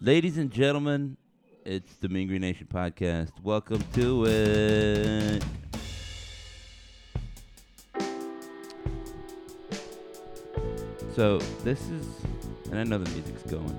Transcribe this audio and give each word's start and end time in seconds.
Ladies 0.00 0.38
and 0.38 0.48
gentlemen, 0.52 1.16
it's 1.64 1.96
the 1.96 2.08
Mean 2.08 2.28
Green 2.28 2.42
Nation 2.42 2.68
podcast. 2.72 3.32
Welcome 3.42 3.82
to 3.94 4.26
it. 4.26 5.42
So 11.16 11.38
this 11.64 11.80
is, 11.88 12.06
and 12.70 12.78
I 12.78 12.84
know 12.84 12.98
the 12.98 13.10
music's 13.10 13.42
going. 13.50 13.76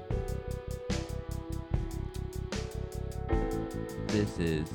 This 4.07 4.37
is 4.39 4.69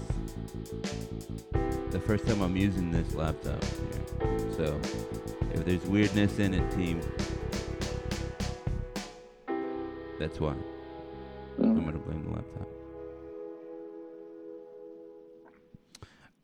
the 1.91 2.01
first 2.01 2.27
time 2.27 2.41
I'm 2.41 2.57
using 2.57 2.91
this 2.91 3.15
laptop 3.15 3.63
here. 3.63 4.39
So 4.57 4.81
if 5.53 5.63
there's 5.67 5.85
weirdness 5.85 6.39
in 6.39 6.55
it, 6.55 6.71
team, 6.71 7.03
that's 10.19 10.41
why. 10.41 10.55
Blame 12.05 12.25
the 12.25 12.31
laptop. 12.31 12.69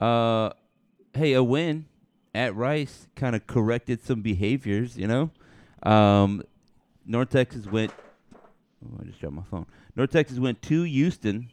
Uh, 0.01 0.51
hey, 1.13 1.35
a 1.35 1.43
win 1.43 1.87
at 2.35 2.55
Rice 2.55 3.09
kind 3.17 3.37
of 3.37 3.47
corrected 3.47 4.03
some 4.03 4.23
behaviors. 4.23 4.97
You 4.97 5.07
know, 5.07 5.31
um, 5.83 6.43
North 7.05 7.31
Texas 7.31 7.67
went. 7.67 7.93
Oh, 8.85 8.99
I 9.01 9.05
just 9.05 9.21
dropped 9.21 9.37
my 9.37 9.43
phone. 9.43 9.67
North 9.95 10.11
Texas 10.11 10.39
went 10.39 10.63
to 10.63 10.85
Houston, 10.85 11.51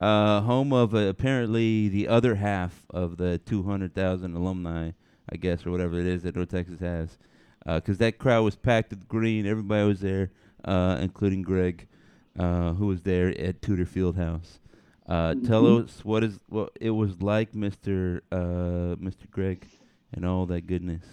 uh, 0.00 0.40
home 0.40 0.72
of 0.72 0.94
uh, 0.94 0.98
apparently 0.98 1.88
the 1.88 2.08
other 2.08 2.34
half 2.34 2.84
of 2.90 3.18
the 3.18 3.38
200,000 3.38 4.34
alumni, 4.34 4.90
I 5.30 5.36
guess, 5.36 5.64
or 5.64 5.70
whatever 5.70 6.00
it 6.00 6.06
is 6.06 6.24
that 6.24 6.34
North 6.34 6.50
Texas 6.50 6.80
has, 6.80 7.18
because 7.64 7.98
that 7.98 8.18
crowd 8.18 8.42
was 8.42 8.56
packed 8.56 8.90
with 8.90 9.06
green. 9.06 9.46
Everybody 9.46 9.86
was 9.86 10.00
there, 10.00 10.32
uh, 10.64 10.98
including 11.00 11.42
Greg 11.42 11.86
uh, 12.38 12.74
who 12.74 12.86
was 12.86 13.02
there 13.02 13.28
at 13.38 13.62
Tudor 13.62 13.86
Fieldhouse. 13.86 14.58
Uh, 15.06 15.34
Tell 15.36 15.64
Mhm. 15.64 15.84
us 15.84 16.04
what 16.04 16.24
is 16.24 16.38
what 16.48 16.72
it 16.80 16.90
was 16.90 17.22
like, 17.22 17.54
Mister 17.54 18.22
uh, 18.32 18.96
Mister 18.98 19.26
Greg, 19.30 19.66
and 20.12 20.24
all 20.26 20.46
that 20.46 20.66
goodness. 20.66 21.04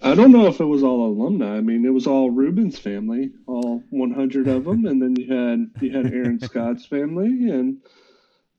I 0.00 0.14
don't 0.14 0.30
know 0.32 0.46
if 0.46 0.60
it 0.60 0.64
was 0.64 0.82
all 0.84 1.06
alumni. 1.06 1.56
I 1.56 1.60
mean, 1.60 1.84
it 1.84 1.92
was 1.92 2.06
all 2.06 2.30
Rubin's 2.30 2.78
family, 2.78 3.32
all 3.46 3.84
100 3.90 4.46
of 4.48 4.64
them, 4.64 4.86
and 4.86 5.02
then 5.02 5.16
you 5.16 5.32
had 5.34 5.70
you 5.80 5.90
had 5.96 6.06
Aaron 6.12 6.38
Scott's 6.48 6.86
family, 6.86 7.50
and 7.50 7.78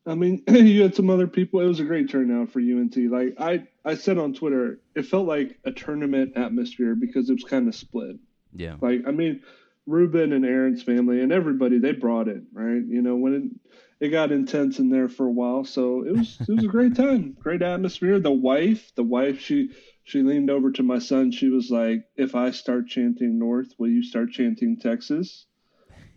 I 0.06 0.16
mean, 0.16 0.44
you 0.50 0.82
had 0.84 0.96
some 0.96 1.10
other 1.10 1.28
people. 1.28 1.62
It 1.62 1.68
was 1.68 1.80
a 1.80 1.86
great 1.86 2.10
turnout 2.10 2.52
for 2.52 2.60
UNT. 2.60 2.98
Like 2.98 3.36
I, 3.40 3.68
I 3.86 3.96
said 3.96 4.18
on 4.18 4.34
Twitter, 4.34 4.82
it 4.96 5.06
felt 5.06 5.28
like 5.28 5.60
a 5.66 5.72
tournament 5.72 6.34
atmosphere 6.38 6.96
because 6.96 7.30
it 7.30 7.34
was 7.34 7.44
kind 7.46 7.68
of 7.68 7.76
split. 7.76 8.18
Yeah, 8.54 8.76
Like 8.82 9.02
I 9.08 9.12
mean, 9.12 9.42
Rubin 9.86 10.34
and 10.34 10.46
Aaron's 10.46 10.84
family 10.84 11.22
and 11.22 11.32
everybody 11.32 11.80
they 11.80 11.94
brought 11.94 12.28
it, 12.28 12.44
right? 12.54 12.82
You 12.86 13.02
know, 13.02 13.16
when 13.16 13.34
it, 13.34 14.06
it 14.06 14.10
got 14.10 14.32
intense 14.32 14.80
in 14.80 14.90
there 14.90 15.10
for 15.10 15.26
a 15.26 15.32
while, 15.32 15.64
so 15.66 16.06
it 16.06 16.16
was 16.16 16.38
it 16.40 16.52
was 16.52 16.64
a 16.64 16.68
great 16.68 16.96
time, 16.96 17.36
great 17.40 17.62
atmosphere. 17.62 18.20
The 18.20 18.32
wife, 18.32 18.92
the 18.96 19.04
wife, 19.04 19.40
she 19.40 19.72
she 20.04 20.22
leaned 20.22 20.50
over 20.50 20.72
to 20.72 20.84
my 20.84 21.00
son. 21.00 21.32
She 21.32 21.50
was 21.50 21.70
like, 21.70 22.06
"If 22.16 22.36
I 22.36 22.52
start 22.52 22.88
chanting 22.88 23.40
North, 23.40 23.74
will 23.78 23.90
you 23.90 24.04
start 24.04 24.32
chanting 24.32 24.78
Texas?" 24.78 25.46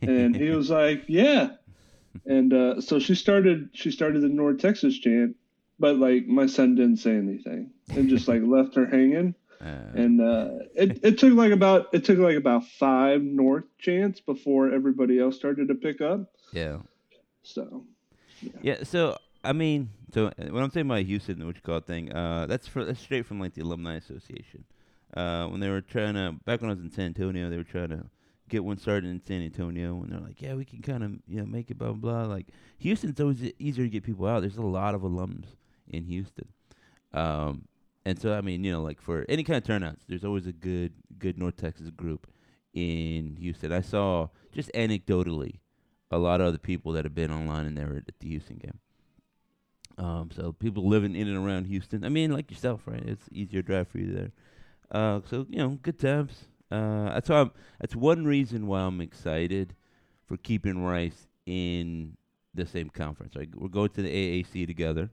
And 0.01 0.37
he 0.37 0.51
was 0.51 0.71
like, 0.71 1.05
"Yeah." 1.09 1.51
And 2.27 2.53
uh, 2.53 2.81
so 2.81 2.99
she 2.99 3.15
started 3.15 3.71
she 3.73 3.91
started 3.91 4.23
the 4.23 4.29
North 4.29 4.59
Texas 4.59 4.99
chant, 4.99 5.37
but 5.79 5.97
like 5.97 6.27
my 6.27 6.47
son 6.47 6.75
didn't 6.75 6.99
say 6.99 7.17
anything 7.17 7.71
and 7.89 8.09
just 8.09 8.29
like 8.29 8.43
left 8.45 8.77
her 8.77 8.87
hanging 8.87 9.35
and 9.63 10.21
uh, 10.21 10.49
it, 10.75 11.01
it 11.03 11.19
took 11.19 11.35
like 11.35 11.53
about 11.53 11.89
it 11.93 12.05
took 12.05 12.19
like 12.19 12.37
about 12.37 12.67
five 12.67 13.23
north 13.23 13.65
chants 13.79 14.21
before 14.21 14.73
everybody 14.73 15.19
else 15.19 15.37
started 15.37 15.69
to 15.69 15.75
pick 15.75 16.01
up 16.01 16.33
yeah, 16.53 16.79
so 17.43 17.85
yeah. 18.61 18.85
So 18.85 19.17
I 19.43 19.53
mean, 19.53 19.91
so 20.13 20.31
when 20.37 20.63
I'm 20.63 20.71
saying 20.71 20.87
about 20.87 21.03
Houston, 21.03 21.45
what 21.45 21.57
you 21.57 21.63
call 21.63 21.79
it 21.79 21.87
thing, 21.87 22.13
uh, 22.13 22.47
that's 22.47 22.69
for 22.69 22.85
that's 22.85 23.01
straight 23.01 23.27
from 23.27 23.41
like 23.41 23.55
the 23.55 23.63
alumni 23.63 23.97
association. 23.97 24.65
Uh, 25.15 25.47
when 25.47 25.61
they 25.61 25.69
were 25.69 25.81
trying 25.81 26.15
to 26.15 26.37
back 26.45 26.61
when 26.61 26.71
I 26.71 26.75
was 26.75 26.83
in 26.83 26.91
San 26.91 27.07
Antonio, 27.07 27.51
they 27.51 27.57
were 27.57 27.65
trying 27.65 27.89
to 27.89 28.05
get 28.49 28.65
one 28.65 28.77
started 28.77 29.11
in 29.11 29.23
San 29.23 29.43
Antonio, 29.43 30.03
and 30.03 30.13
they're 30.13 30.21
like, 30.21 30.41
yeah, 30.43 30.55
we 30.55 30.65
can 30.65 30.83
kind 30.83 31.03
of 31.03 31.13
you 31.27 31.41
know 31.41 31.47
make 31.47 31.71
it 31.71 31.79
blah 31.79 31.93
blah 31.93 32.25
blah. 32.25 32.33
Like 32.33 32.47
Houston's 32.79 33.21
always 33.21 33.43
easier 33.59 33.85
to 33.85 33.91
get 33.91 34.05
people 34.05 34.27
out. 34.27 34.41
There's 34.41 34.59
a 34.59 34.63
lot 34.63 34.95
of 34.95 35.03
alums 35.03 35.47
in 35.89 36.05
Houston. 36.05 36.49
Um, 37.15 37.65
and 38.05 38.21
so 38.21 38.35
I 38.35 38.41
mean, 38.41 38.65
you 38.65 38.73
know, 38.73 38.83
like 38.83 39.01
for 39.01 39.25
any 39.29 39.45
kind 39.45 39.57
of 39.59 39.65
turnouts, 39.65 40.05
there's 40.09 40.25
always 40.25 40.47
a 40.47 40.53
good 40.53 40.93
good 41.19 41.39
North 41.39 41.57
Texas 41.57 41.91
group 41.91 42.27
in 42.75 43.37
Houston. 43.41 43.73
I 43.73 43.81
saw 43.81 44.29
just 44.53 44.71
anecdotally 44.73 45.59
a 46.11 46.19
lot 46.19 46.41
of 46.41 46.47
other 46.47 46.59
people 46.59 46.93
that 46.93 47.05
have 47.05 47.15
been 47.15 47.31
online 47.31 47.67
and 47.67 47.77
they 47.77 47.85
were 47.85 47.97
at 47.97 48.19
the 48.19 48.29
Houston 48.29 48.57
game. 48.59 48.79
Um, 49.99 50.31
so 50.35 50.53
people 50.53 50.89
living 50.89 51.15
in 51.15 51.29
and 51.29 51.37
around 51.37 51.67
Houston. 51.67 52.05
I 52.05 52.09
mean, 52.09 52.33
like 52.33 52.51
yourself, 52.51 52.83
right? 52.87 53.03
It's 53.05 53.29
easier 53.31 53.63
drive 53.63 53.89
for 53.89 53.99
you 53.99 54.13
there. 54.13 54.33
Uh, 54.91 55.21
so 55.29 55.47
you 55.49 55.59
know, 55.59 55.79
good 55.83 55.99
times. 55.99 56.47
Uh, 56.71 57.13
that's 57.13 57.29
why 57.29 57.41
I'm, 57.41 57.51
that's 57.81 57.95
one 57.95 58.25
reason 58.25 58.67
why 58.67 58.81
I'm 58.81 59.01
excited 59.01 59.75
for 60.27 60.37
keeping 60.39 60.83
Rice 60.83 61.29
in 61.45 62.17
the 62.55 62.67
same 62.67 62.89
conference. 62.89 63.35
Like 63.35 63.51
we're 63.55 63.69
going 63.69 63.91
to 63.91 64.03
the 64.03 64.43
AAC 64.43 64.67
together, 64.67 65.11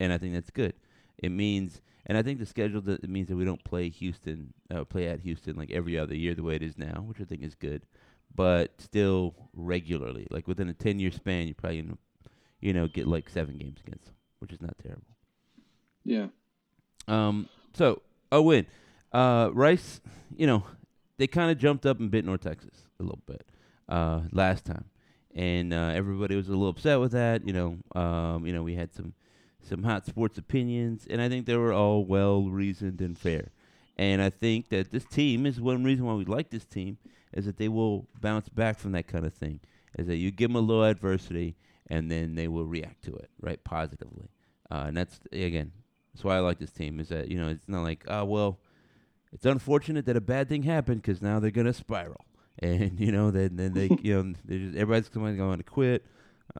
and 0.00 0.12
I 0.12 0.18
think 0.18 0.34
that's 0.34 0.50
good. 0.50 0.74
It 1.18 1.30
means, 1.30 1.80
and 2.06 2.18
I 2.18 2.22
think 2.22 2.38
the 2.38 2.46
schedule 2.46 2.80
that 2.82 3.02
it 3.02 3.10
means 3.10 3.28
that 3.28 3.36
we 3.36 3.44
don't 3.44 3.64
play 3.64 3.88
Houston, 3.88 4.52
uh, 4.74 4.84
play 4.84 5.08
at 5.08 5.20
Houston 5.20 5.56
like 5.56 5.70
every 5.70 5.98
other 5.98 6.14
year 6.14 6.34
the 6.34 6.42
way 6.42 6.56
it 6.56 6.62
is 6.62 6.76
now, 6.76 7.04
which 7.06 7.20
I 7.20 7.24
think 7.24 7.42
is 7.42 7.54
good. 7.54 7.86
But 8.34 8.80
still 8.80 9.34
regularly, 9.54 10.26
like 10.30 10.48
within 10.48 10.68
a 10.68 10.74
ten 10.74 10.98
year 10.98 11.10
span, 11.12 11.46
you're 11.46 11.54
probably 11.54 11.82
gonna, 11.82 11.98
you 12.60 12.72
know, 12.72 12.88
get 12.88 13.06
like 13.06 13.28
seven 13.28 13.58
games 13.58 13.80
against 13.86 14.06
them, 14.06 14.14
which 14.40 14.52
is 14.52 14.60
not 14.60 14.76
terrible. 14.82 15.16
yeah 16.04 16.26
Um, 17.06 17.48
so 17.74 18.02
a 18.32 18.42
win. 18.42 18.66
Uh, 19.12 19.50
Rice, 19.52 20.00
you 20.36 20.46
know, 20.46 20.64
they 21.18 21.26
kind 21.28 21.50
of 21.50 21.58
jumped 21.58 21.86
up 21.86 22.00
and 22.00 22.10
bit 22.10 22.24
North 22.24 22.40
Texas 22.40 22.88
a 22.98 23.02
little 23.02 23.22
bit 23.26 23.46
uh, 23.88 24.22
last 24.32 24.64
time, 24.64 24.86
and 25.34 25.72
uh, 25.72 25.92
everybody 25.94 26.34
was 26.34 26.48
a 26.48 26.50
little 26.50 26.68
upset 26.68 26.98
with 26.98 27.12
that. 27.12 27.46
You 27.46 27.52
know, 27.52 28.00
um, 28.00 28.46
you 28.46 28.52
know, 28.52 28.62
we 28.62 28.74
had 28.74 28.92
some 28.92 29.14
some 29.64 29.82
hot 29.82 30.06
sports 30.06 30.38
opinions, 30.38 31.06
and 31.08 31.20
I 31.20 31.28
think 31.28 31.46
they 31.46 31.56
were 31.56 31.72
all 31.72 32.04
well 32.04 32.44
reasoned 32.44 33.00
and 33.00 33.18
fair. 33.18 33.50
And 33.96 34.20
I 34.20 34.30
think 34.30 34.68
that 34.70 34.90
this 34.90 35.04
team 35.04 35.46
is 35.46 35.60
one 35.60 35.84
reason 35.84 36.04
why 36.04 36.14
we 36.14 36.24
like 36.24 36.50
this 36.50 36.64
team 36.64 36.98
is 37.32 37.46
that 37.46 37.58
they 37.58 37.68
will 37.68 38.08
bounce 38.20 38.48
back 38.48 38.78
from 38.78 38.92
that 38.92 39.06
kind 39.06 39.24
of 39.24 39.34
thing. 39.34 39.60
Is 39.98 40.06
that 40.06 40.16
you 40.16 40.30
give 40.30 40.50
them 40.50 40.56
a 40.56 40.60
little 40.60 40.84
adversity, 40.84 41.56
and 41.88 42.10
then 42.10 42.34
they 42.34 42.48
will 42.48 42.66
react 42.66 43.04
to 43.04 43.14
it 43.14 43.30
right 43.40 43.62
positively. 43.62 44.28
Uh, 44.70 44.84
and 44.88 44.96
that's 44.96 45.20
again, 45.32 45.72
that's 46.12 46.24
why 46.24 46.36
I 46.36 46.40
like 46.40 46.58
this 46.58 46.72
team. 46.72 46.98
Is 46.98 47.08
that 47.10 47.28
you 47.28 47.38
know 47.38 47.48
it's 47.48 47.68
not 47.68 47.82
like 47.82 48.04
oh 48.08 48.24
well, 48.24 48.58
it's 49.32 49.46
unfortunate 49.46 50.06
that 50.06 50.16
a 50.16 50.20
bad 50.20 50.48
thing 50.48 50.64
happened 50.64 51.02
because 51.02 51.22
now 51.22 51.38
they're 51.38 51.52
gonna 51.52 51.72
spiral, 51.72 52.24
and 52.58 52.98
you 52.98 53.12
know 53.12 53.30
then 53.30 53.56
then 53.56 53.72
they 53.72 53.88
you 54.02 54.14
know 54.14 54.34
just 54.48 54.76
everybody's 54.76 55.08
going 55.08 55.58
to 55.58 55.64
quit. 55.64 56.04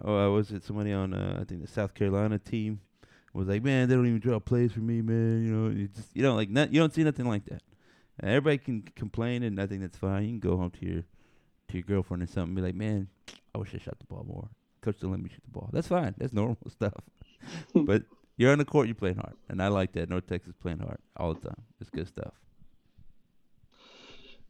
Oh, 0.01 0.17
uh, 0.17 0.31
was 0.31 0.51
it 0.51 0.65
somebody 0.65 0.93
on 0.93 1.13
uh, 1.13 1.39
I 1.41 1.45
think 1.45 1.61
the 1.61 1.69
South 1.69 1.95
Carolina 1.95 2.39
team 2.39 2.81
was 3.39 3.49
like, 3.49 3.62
man, 3.62 3.89
they 3.89 3.95
don't 3.95 4.06
even 4.06 4.21
draw 4.21 4.39
plays 4.41 4.72
for 4.72 4.81
me, 4.81 5.03
man. 5.03 5.45
You 5.45 5.53
know, 5.53 5.71
you 5.71 5.89
just 5.89 6.09
you 6.15 6.22
know 6.22 6.34
like 6.34 6.50
not, 6.50 6.72
you 6.72 6.81
don't 6.81 6.95
see 6.95 7.05
nothing 7.05 7.27
like 7.27 7.45
that. 7.47 7.62
Uh, 8.22 8.28
everybody 8.28 8.59
can 8.59 8.83
complain, 8.97 9.43
and 9.43 9.61
I 9.61 9.67
think 9.67 9.83
that's 9.83 9.97
fine. 9.99 10.22
You 10.25 10.28
can 10.31 10.41
go 10.41 10.56
home 10.56 10.71
to 10.72 10.87
your 10.87 11.03
to 11.69 11.75
your 11.75 11.83
girlfriend 11.83 12.23
or 12.23 12.27
something, 12.27 12.50
and 12.50 12.56
be 12.56 12.62
like, 12.62 12.75
man, 12.75 13.09
I 13.55 13.59
wish 13.59 13.75
I 13.75 13.78
shot 13.78 13.99
the 13.99 14.06
ball 14.06 14.25
more. 14.28 14.49
Coach 14.83 14.97
didn't 14.97 15.12
let 15.12 15.21
me 15.21 15.31
shoot 15.31 15.43
the 15.44 15.50
ball. 15.50 15.71
That's 15.73 15.89
fine. 15.89 16.15
That's 16.19 16.33
normal 16.33 16.59
stuff. 16.69 16.94
but 17.75 18.03
you're 18.37 18.53
on 18.53 18.59
the 18.59 18.65
court, 18.65 18.87
you're 18.89 18.94
playing 18.94 19.17
hard, 19.17 19.34
and 19.49 19.62
I 19.62 19.69
like 19.69 19.93
that. 19.93 20.09
North 20.09 20.27
Texas 20.27 20.55
playing 20.61 20.81
hard 20.81 20.99
all 21.17 21.34
the 21.34 21.41
time. 21.49 21.62
It's 21.81 21.91
good 21.91 22.09
stuff. 22.09 22.33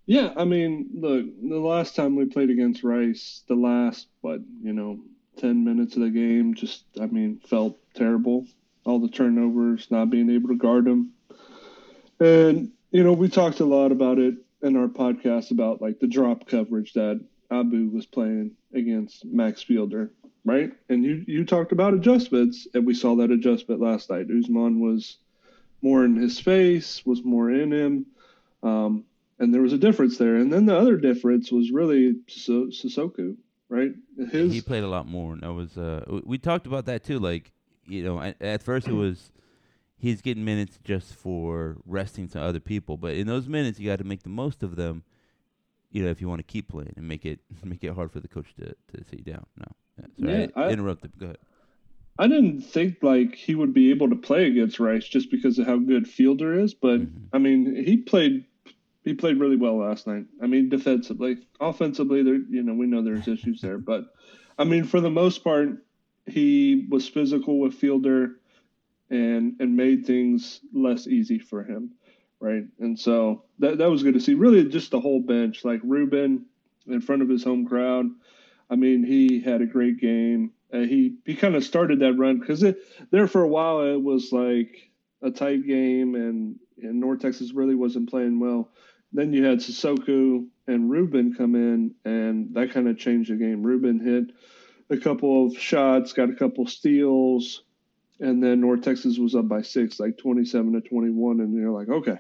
yeah 0.07 0.33
i 0.37 0.45
mean 0.45 0.91
look 0.95 1.25
the 1.49 1.59
last 1.59 1.97
time 1.97 2.17
we 2.17 2.25
played 2.27 2.51
against 2.51 2.85
rice 2.85 3.43
the 3.49 3.55
last 3.55 4.09
what 4.21 4.41
you 4.63 4.73
know 4.73 4.99
10 5.39 5.65
minutes 5.65 5.97
of 5.97 6.03
the 6.03 6.11
game 6.11 6.55
just 6.55 6.85
i 7.01 7.07
mean 7.07 7.41
felt 7.49 7.79
terrible 7.95 8.47
all 8.85 8.99
the 8.99 9.09
turnovers 9.09 9.91
not 9.91 10.11
being 10.11 10.31
able 10.31 10.49
to 10.49 10.57
guard 10.57 10.85
them 10.85 11.11
and 12.21 12.71
you 12.91 13.03
know 13.03 13.13
we 13.13 13.29
talked 13.29 13.61
a 13.61 13.65
lot 13.65 13.93
about 13.93 14.19
it 14.19 14.35
in 14.63 14.77
our 14.77 14.89
podcast 14.89 15.51
about 15.51 15.83
like 15.83 15.99
the 16.01 16.07
drop 16.07 16.47
coverage 16.47 16.93
that 16.93 17.21
abou 17.51 17.89
was 17.91 18.07
playing 18.07 18.53
against 18.73 19.25
max 19.25 19.65
fiedler 19.65 20.11
right? 20.45 20.73
And 20.89 21.05
you 21.05 21.25
you 21.27 21.45
talked 21.45 21.73
about 21.73 21.95
adjustments, 21.95 22.69
and 22.75 22.87
we 22.87 22.95
saw 22.95 23.17
that 23.17 23.31
adjustment 23.31 23.81
last 23.81 24.11
night. 24.11 24.29
Ousmane 24.29 24.79
was 24.79 25.17
more 25.83 26.05
in 26.05 26.17
his 26.17 26.39
face, 26.39 27.05
was 27.05 27.25
more 27.25 27.51
in 27.51 27.73
him, 27.73 28.07
um, 28.63 29.05
and 29.39 29.53
there 29.53 29.63
was 29.63 29.73
a 29.73 29.79
difference 29.79 30.19
there. 30.19 30.37
And 30.37 30.53
then 30.53 30.67
the 30.67 30.77
other 30.77 30.97
difference 30.97 31.51
was 31.51 31.71
really 31.71 32.17
Sis- 32.29 32.83
Sissoko, 32.83 33.37
right? 33.69 33.93
His 34.31 34.53
he 34.53 34.61
played 34.61 34.85
a 34.85 34.89
lot 34.89 35.07
more. 35.07 35.33
And 35.33 35.43
that 35.43 35.53
was 35.53 35.77
uh, 35.77 36.21
we 36.25 36.39
talked 36.39 36.67
about 36.67 36.87
that 36.87 37.05
too. 37.05 37.19
Like 37.19 37.53
you 37.87 38.03
know, 38.03 38.21
at, 38.21 38.41
at 38.41 38.63
first 38.63 38.89
it 38.89 38.93
was 38.93 39.31
he's 39.97 40.21
getting 40.23 40.45
minutes 40.45 40.79
just 40.85 41.15
for 41.15 41.77
resting 41.87 42.29
to 42.29 42.41
other 42.41 42.61
people, 42.61 42.97
but 42.97 43.15
in 43.15 43.27
those 43.27 43.49
minutes 43.49 43.79
you 43.81 43.89
got 43.89 43.99
to 43.99 44.05
make 44.05 44.23
the 44.23 44.29
most 44.29 44.63
of 44.63 44.77
them. 44.77 45.03
you 45.91 46.03
know, 46.05 46.11
if 46.11 46.21
you 46.21 46.29
want 46.29 46.41
to 46.41 46.45
keep 46.45 46.69
playing 46.69 46.93
and 46.97 47.07
make 47.07 47.25
it 47.25 47.41
make 47.65 47.83
it 47.85 47.95
hard 47.95 48.11
for 48.13 48.21
the 48.21 48.29
coach 48.29 48.55
to 48.57 48.67
to 48.67 49.05
sit 49.09 49.21
you 49.21 49.33
down. 49.33 49.47
No, 49.57 49.67
yeah, 49.99 50.07
Yeah, 50.17 50.47
sorry, 50.47 50.53
I, 50.57 50.63
I- 50.69 50.71
interrupted. 50.73 51.13
Go 51.19 51.27
ahead. 51.27 51.39
I 52.17 52.29
didn't 52.29 52.61
think 52.61 52.99
like 53.03 53.35
he 53.35 53.57
would 53.57 53.75
be 53.75 53.91
able 53.91 54.09
to 54.09 54.15
play 54.15 54.47
against 54.47 54.79
Rice 54.79 55.05
just 55.09 55.33
because 55.33 55.59
of 55.59 55.67
how 55.67 55.79
good 55.79 56.05
Fiedler 56.05 56.63
is, 56.63 56.73
but 56.73 57.01
Mhm. 57.01 57.29
I 57.33 57.39
mean 57.39 57.75
he 57.75 57.97
played 57.97 58.45
he 59.05 59.15
played 59.15 59.39
really 59.41 59.57
well 59.57 59.77
last 59.79 60.07
night. 60.07 60.27
I 60.43 60.47
mean 60.47 60.69
defensively, 60.69 61.39
offensively, 61.61 62.23
there 62.23 62.37
you 62.37 62.63
know 62.63 62.75
we 62.75 62.87
know 62.87 63.03
there's 63.03 63.27
issues 63.27 63.61
there, 63.61 63.79
but 63.79 64.05
I 64.59 64.65
mean 64.65 64.85
for 64.85 65.01
the 65.01 65.11
most 65.11 65.43
part 65.43 65.85
he 66.27 66.87
was 66.89 67.09
physical 67.09 67.59
with 67.59 67.81
Fiedler 67.81 68.35
and 69.11 69.57
and 69.61 69.77
made 69.77 70.07
things 70.07 70.61
less 70.73 71.07
easy 71.07 71.39
for 71.39 71.63
him, 71.63 71.93
right? 72.41 72.65
And 72.81 72.99
so 72.99 73.45
that 73.59 73.79
that 73.79 73.91
was 73.91 74.03
good 74.03 74.15
to 74.15 74.21
see. 74.21 74.35
Really, 74.35 74.65
just 74.65 74.91
the 74.91 75.01
whole 75.01 75.21
bench, 75.21 75.65
like 75.65 75.81
Rubin 75.83 76.47
in 76.87 77.01
front 77.01 77.23
of 77.23 77.29
his 77.29 77.45
home 77.45 77.67
crowd. 77.67 78.07
I 78.71 78.77
mean, 78.77 79.05
he 79.05 79.41
had 79.41 79.61
a 79.61 79.67
great 79.67 80.01
game. 80.01 80.53
Uh, 80.73 80.81
he 80.81 81.17
he 81.25 81.37
kind 81.37 81.55
of 81.55 81.65
started 81.65 82.01
that 82.01 82.15
run 82.15 82.41
because 82.41 82.65
there 83.11 83.27
for 83.29 83.43
a 83.43 83.49
while 83.49 83.83
it 83.83 84.03
was 84.03 84.33
like 84.33 84.91
a 85.23 85.31
tight 85.31 85.67
game 85.67 86.15
and 86.15 86.59
and 86.83 87.01
North 87.01 87.21
Texas 87.21 87.53
really 87.53 87.75
wasn't 87.75 88.11
playing 88.11 88.41
well. 88.41 88.71
Then 89.13 89.33
you 89.33 89.45
had 89.45 89.59
Sissoko 89.59 90.45
and 90.67 90.91
Rubin 90.91 91.35
come 91.35 91.55
in 91.55 91.95
and 92.05 92.55
that 92.55 92.73
kind 92.73 92.89
of 92.89 92.99
changed 92.99 93.31
the 93.31 93.37
game. 93.37 93.63
Rubin 93.63 94.01
hit 94.01 94.35
a 94.91 94.97
couple 94.97 95.47
of 95.47 95.59
shots, 95.59 96.13
got 96.13 96.31
a 96.31 96.35
couple 96.35 96.67
steals, 96.67 97.63
and 98.21 98.43
then 98.43 98.61
North 98.61 98.83
Texas 98.83 99.19
was 99.19 99.35
up 99.35 99.49
by 99.49 99.63
six, 99.63 99.99
like 99.99 100.19
twenty 100.19 100.45
seven 100.45 100.73
to 100.73 100.81
twenty 100.81 101.11
one, 101.11 101.41
and 101.41 101.55
you're 101.55 101.71
like, 101.71 101.89
okay. 101.89 102.19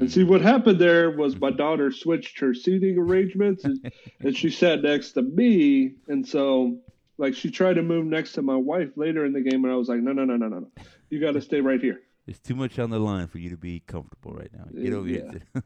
And 0.00 0.10
see 0.10 0.24
what 0.24 0.40
happened 0.40 0.78
there 0.78 1.10
was 1.10 1.38
my 1.38 1.50
daughter 1.50 1.92
switched 1.92 2.38
her 2.40 2.54
seating 2.54 2.96
arrangements 2.96 3.64
and, 3.64 3.92
and 4.20 4.34
she 4.34 4.48
sat 4.48 4.80
next 4.82 5.12
to 5.12 5.22
me 5.22 5.96
and 6.08 6.26
so 6.26 6.78
like 7.18 7.34
she 7.34 7.50
tried 7.50 7.74
to 7.74 7.82
move 7.82 8.06
next 8.06 8.32
to 8.32 8.42
my 8.42 8.56
wife 8.56 8.88
later 8.96 9.26
in 9.26 9.34
the 9.34 9.42
game 9.42 9.62
and 9.64 9.70
I 9.70 9.76
was 9.76 9.90
like, 9.90 10.00
No 10.00 10.12
no 10.12 10.24
no 10.24 10.36
no 10.36 10.48
no 10.48 10.60
no. 10.60 10.68
You 11.10 11.20
gotta 11.20 11.42
stay 11.42 11.60
right 11.60 11.78
here. 11.78 12.00
There's 12.24 12.38
too 12.38 12.54
much 12.54 12.78
on 12.78 12.88
the 12.88 12.98
line 12.98 13.26
for 13.26 13.36
you 13.36 13.50
to 13.50 13.58
be 13.58 13.80
comfortable 13.80 14.32
right 14.32 14.50
now. 14.56 14.64
Get 14.74 14.94
over 14.94 15.08
here. 15.08 15.42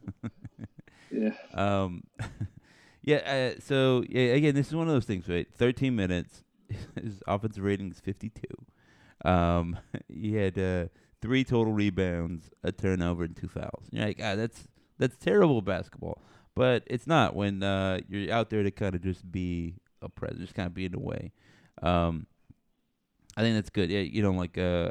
Yeah. 1.11 1.33
Um, 1.55 2.03
yeah. 3.07 3.55
Uh, 3.57 3.61
so 3.61 4.05
yeah, 4.09 4.35
again, 4.35 4.55
this 4.55 4.67
is 4.67 4.75
one 4.75 4.89
of 4.89 4.93
those 4.93 5.07
things, 5.07 5.27
right? 5.29 5.47
13 5.57 5.97
minutes. 5.97 6.43
His 7.01 7.23
offensive 7.27 7.65
rating 7.65 7.91
is 7.91 8.01
52. 8.01 8.43
Um, 9.25 9.79
he 10.13 10.35
had 10.35 10.59
uh, 10.59 10.87
three 11.23 11.45
total 11.45 11.73
rebounds, 11.73 12.51
a 12.63 12.73
turnover, 12.73 13.25
and 13.25 13.37
two 13.37 13.49
fouls. 13.49 13.87
You're 13.91 14.05
like, 14.05 14.21
ah, 14.23 14.35
that's 14.35 14.69
that's 14.99 15.17
terrible 15.17 15.63
basketball. 15.63 16.21
But 16.55 16.83
it's 16.87 17.07
not 17.07 17.37
when 17.37 17.63
uh, 17.63 18.01
you're 18.09 18.33
out 18.33 18.51
there 18.51 18.63
to 18.63 18.71
kind 18.71 18.95
of 18.95 19.03
just 19.03 19.31
be 19.31 19.75
a 20.03 20.09
presence, 20.09 20.41
just 20.41 20.55
kind 20.55 20.67
of 20.67 20.75
be 20.75 20.87
in 20.87 20.93
the 20.93 20.99
way. 20.99 21.33
Um, 21.83 22.27
I 23.37 23.43
think 23.43 23.57
that's 23.57 23.71
good. 23.71 23.91
Yeah, 23.91 24.01
you 24.01 24.23
know, 24.23 24.33
like 24.33 24.59
uh, 24.59 24.91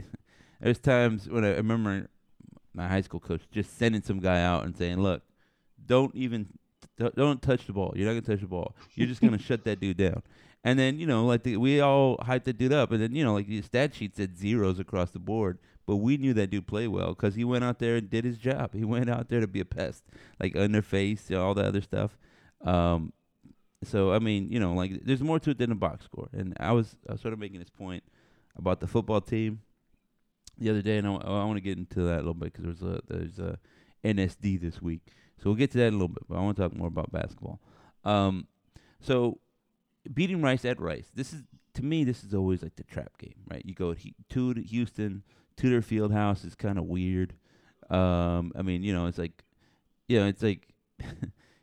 there's 0.60 0.78
times 0.78 1.28
when 1.28 1.44
I 1.44 1.50
remember 1.50 2.08
my 2.74 2.88
high 2.88 3.00
school 3.00 3.20
coach 3.20 3.42
just 3.52 3.78
sending 3.78 4.02
some 4.02 4.18
guy 4.18 4.42
out 4.42 4.64
and 4.64 4.76
saying, 4.76 5.00
"Look, 5.00 5.22
don't 5.86 6.14
even 6.14 6.48
don't- 6.96 7.14
don't 7.14 7.42
touch 7.42 7.66
the 7.66 7.72
ball. 7.72 7.92
You're 7.96 8.06
not 8.06 8.12
gonna 8.12 8.36
touch 8.36 8.40
the 8.40 8.46
ball. 8.46 8.74
You're 8.94 9.08
just 9.08 9.20
gonna 9.20 9.38
shut 9.38 9.64
that 9.64 9.80
dude 9.80 9.96
down." 9.96 10.22
And 10.62 10.78
then 10.78 10.98
you 10.98 11.06
know, 11.06 11.26
like 11.26 11.42
the, 11.42 11.56
we 11.56 11.80
all 11.80 12.16
hyped 12.18 12.44
that 12.44 12.58
dude 12.58 12.72
up, 12.72 12.90
and 12.92 13.02
then 13.02 13.14
you 13.14 13.24
know, 13.24 13.34
like 13.34 13.46
the 13.46 13.62
stat 13.62 13.94
sheet 13.94 14.16
said 14.16 14.38
zeros 14.38 14.78
across 14.78 15.10
the 15.10 15.18
board, 15.18 15.58
but 15.86 15.96
we 15.96 16.16
knew 16.16 16.32
that 16.34 16.50
dude 16.50 16.66
played 16.66 16.88
well 16.88 17.08
because 17.08 17.34
he 17.34 17.44
went 17.44 17.64
out 17.64 17.78
there 17.78 17.96
and 17.96 18.08
did 18.08 18.24
his 18.24 18.38
job. 18.38 18.72
He 18.72 18.84
went 18.94 19.10
out 19.10 19.28
there 19.28 19.40
to 19.40 19.46
be 19.46 19.60
a 19.60 19.64
pest, 19.64 20.04
like 20.40 20.56
under 20.56 20.82
face, 20.82 21.28
you 21.28 21.36
know, 21.36 21.44
all 21.44 21.54
the 21.54 21.64
other 21.64 21.80
stuff. 21.80 22.16
Um, 22.62 23.12
so 23.82 24.12
I 24.12 24.18
mean, 24.18 24.48
you 24.50 24.58
know, 24.58 24.72
like 24.72 25.04
there's 25.04 25.22
more 25.22 25.38
to 25.40 25.50
it 25.50 25.58
than 25.58 25.72
a 25.72 25.76
box 25.76 26.04
score. 26.04 26.28
And 26.32 26.56
I 26.58 26.72
was, 26.72 26.96
I 27.08 27.12
was 27.12 27.20
sort 27.20 27.34
of 27.34 27.40
making 27.40 27.58
this 27.58 27.70
point 27.70 28.02
about 28.56 28.80
the 28.80 28.86
football 28.86 29.20
team 29.20 29.60
the 30.58 30.70
other 30.70 30.82
day, 30.82 30.98
and 30.98 31.06
I, 31.06 31.10
want 31.10 31.56
to 31.56 31.60
get 31.60 31.78
into 31.78 32.02
that 32.02 32.16
a 32.16 32.18
little 32.18 32.34
bit 32.34 32.52
because 32.52 32.78
there's 32.78 32.82
a 32.82 33.00
there's 33.08 33.38
a 33.38 33.58
NSD 34.04 34.60
this 34.60 34.80
week, 34.80 35.02
so 35.38 35.50
we'll 35.50 35.54
get 35.54 35.70
to 35.72 35.78
that 35.78 35.88
in 35.88 35.94
a 35.94 35.96
little 35.96 36.08
bit. 36.08 36.24
But 36.28 36.36
I 36.36 36.40
want 36.40 36.56
to 36.56 36.62
talk 36.62 36.74
more 36.74 36.88
about 36.88 37.12
basketball. 37.12 37.60
Um, 38.04 38.46
so 39.00 39.38
beating 40.12 40.42
Rice 40.42 40.64
at 40.64 40.80
Rice, 40.80 41.10
this 41.14 41.32
is 41.32 41.42
to 41.74 41.84
me, 41.84 42.04
this 42.04 42.22
is 42.22 42.34
always 42.34 42.62
like 42.62 42.76
the 42.76 42.84
trap 42.84 43.18
game, 43.18 43.34
right? 43.50 43.62
You 43.64 43.74
go 43.74 43.94
to 43.94 44.62
Houston, 44.62 45.22
Tudor 45.56 45.74
their 45.74 45.82
field 45.82 46.12
house 46.12 46.44
is 46.44 46.54
kind 46.54 46.78
of 46.78 46.84
weird. 46.84 47.34
Um, 47.90 48.52
I 48.56 48.62
mean, 48.62 48.82
you 48.82 48.94
know, 48.94 49.06
it's 49.06 49.18
like, 49.18 49.44
you 50.08 50.20
know, 50.20 50.26
it's 50.26 50.42
like. 50.42 50.68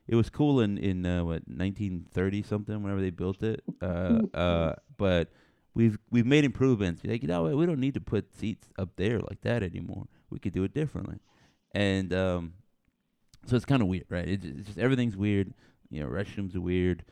it 0.08 0.16
was 0.16 0.30
cool 0.30 0.60
in 0.60 0.78
in 0.78 1.06
uh, 1.06 1.24
what 1.24 1.48
1930 1.48 2.44
something 2.44 2.84
whenever 2.84 3.02
they 3.02 3.10
built 3.10 3.42
it. 3.42 3.64
Uh, 3.82 4.20
uh, 4.34 4.76
but 4.98 5.30
we've 5.74 5.98
we've 6.12 6.26
made 6.26 6.44
improvements. 6.44 7.02
Like 7.04 7.22
you 7.22 7.28
know, 7.28 7.44
we 7.44 7.66
don't 7.66 7.80
need 7.80 7.94
to 7.96 8.02
put 8.02 8.36
seats 8.36 8.68
up 8.78 8.90
there 8.98 9.20
like 9.20 9.42
that 9.42 9.64
anymore. 9.64 10.08
We 10.30 10.40
could 10.40 10.54
do 10.54 10.64
it 10.64 10.74
differently, 10.74 11.20
and 11.74 12.14
um, 12.14 12.54
so 13.46 13.56
it's 13.56 13.66
kind 13.66 13.82
of 13.82 13.88
weird, 13.88 14.06
right? 14.10 14.28
It's, 14.28 14.46
it's 14.46 14.68
just 14.68 14.80
everything's 14.80 15.18
weird. 15.18 15.54
You 15.90 16.02
know, 16.02 16.08
restrooms 16.08 16.56
are 16.56 16.62
weird, 16.62 17.04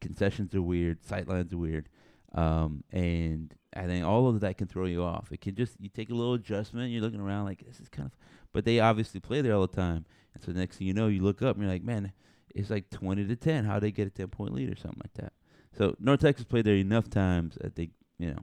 concessions 0.00 0.54
are 0.54 0.62
weird, 0.62 1.02
sightlines 1.02 1.52
are 1.52 1.58
weird, 1.58 1.88
um, 2.34 2.84
and 2.92 3.52
I 3.74 3.86
think 3.86 4.04
all 4.04 4.28
of 4.28 4.40
that 4.40 4.58
can 4.58 4.66
throw 4.66 4.86
you 4.86 5.02
off. 5.02 5.32
It 5.32 5.40
can 5.40 5.54
just 5.54 5.74
you 5.80 5.88
take 5.88 6.10
a 6.10 6.14
little 6.14 6.34
adjustment. 6.34 6.92
You're 6.92 7.02
looking 7.02 7.20
around 7.20 7.44
like 7.46 7.64
this 7.66 7.80
is 7.80 7.88
kind 7.88 8.06
of, 8.06 8.12
but 8.52 8.64
they 8.64 8.80
obviously 8.80 9.20
play 9.20 9.40
there 9.40 9.54
all 9.54 9.66
the 9.66 9.76
time, 9.76 10.04
and 10.34 10.42
so 10.42 10.52
next 10.52 10.76
thing 10.76 10.86
you 10.86 10.94
know, 10.94 11.08
you 11.08 11.22
look 11.22 11.42
up 11.42 11.56
and 11.56 11.64
you're 11.64 11.72
like, 11.72 11.82
man, 11.82 12.12
it's 12.54 12.70
like 12.70 12.90
20 12.90 13.26
to 13.26 13.36
10. 13.36 13.64
How 13.64 13.80
they 13.80 13.90
get 13.90 14.06
a 14.06 14.10
10 14.10 14.28
point 14.28 14.52
lead 14.52 14.72
or 14.72 14.76
something 14.76 15.00
like 15.02 15.14
that. 15.14 15.32
So 15.76 15.96
North 15.98 16.20
Texas 16.20 16.44
played 16.44 16.66
there 16.66 16.74
enough 16.74 17.08
times 17.08 17.56
that 17.60 17.76
they, 17.76 17.90
you 18.18 18.28
know, 18.28 18.40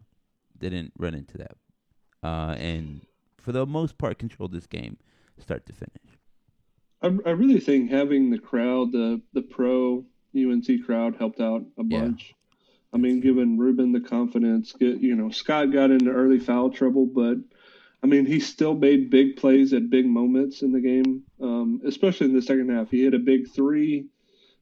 they 0.57 0.69
didn't 0.69 0.93
run 0.97 1.13
into 1.13 1.37
that, 1.37 1.55
uh, 2.23 2.55
and 2.57 3.05
for 3.37 3.51
the 3.51 3.65
most 3.65 3.97
part, 3.97 4.19
controlled 4.19 4.51
this 4.51 4.67
game 4.67 4.97
start 5.39 5.65
to 5.67 5.73
finish. 5.73 6.06
I, 7.01 7.07
I 7.07 7.31
really 7.31 7.59
think 7.59 7.91
having 7.91 8.29
the 8.29 8.39
crowd, 8.39 8.91
the 8.91 9.21
the 9.33 9.41
pro 9.41 10.05
UNC 10.35 10.85
crowd, 10.85 11.15
helped 11.17 11.39
out 11.39 11.65
a 11.77 11.83
Yeah. 11.83 12.01
bunch. 12.01 12.33
I 12.93 12.97
mean, 12.97 13.19
giving 13.19 13.57
Rubin 13.57 13.91
the 13.91 13.99
confidence. 13.99 14.73
Get 14.73 14.99
you 15.01 15.15
know, 15.15 15.29
Scott 15.29 15.71
got 15.71 15.91
into 15.91 16.11
early 16.11 16.39
foul 16.39 16.69
trouble, 16.71 17.05
but 17.05 17.37
I 18.01 18.07
mean, 18.07 18.25
he 18.25 18.39
still 18.39 18.75
made 18.75 19.09
big 19.09 19.37
plays 19.37 19.73
at 19.73 19.89
big 19.89 20.05
moments 20.05 20.61
in 20.61 20.71
the 20.71 20.79
game, 20.79 21.23
um, 21.41 21.81
especially 21.85 22.27
in 22.27 22.33
the 22.35 22.41
second 22.41 22.69
half. 22.69 22.89
He 22.89 23.03
hit 23.03 23.13
a 23.13 23.19
big 23.19 23.49
three 23.49 24.07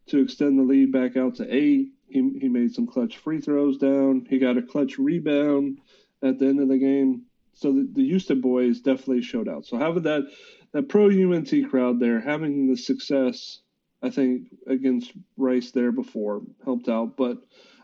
to 0.07 0.19
extend 0.19 0.57
the 0.57 0.63
lead 0.63 0.91
back 0.91 1.17
out 1.17 1.35
to 1.35 1.53
eight. 1.55 1.89
He 2.07 2.37
he 2.39 2.49
made 2.49 2.73
some 2.73 2.87
clutch 2.87 3.17
free 3.17 3.41
throws 3.41 3.77
down. 3.77 4.25
He 4.29 4.39
got 4.39 4.57
a 4.57 4.61
clutch 4.61 4.97
rebound 4.97 5.79
at 6.23 6.39
the 6.39 6.47
end 6.47 6.59
of 6.59 6.67
the 6.69 6.77
game. 6.77 7.23
So 7.53 7.71
the, 7.71 7.87
the 7.93 8.05
Houston 8.05 8.41
boys 8.41 8.81
definitely 8.81 9.21
showed 9.21 9.47
out. 9.47 9.65
So 9.65 9.77
having 9.77 10.03
that 10.03 10.23
that 10.75 10.89
pro 10.89 11.05
UNT 11.05 11.53
crowd 11.69 12.01
there, 12.01 12.19
having 12.19 12.67
the 12.67 12.75
success, 12.75 13.59
I 14.03 14.09
think 14.09 14.49
against 14.67 15.13
Rice 15.37 15.71
there 15.71 15.93
before 15.93 16.41
helped 16.65 16.89
out. 16.89 17.15
But 17.15 17.37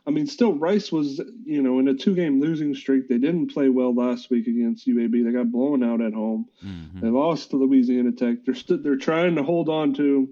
I 0.06 0.10
mean, 0.12 0.28
still 0.28 0.56
Rice 0.56 0.92
was 0.92 1.22
you 1.46 1.62
know 1.62 1.80
in 1.80 1.88
a 1.88 1.94
two 1.94 2.14
game 2.14 2.42
losing 2.42 2.76
streak. 2.76 3.08
They 3.08 3.18
didn't 3.18 3.54
play 3.54 3.70
well 3.70 3.96
last 3.96 4.30
week 4.30 4.46
against 4.48 4.90
UAB. 4.90 5.24
They 5.24 5.32
got 5.32 5.54
blown 5.54 5.84
out 5.84 6.02
at 6.02 6.14
home. 6.14 6.50
Mm-hmm. 6.66 7.00
They 7.00 7.08
lost 7.08 7.52
to 7.52 7.56
Louisiana 7.56 8.12
Tech. 8.12 8.44
They're 8.46 8.54
st- 8.54 8.84
they're 8.84 8.98
trying 8.98 9.36
to 9.36 9.44
hold 9.44 9.70
on 9.70 9.94
to 9.94 10.28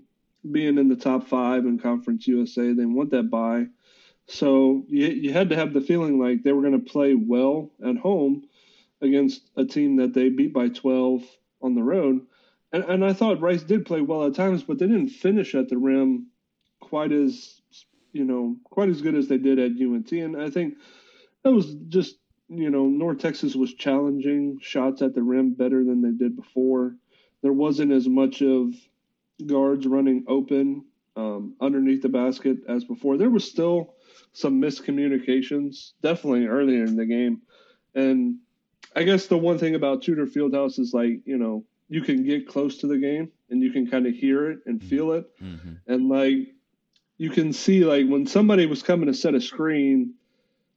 being 0.51 0.77
in 0.77 0.89
the 0.89 0.97
top 0.97 1.29
five 1.29 1.63
in 1.63 1.79
Conference 1.79 2.27
USA. 2.27 2.73
They 2.73 2.85
want 2.85 3.11
that 3.11 3.29
bye. 3.29 3.67
So 4.27 4.83
you, 4.89 5.07
you 5.07 5.31
had 5.31 5.49
to 5.51 5.55
have 5.55 5.73
the 5.73 5.79
feeling 5.79 6.19
like 6.19 6.43
they 6.43 6.51
were 6.51 6.61
going 6.61 6.83
to 6.83 6.91
play 6.91 7.15
well 7.15 7.71
at 7.81 7.95
home 7.95 8.49
against 9.01 9.49
a 9.55 9.63
team 9.63 9.95
that 9.95 10.13
they 10.13 10.27
beat 10.27 10.53
by 10.53 10.67
12 10.67 11.23
on 11.61 11.73
the 11.73 11.83
road. 11.83 12.25
And, 12.71 12.83
and 12.83 13.05
I 13.05 13.13
thought 13.13 13.41
Rice 13.41 13.63
did 13.63 13.85
play 13.85 14.01
well 14.01 14.25
at 14.25 14.35
times, 14.35 14.63
but 14.63 14.79
they 14.79 14.87
didn't 14.87 15.09
finish 15.09 15.55
at 15.55 15.69
the 15.69 15.77
rim 15.77 16.27
quite 16.79 17.11
as 17.11 17.61
you 18.11 18.23
know 18.25 18.55
quite 18.63 18.89
as 18.89 19.01
good 19.01 19.15
as 19.15 19.27
they 19.27 19.37
did 19.37 19.59
at 19.59 19.71
UNT. 19.71 20.11
And 20.11 20.41
I 20.41 20.49
think 20.49 20.75
that 21.43 21.51
was 21.51 21.73
just 21.87 22.17
you 22.47 22.69
know 22.69 22.85
North 22.85 23.19
Texas 23.19 23.55
was 23.55 23.73
challenging 23.73 24.59
shots 24.61 25.01
at 25.01 25.15
the 25.15 25.23
rim 25.23 25.53
better 25.53 25.83
than 25.83 26.01
they 26.01 26.11
did 26.11 26.35
before. 26.35 26.95
There 27.41 27.53
wasn't 27.53 27.91
as 27.91 28.07
much 28.07 28.41
of 28.41 28.73
guards 29.45 29.87
running 29.87 30.25
open 30.27 30.85
um, 31.15 31.55
underneath 31.61 32.01
the 32.01 32.09
basket 32.09 32.57
as 32.67 32.83
before. 32.83 33.17
There 33.17 33.29
was 33.29 33.49
still 33.49 33.95
some 34.33 34.61
miscommunications, 34.61 35.91
definitely 36.01 36.45
earlier 36.47 36.83
in 36.83 36.95
the 36.95 37.05
game. 37.05 37.41
And 37.95 38.39
I 38.95 39.03
guess 39.03 39.27
the 39.27 39.37
one 39.37 39.57
thing 39.57 39.75
about 39.75 40.01
Tudor 40.01 40.25
Fieldhouse 40.25 40.79
is 40.79 40.93
like, 40.93 41.21
you 41.25 41.37
know, 41.37 41.65
you 41.89 42.01
can 42.01 42.23
get 42.23 42.47
close 42.47 42.77
to 42.77 42.87
the 42.87 42.97
game 42.97 43.31
and 43.49 43.61
you 43.61 43.71
can 43.71 43.89
kind 43.89 44.05
of 44.05 44.13
hear 44.13 44.49
it 44.51 44.59
and 44.65 44.81
feel 44.83 45.11
it. 45.13 45.29
Mm-hmm. 45.41 45.73
And 45.87 46.09
like, 46.09 46.53
you 47.17 47.29
can 47.29 47.51
see 47.51 47.83
like 47.83 48.07
when 48.07 48.25
somebody 48.27 48.65
was 48.65 48.83
coming 48.83 49.07
to 49.07 49.13
set 49.13 49.35
a 49.35 49.41
screen, 49.41 50.13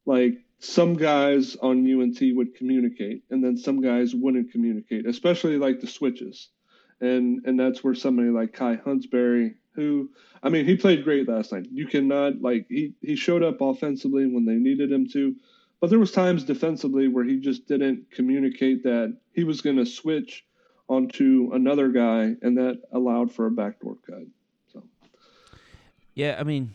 like 0.07 0.39
some 0.59 0.95
guys 0.95 1.57
on 1.57 1.87
UNT 1.87 2.19
would 2.21 2.55
communicate 2.57 3.23
and 3.31 3.45
then 3.45 3.57
some 3.57 3.81
guys 3.81 4.15
wouldn't 4.15 4.51
communicate, 4.51 5.07
especially 5.07 5.59
like 5.59 5.81
the 5.81 5.87
switches. 5.87 6.49
And 7.01 7.45
and 7.47 7.59
that's 7.59 7.83
where 7.83 7.95
somebody 7.95 8.31
like 8.31 8.53
Kai 8.53 8.77
Huntsberry 8.77 9.55
who 9.75 10.11
I 10.43 10.49
mean, 10.49 10.65
he 10.67 10.77
played 10.77 11.05
great 11.05 11.29
last 11.29 11.53
night. 11.53 11.67
You 11.71 11.87
cannot 11.87 12.41
like 12.43 12.67
he 12.69 12.95
he 13.01 13.17
showed 13.17 13.43
up 13.43 13.61
offensively 13.61 14.27
when 14.27 14.45
they 14.45 14.55
needed 14.55 14.91
him 14.91 15.09
to, 15.11 15.35
but 15.81 15.91
there 15.91 15.99
was 15.99 16.13
times 16.13 16.45
defensively 16.45 17.09
where 17.09 17.25
he 17.25 17.39
just 17.39 17.67
didn't 17.67 18.11
communicate 18.11 18.83
that 18.85 19.17
he 19.33 19.45
was 19.45 19.61
going 19.61 19.77
to 19.77 19.87
switch 19.87 20.45
onto 20.89 21.51
another 21.53 21.89
guy, 21.89 22.35
and 22.43 22.57
that 22.59 22.83
allowed 22.93 23.33
for 23.33 23.47
a 23.47 23.51
backdoor 23.51 23.97
cut. 24.07 24.25
So, 24.73 24.83
yeah, 26.15 26.37
I 26.39 26.43
mean, 26.43 26.75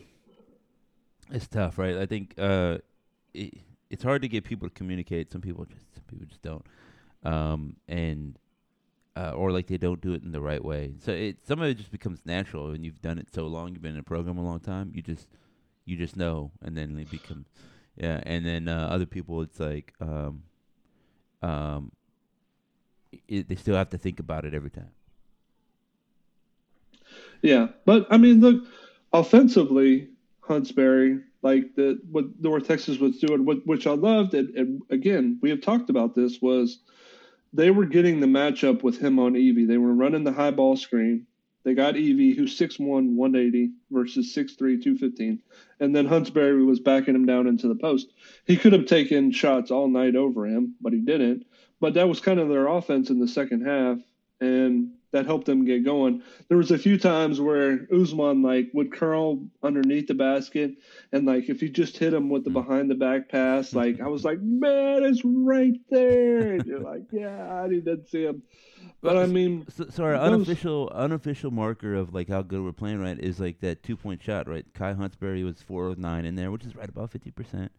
it's 1.30 1.46
tough, 1.46 1.78
right? 1.78 1.96
I 1.96 2.06
think 2.06 2.34
uh, 2.38 2.78
it, 3.34 3.54
it's 3.90 4.02
hard 4.02 4.22
to 4.22 4.28
get 4.28 4.44
people 4.44 4.68
to 4.68 4.74
communicate. 4.74 5.30
Some 5.30 5.40
people 5.40 5.64
just 5.64 5.94
some 5.94 6.04
people 6.08 6.26
just 6.26 6.42
don't, 6.42 6.64
um, 7.24 7.76
and 7.86 8.38
uh, 9.16 9.32
or 9.32 9.50
like 9.50 9.66
they 9.66 9.78
don't 9.78 10.00
do 10.00 10.12
it 10.12 10.22
in 10.22 10.32
the 10.32 10.40
right 10.40 10.64
way. 10.64 10.94
So 11.00 11.12
it 11.12 11.46
some 11.46 11.60
of 11.60 11.68
it 11.68 11.74
just 11.74 11.90
becomes 11.90 12.20
natural, 12.24 12.70
and 12.70 12.84
you've 12.84 13.02
done 13.02 13.18
it 13.18 13.28
so 13.32 13.46
long, 13.46 13.72
you've 13.72 13.82
been 13.82 13.94
in 13.94 14.00
a 14.00 14.04
program 14.04 14.38
a 14.38 14.42
long 14.42 14.60
time. 14.60 14.92
You 14.94 15.02
just 15.02 15.28
you 15.84 15.96
just 15.96 16.16
know, 16.16 16.52
and 16.62 16.76
then 16.76 16.98
it 16.98 17.10
becomes 17.10 17.46
yeah. 17.96 18.20
And 18.24 18.46
then 18.46 18.68
uh, 18.68 18.88
other 18.90 19.06
people, 19.06 19.42
it's 19.42 19.58
like 19.58 19.92
um, 20.00 20.42
um, 21.42 21.92
it, 23.28 23.48
they 23.48 23.54
still 23.54 23.76
have 23.76 23.90
to 23.90 23.98
think 23.98 24.20
about 24.20 24.44
it 24.44 24.54
every 24.54 24.70
time. 24.70 24.90
Yeah, 27.42 27.68
but 27.84 28.06
I 28.10 28.16
mean, 28.16 28.40
look, 28.40 28.64
offensively, 29.12 30.08
Huntsberry, 30.42 31.22
like 31.42 31.74
the 31.76 32.00
what 32.10 32.24
North 32.40 32.66
Texas 32.66 32.98
was 32.98 33.18
doing, 33.18 33.44
what, 33.44 33.66
which 33.66 33.86
I 33.86 33.92
loved, 33.92 34.34
and, 34.34 34.54
and 34.56 34.82
again, 34.90 35.38
we 35.40 35.50
have 35.50 35.60
talked 35.60 35.90
about 35.90 36.14
this 36.14 36.40
was 36.42 36.78
they 37.52 37.70
were 37.70 37.86
getting 37.86 38.20
the 38.20 38.26
matchup 38.26 38.82
with 38.82 38.98
him 38.98 39.18
on 39.18 39.36
Evee. 39.36 39.66
They 39.66 39.78
were 39.78 39.94
running 39.94 40.24
the 40.24 40.32
high 40.32 40.50
ball 40.50 40.76
screen. 40.76 41.26
They 41.64 41.74
got 41.74 41.96
Evee, 41.96 42.34
who's 42.34 42.58
6'1, 42.58 43.14
180 43.14 43.72
versus 43.90 44.34
6'3, 44.34 44.56
215. 44.56 45.42
And 45.80 45.94
then 45.94 46.08
Huntsberry 46.08 46.64
was 46.64 46.80
backing 46.80 47.14
him 47.14 47.26
down 47.26 47.46
into 47.46 47.68
the 47.68 47.74
post. 47.74 48.08
He 48.46 48.56
could 48.56 48.72
have 48.72 48.86
taken 48.86 49.32
shots 49.32 49.70
all 49.70 49.88
night 49.88 50.16
over 50.16 50.46
him, 50.46 50.76
but 50.80 50.92
he 50.92 51.00
didn't. 51.00 51.46
But 51.80 51.94
that 51.94 52.08
was 52.08 52.20
kind 52.20 52.40
of 52.40 52.48
their 52.48 52.66
offense 52.66 53.10
in 53.10 53.20
the 53.20 53.28
second 53.28 53.66
half. 53.66 53.98
And 54.40 54.92
that 55.12 55.26
helped 55.26 55.46
them 55.46 55.64
get 55.64 55.84
going. 55.84 56.22
There 56.48 56.58
was 56.58 56.70
a 56.70 56.78
few 56.78 56.98
times 56.98 57.40
where 57.40 57.78
Ousmane 57.86 58.44
like 58.44 58.70
would 58.74 58.92
curl 58.92 59.46
underneath 59.62 60.06
the 60.06 60.14
basket, 60.14 60.72
and 61.12 61.26
like 61.26 61.48
if 61.48 61.62
you 61.62 61.70
just 61.70 61.96
hit 61.96 62.12
him 62.12 62.28
with 62.28 62.44
the 62.44 62.50
hmm. 62.50 62.60
behind 62.60 62.90
the 62.90 62.94
back 62.94 63.28
pass, 63.28 63.72
like 63.72 64.00
I 64.00 64.08
was 64.08 64.24
like, 64.24 64.38
man, 64.42 65.04
it's 65.04 65.22
right 65.24 65.80
there. 65.90 66.52
And 66.52 66.66
you're 66.66 66.80
like, 66.80 67.04
yeah, 67.10 67.62
I 67.62 67.68
didn't 67.68 68.08
see 68.08 68.24
him. 68.24 68.42
But 69.00 69.16
I 69.16 69.26
mean, 69.26 69.64
so, 69.70 69.86
so 69.88 70.04
our 70.04 70.12
those, 70.12 70.32
unofficial 70.32 70.90
unofficial 70.92 71.50
marker 71.50 71.94
of 71.94 72.12
like 72.12 72.28
how 72.28 72.42
good 72.42 72.62
we're 72.62 72.72
playing 72.72 73.00
right 73.00 73.18
is 73.18 73.40
like 73.40 73.60
that 73.60 73.82
two 73.82 73.96
point 73.96 74.22
shot, 74.22 74.48
right? 74.48 74.66
Kai 74.74 74.92
Huntsberry 74.92 75.44
was 75.44 75.62
four 75.62 75.86
of 75.86 75.98
nine 75.98 76.24
in 76.24 76.34
there, 76.34 76.50
which 76.50 76.64
is 76.64 76.76
right 76.76 76.88
about 76.88 77.12
fifty 77.12 77.30
percent. 77.30 77.72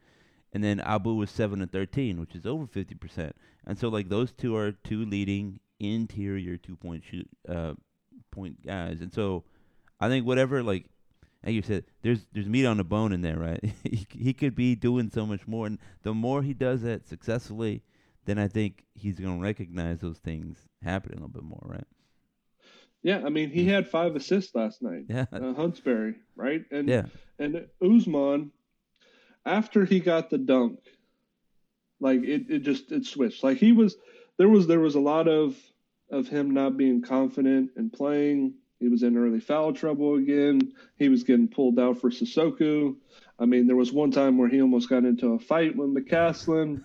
And 0.53 0.63
then 0.63 0.79
Abou 0.79 1.15
was 1.15 1.29
seven 1.29 1.61
and 1.61 1.71
thirteen, 1.71 2.19
which 2.19 2.35
is 2.35 2.45
over 2.45 2.65
fifty 2.65 2.95
percent. 2.95 3.35
And 3.67 3.77
so 3.77 3.89
like 3.89 4.09
those 4.09 4.31
two 4.31 4.55
are 4.55 4.71
two 4.71 5.05
leading 5.05 5.59
interior 5.79 6.57
two 6.57 6.75
point 6.75 7.03
shoot 7.03 7.27
uh, 7.47 7.73
point 8.31 8.65
guys, 8.65 9.01
and 9.01 9.13
so 9.13 9.43
I 9.99 10.07
think 10.07 10.25
whatever 10.25 10.63
like 10.63 10.85
like 11.45 11.53
you 11.53 11.61
said, 11.61 11.85
there's 12.01 12.25
there's 12.33 12.47
meat 12.47 12.65
on 12.65 12.77
the 12.77 12.83
bone 12.83 13.13
in 13.13 13.21
there, 13.21 13.37
right? 13.37 13.63
he 13.83 14.05
he 14.11 14.33
could 14.33 14.55
be 14.55 14.75
doing 14.75 15.09
so 15.09 15.25
much 15.25 15.47
more, 15.47 15.67
and 15.67 15.79
the 16.03 16.13
more 16.13 16.41
he 16.41 16.53
does 16.53 16.81
that 16.81 17.07
successfully, 17.07 17.83
then 18.25 18.37
I 18.37 18.47
think 18.47 18.85
he's 18.93 19.19
gonna 19.19 19.39
recognize 19.39 19.99
those 19.99 20.17
things 20.17 20.57
happening 20.83 21.19
a 21.19 21.21
little 21.21 21.41
bit 21.41 21.43
more, 21.43 21.63
right? 21.63 21.87
Yeah, 23.01 23.21
I 23.25 23.29
mean 23.29 23.51
he 23.51 23.65
had 23.65 23.87
five 23.87 24.15
assists 24.15 24.53
last 24.53 24.81
night. 24.81 25.05
Yeah, 25.09 25.25
uh, 25.31 25.53
Huntsberry, 25.53 26.15
right? 26.35 26.63
And 26.71 26.89
yeah, 26.89 27.05
and 27.37 27.67
Ousmane, 27.81 28.49
after 29.46 29.86
he 29.86 30.00
got 30.00 30.29
the 30.29 30.38
dunk, 30.38 30.79
like 32.00 32.24
it, 32.24 32.50
it 32.50 32.60
just 32.60 32.91
it 32.91 33.05
switched. 33.05 33.43
Like 33.43 33.58
he 33.58 33.72
was 33.72 33.98
there 34.38 34.50
was 34.50 34.67
there 34.67 34.79
was 34.79 34.96
a 34.96 35.00
lot 35.00 35.27
of 35.27 35.58
of 36.12 36.27
him 36.27 36.51
not 36.51 36.77
being 36.77 37.01
confident 37.01 37.72
and 37.75 37.91
playing. 37.91 38.53
He 38.79 38.88
was 38.88 39.03
in 39.03 39.17
early 39.17 39.41
foul 39.41 39.74
trouble 39.74 40.15
again. 40.15 40.74
He 40.98 41.10
was 41.10 41.24
getting 41.24 41.50
pulled 41.50 41.79
out 41.79 42.00
for 42.00 42.10
Sissoko. 42.10 42.96
I 43.38 43.46
mean, 43.46 43.67
there 43.67 43.75
was 43.75 43.91
one 43.91 44.12
time 44.12 44.38
where 44.38 44.48
he 44.48 44.62
almost 44.62 44.89
got 44.89 45.03
into 45.03 45.34
a 45.34 45.39
fight 45.39 45.75
with 45.75 45.93
McCasland, 45.93 46.81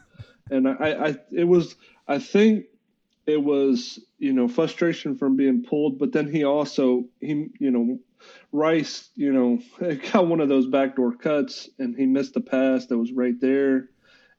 and 0.50 0.68
I, 0.68 1.08
I 1.08 1.16
it 1.32 1.44
was 1.44 1.76
I 2.08 2.18
think 2.18 2.66
it 3.26 3.42
was 3.42 4.00
you 4.18 4.32
know 4.32 4.48
frustration 4.48 5.16
from 5.16 5.36
being 5.36 5.62
pulled, 5.62 5.98
but 5.98 6.12
then 6.12 6.30
he 6.30 6.44
also 6.44 7.04
he 7.20 7.48
you 7.58 7.70
know 7.70 7.98
Rice 8.52 9.10
you 9.14 9.32
know 9.32 9.58
got 10.12 10.26
one 10.26 10.40
of 10.40 10.48
those 10.48 10.66
backdoor 10.66 11.16
cuts 11.16 11.68
and 11.78 11.96
he 11.96 12.06
missed 12.06 12.34
the 12.34 12.40
pass 12.40 12.86
that 12.86 12.98
was 12.98 13.12
right 13.12 13.38
there. 13.40 13.88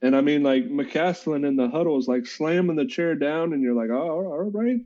And 0.02 0.16
I 0.16 0.22
mean, 0.22 0.44
like 0.44 0.66
McCasland 0.66 1.48
in 1.48 1.56
the 1.56 1.70
huddle 1.70 1.98
is 1.98 2.08
like 2.08 2.28
slamming 2.28 2.76
the 2.76 2.86
chair 2.86 3.16
down, 3.16 3.54
and 3.54 3.64
you're 3.64 3.74
like, 3.74 3.90
oh, 3.90 4.10
all 4.10 4.52
right. 4.52 4.82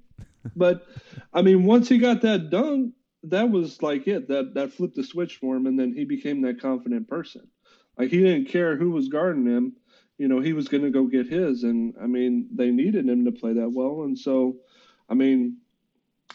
But 0.56 0.86
I 1.34 1.42
mean, 1.42 1.66
once 1.66 1.90
he 1.90 1.98
got 1.98 2.22
that 2.22 2.50
done, 2.50 2.94
that 3.24 3.50
was 3.50 3.82
like 3.82 4.08
it. 4.08 4.28
That 4.30 4.54
that 4.54 4.72
flipped 4.72 4.96
the 4.96 5.04
switch 5.04 5.38
for 5.38 5.56
him, 5.56 5.66
and 5.66 5.78
then 5.78 5.94
he 5.94 6.06
became 6.06 6.42
that 6.44 6.62
confident 6.62 7.08
person. 7.08 7.48
Like 7.98 8.12
he 8.12 8.20
didn't 8.20 8.46
care 8.46 8.78
who 8.78 8.92
was 8.92 9.10
guarding 9.10 9.46
him. 9.46 9.74
You 10.18 10.28
know, 10.28 10.42
he 10.42 10.54
was 10.54 10.68
going 10.68 10.84
to 10.84 10.90
go 10.90 11.06
get 11.06 11.28
his, 11.28 11.64
and 11.64 11.96
I 12.02 12.06
mean, 12.06 12.50
they 12.54 12.72
needed 12.72 13.08
him 13.08 13.26
to 13.26 13.32
play 13.32 13.54
that 13.54 13.72
well, 13.72 14.04
and 14.04 14.18
so, 14.18 14.58
I 15.10 15.14
mean, 15.14 15.58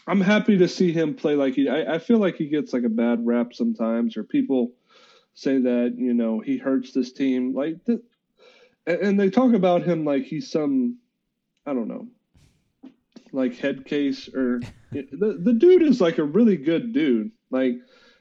I'm 0.07 0.21
happy 0.21 0.57
to 0.57 0.67
see 0.67 0.91
him 0.91 1.15
play 1.15 1.35
like 1.35 1.55
he. 1.55 1.67
I, 1.67 1.95
I 1.95 1.99
feel 1.99 2.19
like 2.19 2.35
he 2.35 2.47
gets 2.47 2.73
like 2.73 2.83
a 2.83 2.89
bad 2.89 3.25
rap 3.25 3.53
sometimes, 3.53 4.17
or 4.17 4.23
people 4.23 4.73
say 5.33 5.59
that 5.59 5.95
you 5.97 6.13
know 6.13 6.39
he 6.39 6.57
hurts 6.57 6.91
this 6.91 7.11
team. 7.11 7.53
Like 7.53 7.83
th- 7.85 8.01
and 8.85 9.19
they 9.19 9.29
talk 9.29 9.53
about 9.53 9.83
him 9.83 10.05
like 10.05 10.23
he's 10.23 10.51
some 10.51 10.99
I 11.65 11.73
don't 11.73 11.87
know, 11.87 12.07
like 13.31 13.57
head 13.57 13.85
case 13.85 14.29
or 14.29 14.61
the 14.91 15.39
the 15.41 15.53
dude 15.53 15.81
is 15.81 16.01
like 16.01 16.19
a 16.19 16.23
really 16.23 16.57
good 16.57 16.93
dude. 16.93 17.31
Like 17.49 17.73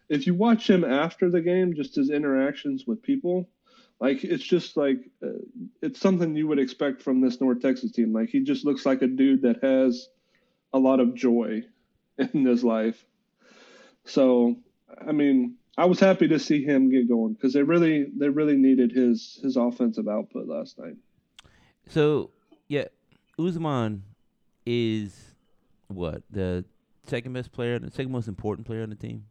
if 0.09 0.27
you 0.27 0.35
watch 0.35 0.69
him 0.69 0.85
after 0.85 1.31
the 1.31 1.43
game, 1.43 1.75
just 1.75 1.97
his 1.97 2.11
interactions 2.11 2.87
with 2.87 3.03
people, 3.03 3.51
like 4.01 4.25
it's 4.25 4.45
just 4.45 4.79
like 4.79 4.99
uh, 5.23 5.39
it's 5.83 6.01
something 6.01 6.35
you 6.35 6.49
would 6.49 6.59
expect 6.59 7.03
from 7.03 7.21
this 7.21 7.43
North 7.43 7.61
Texas 7.61 7.93
team. 7.93 8.15
Like 8.15 8.31
he 8.31 8.41
just 8.41 8.65
looks 8.65 8.87
like 8.87 9.03
a 9.03 9.07
dude 9.07 9.43
that 9.43 9.63
has 9.63 10.09
a 10.73 10.79
lot 10.79 10.99
of 10.99 11.15
joy 11.15 11.63
in 12.33 12.45
his 12.45 12.65
life. 12.65 13.05
So 14.05 14.57
I 15.07 15.13
mean, 15.13 15.57
I 15.77 15.87
was 15.87 15.99
happy 15.99 16.29
to 16.29 16.39
see 16.39 16.65
him 16.65 16.91
get 16.91 17.09
going 17.09 17.35
because 17.35 17.53
they 17.53 17.63
really 17.63 18.07
they 18.17 18.29
really 18.29 18.57
needed 18.57 18.93
his 18.93 19.41
his 19.43 19.57
offensive 19.57 20.09
output 20.09 20.47
last 20.47 20.79
night. 20.79 20.97
So 21.89 22.31
yeah, 22.69 22.87
Ousmane 23.39 24.01
is 24.67 25.35
what 25.89 26.23
the 26.31 26.65
second 27.07 27.33
best 27.33 27.53
player, 27.53 27.79
the 27.79 27.91
second 27.91 28.13
most 28.13 28.29
important 28.29 28.67
player 28.67 28.83
on 28.83 28.91
the 28.91 28.97
team. 28.97 29.27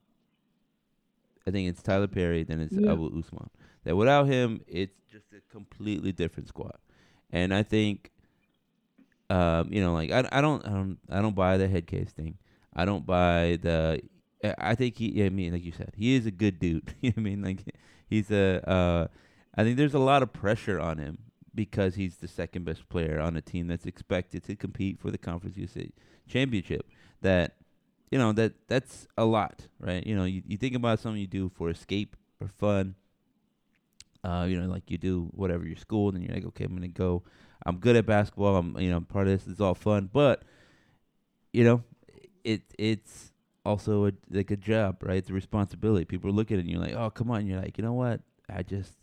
I 1.47 1.51
think 1.51 1.69
it's 1.69 1.81
Tylor 1.81 2.07
Perry, 2.07 2.43
then 2.43 2.61
it's 2.61 2.75
yeah. 2.75 2.91
Abou 2.91 3.09
Ousmane. 3.11 3.49
That 3.83 3.95
without 3.95 4.27
him, 4.27 4.61
it's 4.67 4.95
just 5.11 5.25
a 5.33 5.41
completely 5.51 6.11
different 6.11 6.47
squad. 6.47 6.77
And 7.31 7.53
I 7.53 7.63
think, 7.63 8.11
um, 9.29 9.71
you 9.71 9.81
know, 9.81 9.93
like 9.93 10.11
I, 10.11 10.27
I 10.31 10.41
don't, 10.41 10.65
I 10.65 10.69
don't, 10.69 10.97
I 11.09 11.21
don't 11.21 11.35
buy 11.35 11.57
the 11.57 11.67
head 11.67 11.87
case 11.87 12.11
thing. 12.11 12.37
I 12.75 12.85
don't 12.85 13.05
buy 13.05 13.59
the 13.61 14.01
I 14.57 14.75
think 14.75 14.97
he. 14.97 15.23
I 15.23 15.29
mean, 15.29 15.53
like 15.53 15.63
you 15.63 15.71
said, 15.71 15.93
he 15.95 16.15
is 16.15 16.25
a 16.25 16.31
good 16.31 16.59
dude. 16.59 16.93
I 17.17 17.19
mean? 17.19 17.41
Like 17.41 17.63
he's 18.09 18.29
a. 18.31 18.67
Uh, 18.69 19.07
I 19.55 19.63
think 19.63 19.77
there's 19.77 19.93
a 19.93 19.99
lot 19.99 20.23
of 20.23 20.33
pressure 20.33 20.79
on 20.79 20.97
him 20.97 21.19
because 21.55 21.95
he's 21.95 22.17
the 22.17 22.27
second 22.27 22.65
best 22.65 22.89
player 22.89 23.19
on 23.19 23.37
a 23.37 23.41
team 23.41 23.67
that's 23.67 23.85
expected 23.85 24.43
to 24.45 24.55
compete 24.55 24.99
for 24.99 25.11
the 25.11 25.17
Conference 25.17 25.55
USA 25.57 25.89
championship. 26.27 26.87
That 27.21 27.55
you 28.11 28.17
know 28.17 28.33
that 28.33 28.53
that's 28.67 29.07
a 29.17 29.25
lot, 29.25 29.67
right? 29.79 30.05
You 30.05 30.15
know, 30.15 30.25
you, 30.25 30.43
you 30.45 30.57
think 30.57 30.75
about 30.75 30.99
something 30.99 31.21
you 31.21 31.27
do 31.27 31.49
for 31.55 31.69
escape 31.69 32.15
or 32.41 32.47
fun. 32.47 32.95
Uh, 34.25 34.45
you 34.49 34.59
know, 34.59 34.67
like 34.69 34.89
you 34.89 34.97
do 34.97 35.29
whatever 35.33 35.65
your 35.65 35.77
school, 35.77 36.09
and 36.09 36.23
you're 36.23 36.35
like, 36.35 36.45
okay, 36.45 36.65
I'm 36.65 36.73
gonna 36.73 36.87
go. 36.89 37.23
I'm 37.65 37.77
good 37.77 37.95
at 37.95 38.05
basketball. 38.05 38.57
I'm 38.57 38.77
you 38.77 38.89
know 38.89 38.99
part 38.99 39.27
of 39.27 39.33
this 39.33 39.47
is 39.47 39.61
all 39.61 39.75
fun, 39.75 40.09
but 40.11 40.43
you 41.53 41.63
know, 41.63 41.83
it 42.43 42.61
it's 42.77 43.31
also 43.65 44.07
a, 44.07 44.11
like 44.29 44.51
a 44.51 44.57
job, 44.57 44.97
right? 45.01 45.17
It's 45.17 45.29
a 45.29 45.33
responsibility. 45.33 46.05
People 46.05 46.31
look 46.31 46.51
at 46.51 46.57
it 46.57 46.61
and 46.61 46.69
you're 46.69 46.81
like, 46.81 46.93
oh, 46.93 47.09
come 47.09 47.31
on. 47.31 47.47
You're 47.47 47.61
like, 47.61 47.77
you 47.77 47.83
know 47.83 47.93
what? 47.93 48.21
I 48.49 48.63
just 48.63 48.93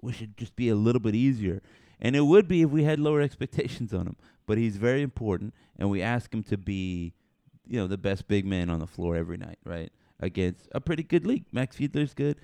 wish 0.00 0.16
it'd 0.16 0.36
just 0.36 0.56
be 0.56 0.68
a 0.68 0.74
little 0.74 1.00
bit 1.00 1.14
easier. 1.14 1.62
And 2.00 2.14
it 2.16 2.22
would 2.22 2.48
be 2.48 2.62
if 2.62 2.70
we 2.70 2.84
had 2.84 2.98
lower 2.98 3.20
expectations 3.28 3.92
on 3.92 4.06
him. 4.06 4.16
But 4.46 4.56
he's 4.56 4.78
very 4.78 5.02
important, 5.02 5.52
and 5.78 5.90
we 5.90 6.00
ask 6.00 6.32
him 6.32 6.42
to 6.44 6.56
be, 6.56 7.12
you 7.66 7.78
know, 7.78 7.86
the 7.86 7.98
best 7.98 8.28
big 8.28 8.46
man 8.46 8.70
on 8.70 8.80
the 8.80 8.86
floor 8.86 9.14
every 9.14 9.36
night, 9.36 9.58
right? 9.62 9.92
Against 10.20 10.68
a 10.72 10.80
pretty 10.80 11.02
good 11.02 11.26
league. 11.26 11.44
Max 11.52 11.76
Fiedler's 11.76 12.14
good. 12.14 12.36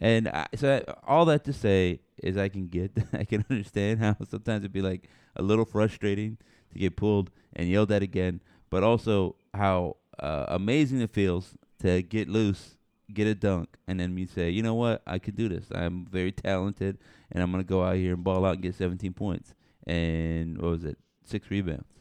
And 0.00 0.28
I, 0.28 0.46
so 0.54 0.82
I, 0.88 0.92
all 1.06 1.26
that 1.26 1.44
to 1.44 1.52
say 1.52 2.00
is 2.22 2.38
I 2.38 2.48
can 2.48 2.68
get, 2.68 2.92
I 3.12 3.24
can 3.24 3.44
understand 3.50 4.00
how 4.00 4.16
sometimes 4.28 4.60
it'd 4.60 4.72
be 4.72 4.80
like 4.80 5.08
a 5.36 5.42
little 5.42 5.66
frustrating 5.66 6.38
to 6.72 6.78
get 6.78 6.96
pulled 6.96 7.30
and 7.54 7.68
yelled 7.68 7.92
at 7.92 8.02
again, 8.02 8.40
but 8.70 8.82
also 8.82 9.36
how 9.54 9.96
uh, 10.18 10.46
amazing 10.48 11.00
it 11.00 11.10
feels 11.10 11.54
to 11.80 12.02
get 12.02 12.28
loose, 12.28 12.76
get 13.12 13.26
a 13.26 13.34
dunk, 13.34 13.76
and 13.86 14.00
then 14.00 14.16
you 14.16 14.26
say, 14.26 14.50
you 14.50 14.62
know 14.62 14.74
what, 14.74 15.02
I 15.06 15.18
can 15.18 15.34
do 15.34 15.48
this. 15.48 15.66
I'm 15.74 16.06
very 16.06 16.32
talented, 16.32 16.98
and 17.32 17.42
I'm 17.42 17.50
gonna 17.50 17.64
go 17.64 17.82
out 17.82 17.96
here 17.96 18.14
and 18.14 18.24
ball 18.24 18.44
out 18.44 18.54
and 18.54 18.62
get 18.62 18.74
17 18.74 19.12
points 19.12 19.54
and 19.86 20.58
what 20.58 20.70
was 20.70 20.84
it, 20.84 20.98
six 21.24 21.50
rebounds 21.50 21.92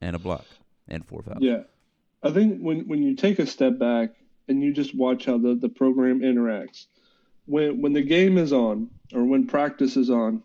and 0.00 0.16
a 0.16 0.18
block 0.18 0.44
and 0.88 1.06
four 1.06 1.22
fouls. 1.22 1.38
Yeah, 1.40 1.62
I 2.22 2.30
think 2.30 2.60
when 2.60 2.88
when 2.88 3.02
you 3.02 3.14
take 3.14 3.38
a 3.38 3.46
step 3.46 3.78
back 3.78 4.10
and 4.48 4.62
you 4.62 4.72
just 4.72 4.94
watch 4.94 5.26
how 5.26 5.38
the, 5.38 5.54
the 5.54 5.68
program 5.68 6.20
interacts, 6.20 6.86
when 7.46 7.80
when 7.80 7.92
the 7.92 8.02
game 8.02 8.38
is 8.38 8.52
on 8.52 8.90
or 9.14 9.24
when 9.24 9.46
practice 9.46 9.96
is 9.96 10.10
on, 10.10 10.42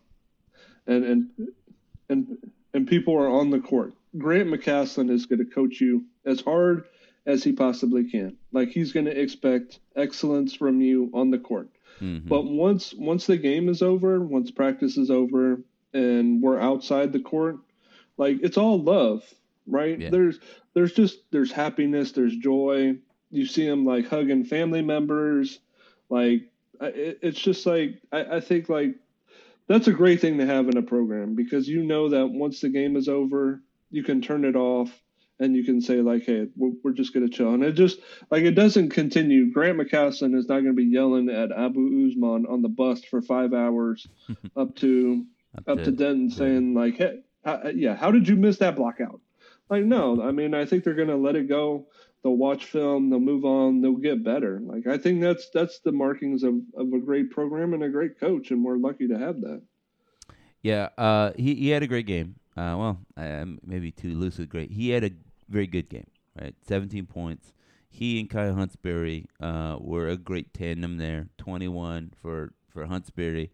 and 0.86 1.04
and 1.04 1.30
and 2.08 2.38
and 2.72 2.86
people 2.86 3.14
are 3.14 3.28
on 3.28 3.50
the 3.50 3.60
court, 3.60 3.94
Grant 4.16 4.48
McCasland 4.48 5.10
is 5.10 5.26
going 5.26 5.40
to 5.40 5.44
coach 5.44 5.80
you 5.80 6.04
as 6.24 6.40
hard 6.40 6.84
as 7.26 7.42
he 7.42 7.52
possibly 7.52 8.04
can. 8.04 8.36
Like 8.52 8.68
he's 8.68 8.92
going 8.92 9.06
to 9.06 9.20
expect 9.20 9.80
excellence 9.96 10.54
from 10.54 10.80
you 10.80 11.10
on 11.14 11.30
the 11.30 11.38
court. 11.38 11.68
Mm-hmm. 12.00 12.28
But 12.28 12.44
once 12.44 12.92
once 12.94 13.26
the 13.26 13.36
game 13.36 13.68
is 13.68 13.82
over, 13.82 14.20
once 14.20 14.50
practice 14.50 14.96
is 14.96 15.10
over, 15.10 15.60
and 15.92 16.42
we're 16.42 16.58
outside 16.58 17.12
the 17.12 17.20
court, 17.20 17.56
like 18.16 18.38
it's 18.42 18.58
all 18.58 18.82
love, 18.82 19.22
right? 19.66 19.98
Yeah. 19.98 20.10
There's 20.10 20.38
there's 20.74 20.92
just 20.92 21.18
there's 21.30 21.52
happiness, 21.52 22.12
there's 22.12 22.36
joy. 22.36 22.96
You 23.30 23.46
see 23.46 23.66
them 23.66 23.84
like 23.84 24.08
hugging 24.08 24.44
family 24.44 24.82
members, 24.82 25.60
like 26.08 26.42
it, 26.80 27.18
it's 27.22 27.40
just 27.40 27.64
like 27.64 28.00
I, 28.12 28.36
I 28.36 28.40
think 28.40 28.68
like 28.68 28.96
that's 29.66 29.88
a 29.88 29.92
great 29.92 30.20
thing 30.20 30.38
to 30.38 30.46
have 30.46 30.68
in 30.68 30.76
a 30.76 30.82
program 30.82 31.34
because 31.34 31.68
you 31.68 31.84
know 31.84 32.10
that 32.10 32.26
once 32.26 32.60
the 32.60 32.68
game 32.68 32.96
is 32.96 33.08
over, 33.08 33.62
you 33.94 34.02
can 34.02 34.20
turn 34.20 34.44
it 34.44 34.56
off 34.56 34.90
and 35.40 35.56
you 35.56 35.64
can 35.64 35.80
say 35.80 36.00
like, 36.00 36.24
"Hey, 36.24 36.46
we're, 36.56 36.72
we're 36.82 36.92
just 36.92 37.12
gonna 37.12 37.28
chill." 37.28 37.54
And 37.54 37.64
it 37.64 37.72
just 37.72 38.00
like 38.30 38.42
it 38.42 38.52
doesn't 38.52 38.90
continue. 38.90 39.52
Grant 39.52 39.78
McCasland 39.78 40.36
is 40.36 40.48
not 40.48 40.60
gonna 40.60 40.72
be 40.72 40.84
yelling 40.84 41.28
at 41.28 41.50
Abou 41.50 41.90
Ousmane 41.90 42.50
on 42.50 42.62
the 42.62 42.68
bus 42.68 43.04
for 43.04 43.22
five 43.22 43.52
hours 43.52 44.06
up 44.56 44.76
to 44.76 45.24
up, 45.66 45.78
to, 45.78 45.84
to 45.84 45.92
Denton 45.92 46.28
yeah. 46.28 46.36
saying 46.36 46.74
like, 46.74 46.96
"Hey, 46.96 47.20
how, 47.44 47.68
yeah, 47.74 47.94
how 47.94 48.10
did 48.10 48.28
you 48.28 48.36
miss 48.36 48.58
that 48.58 48.76
block 48.76 49.00
out?" 49.00 49.20
Like, 49.70 49.84
no, 49.84 50.22
I 50.22 50.30
mean, 50.30 50.54
I 50.54 50.66
think 50.66 50.84
they're 50.84 50.94
gonna 50.94 51.16
let 51.16 51.36
it 51.36 51.48
go. 51.48 51.86
They'll 52.22 52.36
watch 52.36 52.64
film. 52.64 53.10
They'll 53.10 53.20
move 53.20 53.44
on. 53.44 53.82
They'll 53.82 53.96
get 53.96 54.24
better. 54.24 54.60
Like, 54.62 54.86
I 54.86 54.98
think 54.98 55.20
that's 55.20 55.50
that's 55.50 55.80
the 55.80 55.92
markings 55.92 56.42
of 56.42 56.54
of 56.76 56.92
a 56.92 56.98
great 56.98 57.30
program 57.30 57.74
and 57.74 57.82
a 57.82 57.88
great 57.88 58.18
coach, 58.18 58.50
and 58.50 58.64
we're 58.64 58.76
lucky 58.76 59.08
to 59.08 59.18
have 59.18 59.40
that. 59.42 59.62
Yeah, 60.62 60.88
uh, 60.96 61.32
he 61.36 61.54
he 61.56 61.68
had 61.70 61.82
a 61.82 61.86
great 61.86 62.06
game. 62.06 62.36
Uh, 62.56 62.76
well, 62.78 62.98
uh, 63.16 63.44
maybe 63.64 63.90
too 63.90 64.14
lucid 64.14 64.48
great. 64.48 64.70
He 64.70 64.90
had 64.90 65.04
a 65.04 65.10
very 65.48 65.66
good 65.66 65.88
game. 65.88 66.06
Right, 66.40 66.54
seventeen 66.66 67.06
points. 67.06 67.52
He 67.88 68.18
and 68.18 68.28
Kai 68.28 68.46
Huntsberry 68.46 69.26
uh, 69.40 69.76
were 69.78 70.08
a 70.08 70.16
great 70.16 70.52
tandem 70.52 70.98
there. 70.98 71.28
Twenty-one 71.38 72.12
for 72.20 72.52
for 72.68 72.86
Huntsberry. 72.86 73.50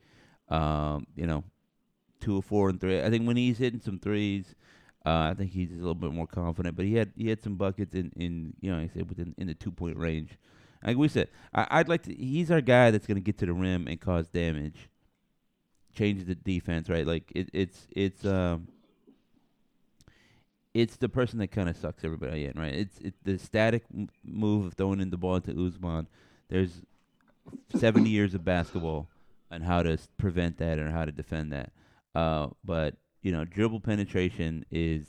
Um, 0.48 1.06
you 1.14 1.26
know, 1.26 1.44
two 2.20 2.36
or 2.36 2.42
four 2.42 2.70
and 2.70 2.80
three. 2.80 3.02
I 3.02 3.10
think 3.10 3.26
when 3.26 3.36
he's 3.36 3.58
hitting 3.58 3.80
some 3.80 3.98
threes, 3.98 4.54
uh, 5.04 5.30
I 5.30 5.34
think 5.34 5.52
he's 5.52 5.72
a 5.72 5.76
little 5.76 5.94
bit 5.94 6.12
more 6.12 6.26
confident. 6.26 6.76
But 6.76 6.86
he 6.86 6.94
had 6.94 7.12
he 7.16 7.28
had 7.28 7.42
some 7.42 7.56
buckets 7.56 7.94
in, 7.94 8.12
in 8.16 8.54
you 8.60 8.70
know 8.70 8.78
I 8.78 8.90
said 8.92 9.08
within 9.08 9.34
in 9.38 9.46
the 9.46 9.54
two 9.54 9.70
point 9.70 9.96
range. 9.96 10.38
Like 10.82 10.96
we 10.96 11.08
said, 11.08 11.28
I, 11.52 11.78
would 11.78 11.88
like 11.88 12.04
to. 12.04 12.14
He's 12.14 12.50
our 12.50 12.62
guy 12.62 12.90
that's 12.90 13.06
going 13.06 13.16
to 13.16 13.22
get 13.22 13.36
to 13.38 13.46
the 13.46 13.52
rim 13.52 13.86
and 13.86 14.00
cause 14.00 14.28
damage, 14.28 14.88
change 15.94 16.24
the 16.24 16.34
defense. 16.34 16.88
Right, 16.88 17.06
like 17.06 17.30
it, 17.34 17.50
it's 17.52 17.86
it's 17.94 18.24
um. 18.24 18.68
It's 20.72 20.96
the 20.96 21.08
person 21.08 21.38
that 21.40 21.48
kind 21.48 21.68
of 21.68 21.76
sucks 21.76 22.04
everybody 22.04 22.44
in, 22.44 22.52
right? 22.58 22.74
It's 22.74 22.98
it's 23.00 23.18
the 23.24 23.38
static 23.38 23.84
m- 23.92 24.08
move 24.24 24.66
of 24.66 24.74
throwing 24.74 25.00
in 25.00 25.10
the 25.10 25.16
ball 25.16 25.40
to 25.40 25.52
Ousmane. 25.52 26.06
There's 26.48 26.82
70 27.74 28.08
years 28.10 28.34
of 28.34 28.44
basketball 28.44 29.08
on 29.50 29.62
how 29.62 29.82
to 29.82 29.98
prevent 30.16 30.58
that 30.58 30.78
and 30.78 30.92
how 30.92 31.04
to 31.04 31.12
defend 31.12 31.52
that. 31.52 31.72
Uh, 32.14 32.48
but 32.64 32.94
you 33.22 33.32
know, 33.32 33.44
dribble 33.44 33.80
penetration 33.80 34.64
is 34.70 35.06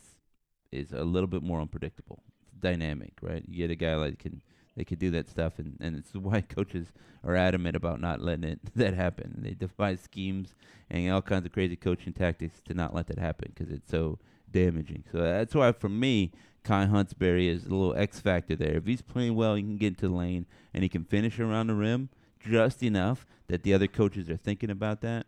is 0.72 0.92
a 0.94 1.04
little 1.04 1.28
bit 1.28 1.44
more 1.44 1.62
unpredictable. 1.62 2.24
It's 2.42 2.52
dynamic, 2.60 3.14
right? 3.22 3.44
You 3.48 3.58
get 3.58 3.72
a 3.72 3.76
guy 3.76 3.96
like 3.96 4.20
can 4.20 4.42
they 4.76 4.86
could 4.86 5.00
do 5.00 5.12
that 5.12 5.30
stuff, 5.30 5.60
and 5.60 5.78
and 5.80 5.96
it's 5.96 6.14
why 6.16 6.42
coaches 6.42 6.92
are 7.24 7.36
adamant 7.36 7.76
about 7.76 8.02
not 8.02 8.22
letting 8.22 8.46
it 8.46 8.60
that 8.76 8.94
happen. 8.96 9.42
They 9.44 9.54
devise 9.54 10.02
schemes 10.02 10.56
and 10.90 11.12
all 11.12 11.22
kinds 11.22 11.46
of 11.46 11.52
crazy 11.52 11.76
coaching 11.76 12.14
tactics 12.14 12.62
to 12.66 12.74
not 12.74 12.96
let 12.96 13.08
that 13.08 13.20
happen 13.20 13.52
because 13.54 13.72
it's 13.72 13.90
so 13.90 14.18
damaging. 14.52 15.04
So 15.12 15.20
that's 15.20 15.56
why 15.56 15.72
for 15.72 15.90
me, 15.90 16.32
Kai 16.64 16.86
Huntsberry 16.86 17.48
is 17.48 17.66
a 17.66 17.70
little 17.70 17.96
X 17.96 18.20
factor 18.20 18.56
there. 18.56 18.78
If 18.78 18.86
he's 18.86 19.02
playing 19.02 19.36
well, 19.36 19.56
he 19.56 19.64
can 19.64 19.78
get 19.78 19.88
into 19.88 20.08
the 20.08 20.14
lane 20.14 20.46
and 20.74 20.84
he 20.84 20.90
can 20.90 21.04
finish 21.04 21.40
around 21.40 21.68
the 21.68 21.76
rim 21.76 22.10
just 22.40 22.84
enough 22.84 23.26
that 23.48 23.64
the 23.64 23.74
other 23.74 23.88
coaches 23.88 24.30
are 24.30 24.38
thinking 24.38 24.70
about 24.70 25.02
that 25.02 25.26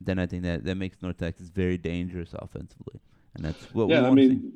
then 0.00 0.18
I 0.18 0.26
think 0.26 0.44
that 0.44 0.64
that 0.64 0.76
makes 0.76 1.02
North 1.02 1.18
Texas 1.18 1.48
very 1.48 1.76
dangerous 1.76 2.30
offensively, 2.34 3.00
and 3.34 3.44
that's 3.44 3.62
what 3.74 3.88
yeah, 3.88 4.02
we 4.02 4.08
want 4.08 4.12
I 4.12 4.22
mean, 4.22 4.52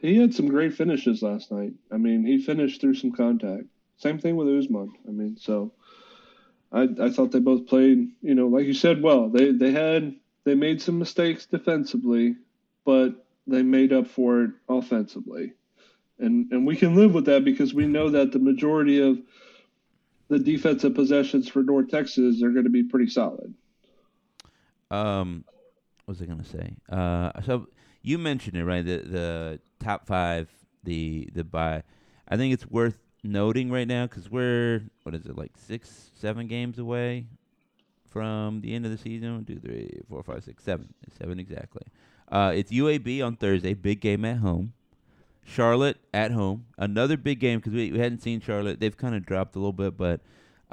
he 0.00 0.16
had 0.16 0.34
some 0.34 0.48
great 0.48 0.74
finishes 0.74 1.22
last 1.22 1.50
night. 1.50 1.72
I 1.92 1.96
mean, 1.96 2.24
he 2.24 2.38
finished 2.38 2.80
through 2.80 2.94
some 2.94 3.12
contact. 3.12 3.64
Same 3.98 4.18
thing 4.18 4.36
with 4.36 4.48
Ousmane. 4.48 4.92
I 5.06 5.10
mean, 5.10 5.36
so 5.36 5.72
I 6.72 6.88
I 7.00 7.10
thought 7.10 7.32
they 7.32 7.40
both 7.40 7.66
played, 7.66 8.10
you 8.22 8.34
know, 8.34 8.46
like 8.46 8.66
you 8.66 8.74
said, 8.74 9.02
well. 9.02 9.28
They 9.28 9.52
they 9.52 9.72
had 9.72 10.14
they 10.44 10.54
made 10.54 10.80
some 10.80 10.98
mistakes 10.98 11.46
defensively, 11.46 12.36
but 12.84 13.26
they 13.46 13.62
made 13.62 13.92
up 13.92 14.06
for 14.06 14.44
it 14.44 14.50
offensively. 14.68 15.52
And 16.18 16.50
and 16.52 16.66
we 16.66 16.76
can 16.76 16.96
live 16.96 17.14
with 17.14 17.26
that 17.26 17.44
because 17.44 17.72
we 17.72 17.86
know 17.86 18.10
that 18.10 18.32
the 18.32 18.38
majority 18.38 19.00
of 19.00 19.18
the 20.28 20.38
defensive 20.38 20.94
possessions 20.94 21.48
for 21.48 21.62
North 21.62 21.88
Texas 21.88 22.42
are 22.42 22.50
going 22.50 22.64
to 22.64 22.70
be 22.70 22.82
pretty 22.82 23.08
solid. 23.08 23.54
Um, 24.90 25.44
what 26.04 26.18
was 26.18 26.22
I 26.22 26.26
gonna 26.26 26.44
say? 26.44 26.74
Uh, 26.88 27.40
so 27.42 27.68
you 28.02 28.18
mentioned 28.18 28.56
it 28.56 28.64
right? 28.64 28.84
The 28.84 28.98
the 28.98 29.60
top 29.78 30.06
five, 30.06 30.48
the 30.84 31.28
the 31.34 31.44
bye. 31.44 31.82
I 32.28 32.36
think 32.36 32.54
it's 32.54 32.66
worth 32.66 32.98
noting 33.22 33.70
right 33.70 33.86
now 33.86 34.06
because 34.06 34.30
we're 34.30 34.82
what 35.02 35.14
is 35.14 35.26
it 35.26 35.36
like 35.36 35.52
six, 35.56 36.10
seven 36.14 36.46
games 36.46 36.78
away 36.78 37.26
from 38.10 38.60
the 38.62 38.74
end 38.74 38.86
of 38.86 38.90
the 38.90 38.98
season. 38.98 39.44
Two, 39.44 39.58
three, 39.58 40.00
four, 40.08 40.22
five, 40.22 40.42
six, 40.44 40.64
seven, 40.64 40.92
seven 41.18 41.38
exactly. 41.38 41.82
Uh, 42.30 42.52
it's 42.54 42.70
UAB 42.70 43.24
on 43.24 43.36
Thursday, 43.36 43.74
big 43.74 44.00
game 44.00 44.24
at 44.24 44.38
home. 44.38 44.72
Charlotte 45.44 45.96
at 46.12 46.30
home, 46.30 46.66
another 46.76 47.16
big 47.16 47.40
game 47.40 47.58
because 47.58 47.72
we, 47.72 47.90
we 47.90 47.98
hadn't 47.98 48.22
seen 48.22 48.40
Charlotte. 48.40 48.80
They've 48.80 48.96
kind 48.96 49.14
of 49.14 49.24
dropped 49.24 49.56
a 49.56 49.58
little 49.58 49.72
bit, 49.72 49.96
but 49.96 50.20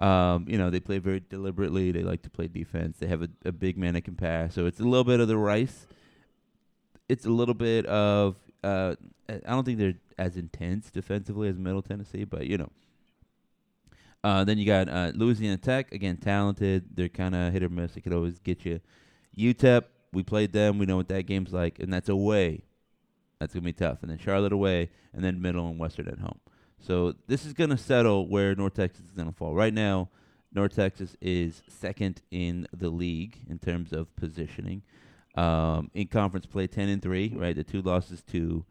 um, 0.06 0.46
you 0.50 0.58
know, 0.58 0.70
they 0.70 0.82
play 0.82 0.98
very 0.98 1.22
deliberately. 1.30 1.92
They 1.92 2.04
like 2.04 2.22
to 2.24 2.30
play 2.30 2.48
defense. 2.48 2.98
They 3.00 3.08
have 3.08 3.22
a, 3.22 3.30
a 3.46 3.52
big 3.54 3.78
man 3.78 3.94
that 3.94 4.02
can 4.02 4.16
pass. 4.16 4.54
So 4.54 4.66
it's 4.66 4.82
a 4.82 4.84
little 4.84 5.06
bit 5.06 5.22
of 5.22 5.30
the 5.30 5.38
Rice. 5.38 5.88
It's 7.08 7.26
a 7.26 7.30
little 7.30 7.54
bit 7.54 7.86
of. 7.86 8.36
Uh, 8.64 8.96
I 9.30 9.52
don't 9.52 9.64
think 9.64 9.80
they're 9.80 9.96
as 10.18 10.36
intense 10.36 10.92
defensively 10.92 11.48
as 11.48 11.58
Middle 11.58 11.82
Tennessee, 11.82 12.26
but 12.26 12.46
you 12.48 12.58
know. 12.58 12.70
Uh, 14.24 14.44
then 14.44 14.58
you 14.58 14.66
got 14.66 14.90
uh, 14.90 15.12
Louisiana 15.14 15.56
Tech 15.56 15.92
again, 15.92 16.18
talented. 16.18 16.86
They're 16.96 17.10
kind 17.10 17.36
of 17.36 17.54
hit 17.54 17.62
or 17.62 17.70
miss. 17.70 17.94
They 17.94 18.02
could 18.02 18.14
always 18.14 18.40
get 18.40 18.66
you. 18.66 18.82
UTEP, 19.38 19.84
we 20.16 20.24
played 20.24 20.54
them. 20.54 20.80
We 20.80 20.86
know 20.86 20.98
what 20.98 21.10
that 21.10 21.28
game's 21.28 21.54
like, 21.54 21.80
and 21.80 21.94
that's 21.94 22.10
away. 22.10 22.64
That's 23.40 23.54
gonna 23.54 23.66
be 23.66 23.74
tough. 23.74 24.02
And 24.02 24.10
then 24.10 24.18
Charlotte 24.18 24.54
away, 24.54 24.90
and 25.14 25.24
then 25.24 25.42
Middle 25.42 25.68
and 25.68 25.78
Western 25.78 26.08
at 26.08 26.20
home. 26.20 26.40
So 26.80 27.16
this 27.28 27.46
is 27.46 27.54
to 27.70 27.78
settle 27.78 28.28
where 28.28 28.56
North 28.56 28.76
Texas 28.76 29.06
is 29.06 29.12
to 29.28 29.34
fall. 29.34 29.54
Right 29.54 29.74
now, 29.74 30.10
North 30.54 30.76
Texas 30.76 31.18
is 31.22 31.62
second 31.68 32.22
in 32.32 32.68
the 32.76 32.90
league 32.90 33.40
in 33.50 33.60
terms 33.60 33.92
of 33.92 34.16
positioning. 34.16 34.84
Um, 35.36 35.92
in 35.94 36.08
conference 36.08 36.46
play, 36.46 36.68
ten 36.68 36.88
and 36.88 37.02
three. 37.02 37.34
Right, 37.36 37.56
the 37.56 37.64
two 37.64 37.82
losses 37.82 38.24
to 38.32 38.66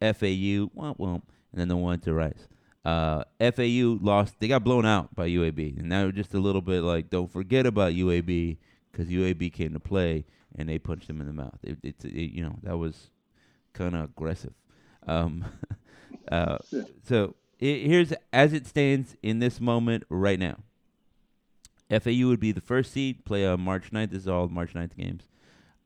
FAU, 0.00 0.68
womp 0.76 0.98
womp, 0.98 1.22
and 1.52 1.60
then 1.60 1.68
the 1.68 1.76
one 1.76 2.00
to 2.00 2.12
Rice. 2.12 2.48
Uh, 2.84 3.22
FAU 3.38 3.98
lost. 4.00 4.34
They 4.40 4.48
got 4.48 4.64
blown 4.64 4.84
out 4.84 5.14
by 5.14 5.28
UAB, 5.28 5.78
and 5.78 5.88
now 5.88 6.10
just 6.10 6.34
a 6.34 6.40
little 6.40 6.62
bit 6.62 6.82
like 6.82 7.08
don't 7.08 7.30
forget 7.30 7.66
about 7.66 7.92
UAB 7.92 8.56
because 8.90 9.08
UAB 9.08 9.52
came 9.52 9.74
to 9.74 9.80
play 9.80 10.24
and 10.58 10.68
they 10.68 10.78
punched 10.78 11.06
them 11.06 11.20
in 11.20 11.26
the 11.26 11.32
mouth. 11.32 11.58
It, 11.62 11.78
it, 11.82 12.04
it 12.04 12.32
you 12.32 12.42
know 12.42 12.58
that 12.62 12.76
was 12.76 13.10
kind 13.72 13.94
of 13.94 14.04
aggressive. 14.04 14.52
Um, 15.06 15.44
uh, 16.32 16.58
so 17.04 17.36
it, 17.58 17.86
here's 17.86 18.12
as 18.32 18.52
it 18.52 18.66
stands 18.66 19.16
in 19.22 19.38
this 19.38 19.60
moment 19.60 20.04
right 20.10 20.38
now. 20.38 20.58
FAU 21.90 22.26
would 22.26 22.40
be 22.40 22.52
the 22.52 22.60
first 22.60 22.92
seed, 22.92 23.24
play 23.24 23.46
on 23.46 23.62
March 23.62 23.90
9th. 23.92 24.10
This 24.10 24.22
is 24.22 24.28
all 24.28 24.46
March 24.48 24.74
9th 24.74 24.94
games. 24.94 25.22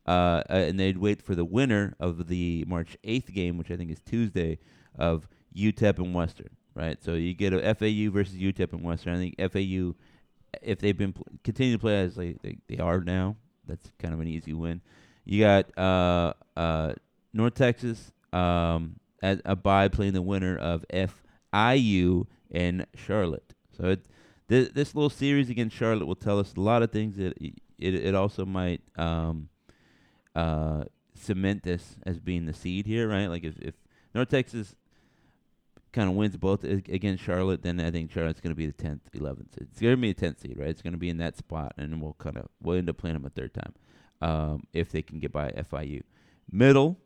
Uh, 0.04 0.42
uh, 0.50 0.54
and 0.54 0.80
they'd 0.80 0.98
wait 0.98 1.22
for 1.22 1.37
the 1.37 1.44
winner 1.44 1.94
of 2.00 2.26
the 2.26 2.64
March 2.66 2.96
8th 3.04 3.32
game, 3.32 3.56
which 3.56 3.70
I 3.70 3.76
think 3.76 3.88
is 3.88 4.00
Tuesday, 4.00 4.58
of 4.98 5.28
UTEP 5.56 5.98
and 5.98 6.12
Western, 6.12 6.50
right? 6.74 7.00
So 7.02 7.14
you 7.14 7.35
get 7.35 7.52
a 7.52 7.74
FAU 7.74 8.11
versus 8.11 8.35
UTEP 8.35 8.72
and 8.72 8.82
Western. 8.82 9.14
I 9.14 9.18
think 9.18 9.37
FAU, 9.38 9.94
if 10.61 10.80
they've 10.80 10.96
been 10.96 11.12
pl- 11.12 11.26
continue 11.44 11.74
to 11.74 11.78
play 11.78 12.00
as 12.00 12.16
they, 12.16 12.32
they, 12.42 12.56
they 12.68 12.78
are 12.78 13.00
now, 13.00 13.37
that's 13.72 13.90
kind 13.98 14.12
of 14.12 14.20
an 14.20 14.28
easy 14.28 14.52
win. 14.52 14.82
You 15.24 15.40
got 15.40 15.78
uh, 15.78 16.35
uh, 16.56 16.92
North 17.32 17.54
Texas 17.54 18.12
um, 18.32 18.96
as 19.22 19.40
a 19.44 19.56
bye 19.56 19.88
playing 19.88 20.12
the 20.12 20.22
winner 20.22 20.56
of 20.56 20.85
FIU 20.92 22.26
and 22.50 22.87
Charlotte. 22.94 23.54
So 23.76 23.85
it, 23.90 24.04
this, 24.48 24.68
this 24.70 24.94
little 24.94 25.11
series 25.11 25.48
against 25.48 25.74
Charlotte 25.76 26.06
will 26.06 26.16
tell 26.16 26.38
us 26.38 26.54
a 26.56 26.61
lot 26.61 26.82
of 26.82 26.90
things. 26.90 27.18
It 27.18 27.37
it, 27.78 27.94
it 27.94 28.14
also 28.14 28.44
might 28.44 28.82
um, 28.96 29.48
uh, 30.35 30.85
cement 31.14 31.62
this 31.62 31.96
as 32.04 32.18
being 32.18 32.44
the 32.46 32.52
seed 32.52 32.87
here, 32.87 33.08
right? 33.08 33.26
Like 33.26 33.44
if, 33.44 33.58
if 33.58 33.74
North 34.14 34.28
Texas 34.28 34.74
kind 35.92 36.09
of 36.09 36.16
wins 36.16 36.37
both 36.37 36.64
against 36.64 37.22
Charlotte, 37.22 37.62
then 37.62 37.81
I 37.81 37.90
think 37.90 38.11
Charlotte's 38.11 38.40
going 38.40 38.52
to 38.52 38.57
be 38.57 38.66
the 38.66 38.72
tenth, 38.72 39.02
eleventh. 39.14 39.57
It's 39.61 39.81
going 39.81 39.94
to 39.94 40.00
be 40.00 40.11
a 40.11 40.14
tenth 40.14 40.40
seed, 40.40 40.57
right? 40.59 40.68
It's 40.68 40.83
going 40.83 40.94
to 40.94 40.98
be 40.98 41.11
in 41.11 41.18
that 41.18 41.37
spot, 41.37 41.74
and 41.76 42.00
we'll 42.00 42.14
kind 42.14 42.37
of 42.38 42.48
we'll 42.62 42.78
end 42.78 42.88
up 42.88 42.96
playing 42.96 43.14
them 43.14 43.26
a 43.26 43.31
third 43.31 43.55
time 43.55 43.74
um, 44.20 44.64
if 44.72 44.90
they 44.90 45.02
can 45.02 45.18
get 45.18 45.33
by 45.33 45.50
FIU. 45.50 46.02
Middle 46.50 46.98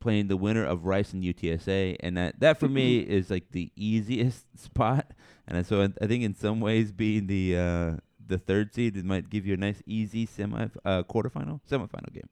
playing 0.00 0.28
the 0.28 0.36
winner 0.36 0.64
of 0.64 0.84
Rice 0.84 1.12
and 1.12 1.22
UTSA, 1.22 1.96
and 2.00 2.16
that 2.16 2.40
that 2.40 2.60
for 2.60 2.68
me 2.68 2.98
is 2.98 3.30
like 3.30 3.50
the 3.52 3.70
easiest 3.76 4.44
spot. 4.58 5.12
And 5.46 5.66
so 5.66 5.82
I, 5.82 5.88
I 6.02 6.06
think 6.06 6.24
in 6.24 6.34
some 6.34 6.60
ways 6.60 6.92
being 6.92 7.26
the 7.26 7.56
uh, 7.56 7.96
the 8.26 8.38
third 8.38 8.74
seed, 8.74 8.96
it 8.96 9.04
might 9.04 9.30
give 9.30 9.46
you 9.46 9.54
a 9.54 9.56
nice 9.56 9.82
easy 9.86 10.26
semi 10.26 10.68
uh, 10.84 11.02
quarterfinal 11.04 11.60
semifinal 11.68 12.12
game. 12.12 12.28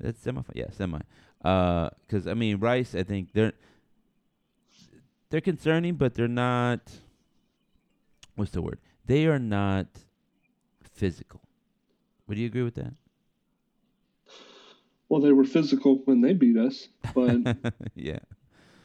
That's 0.00 0.20
semi, 0.20 0.42
yeah, 0.54 0.70
semi. 0.70 1.00
Because 1.38 2.26
uh, 2.26 2.30
I 2.30 2.34
mean 2.34 2.58
Rice, 2.58 2.94
I 2.94 3.04
think 3.04 3.32
they're 3.32 3.52
they're 5.32 5.40
concerning, 5.40 5.94
but 5.94 6.14
they're 6.14 6.28
not. 6.28 6.80
What's 8.36 8.50
the 8.52 8.60
word? 8.60 8.78
They 9.06 9.26
are 9.26 9.38
not 9.38 9.86
physical. 10.92 11.40
Would 12.28 12.36
you 12.36 12.46
agree 12.46 12.62
with 12.62 12.74
that? 12.74 12.92
Well, 15.08 15.22
they 15.22 15.32
were 15.32 15.44
physical 15.44 16.02
when 16.04 16.20
they 16.20 16.34
beat 16.34 16.58
us, 16.58 16.86
but 17.14 17.56
yeah. 17.94 18.18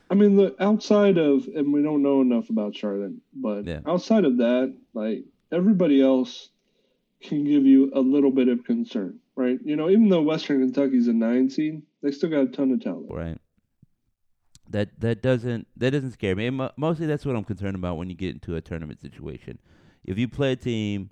I 0.10 0.16
mean, 0.16 0.38
the 0.38 0.56
outside 0.62 1.18
of, 1.18 1.48
and 1.54 1.74
we 1.74 1.84
don't 1.84 2.02
know 2.02 2.22
enough 2.22 2.50
about 2.50 2.76
Charlotte, 2.76 3.14
but 3.34 3.66
yeah. 3.66 3.82
outside 3.86 4.24
of 4.24 4.38
that, 4.38 4.74
like 4.94 5.26
everybody 5.52 6.02
else 6.02 6.50
can 7.22 7.44
give 7.44 7.66
you 7.66 7.92
a 7.94 8.00
little 8.00 8.32
bit 8.32 8.48
of 8.48 8.64
concern, 8.64 9.20
right? 9.36 9.60
You 9.66 9.76
know, 9.76 9.90
even 9.90 10.08
though 10.08 10.22
Western 10.22 10.62
Kentucky's 10.62 11.10
a 11.10 11.14
nine 11.14 11.50
seed, 11.50 11.82
they 12.02 12.12
still 12.12 12.30
got 12.30 12.42
a 12.42 12.48
ton 12.48 12.72
of 12.72 12.82
talent. 12.82 13.08
Right. 13.10 13.38
That 14.70 15.00
that 15.00 15.22
doesn't 15.22 15.68
that 15.78 15.92
doesn't 15.92 16.12
scare 16.12 16.36
me. 16.36 16.48
And 16.48 16.70
mostly 16.78 17.06
that's 17.08 17.26
what 17.26 17.36
I'm 17.36 17.44
concerned 17.44 17.76
about 17.76 17.98
when 17.98 18.10
you 18.10 18.16
get 18.16 18.34
into 18.34 18.56
a 18.56 18.62
tournament 18.62 19.02
situation. 19.02 19.60
If 20.04 20.18
you 20.18 20.28
play 20.28 20.54
a 20.54 20.56
team 20.56 21.10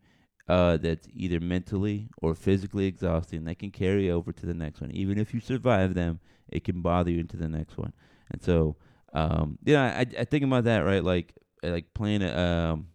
uh, 0.47 0.77
that's 0.77 1.07
either 1.13 1.39
mentally 1.39 2.09
or 2.21 2.35
physically 2.35 2.85
exhausting 2.85 3.45
that 3.45 3.59
can 3.59 3.71
carry 3.71 4.11
over 4.11 4.31
to 4.31 4.45
the 4.45 4.53
next 4.53 4.81
one. 4.81 4.91
Even 4.91 5.17
if 5.17 5.33
you 5.33 5.39
survive 5.39 5.95
them, 5.95 6.19
it 6.49 6.63
can 6.63 6.81
bother 6.81 7.11
you 7.11 7.19
into 7.19 7.37
the 7.37 7.47
next 7.47 7.77
one. 7.77 7.93
And 8.31 8.41
so, 8.41 8.75
um, 9.13 9.57
yeah, 9.63 9.83
I, 9.97 10.05
I 10.19 10.25
think 10.25 10.43
about 10.43 10.65
that 10.65 10.79
right, 10.79 11.03
like 11.03 11.33
like 11.63 11.93
playing 11.93 12.21
a 12.21 12.37
um, 12.37 12.87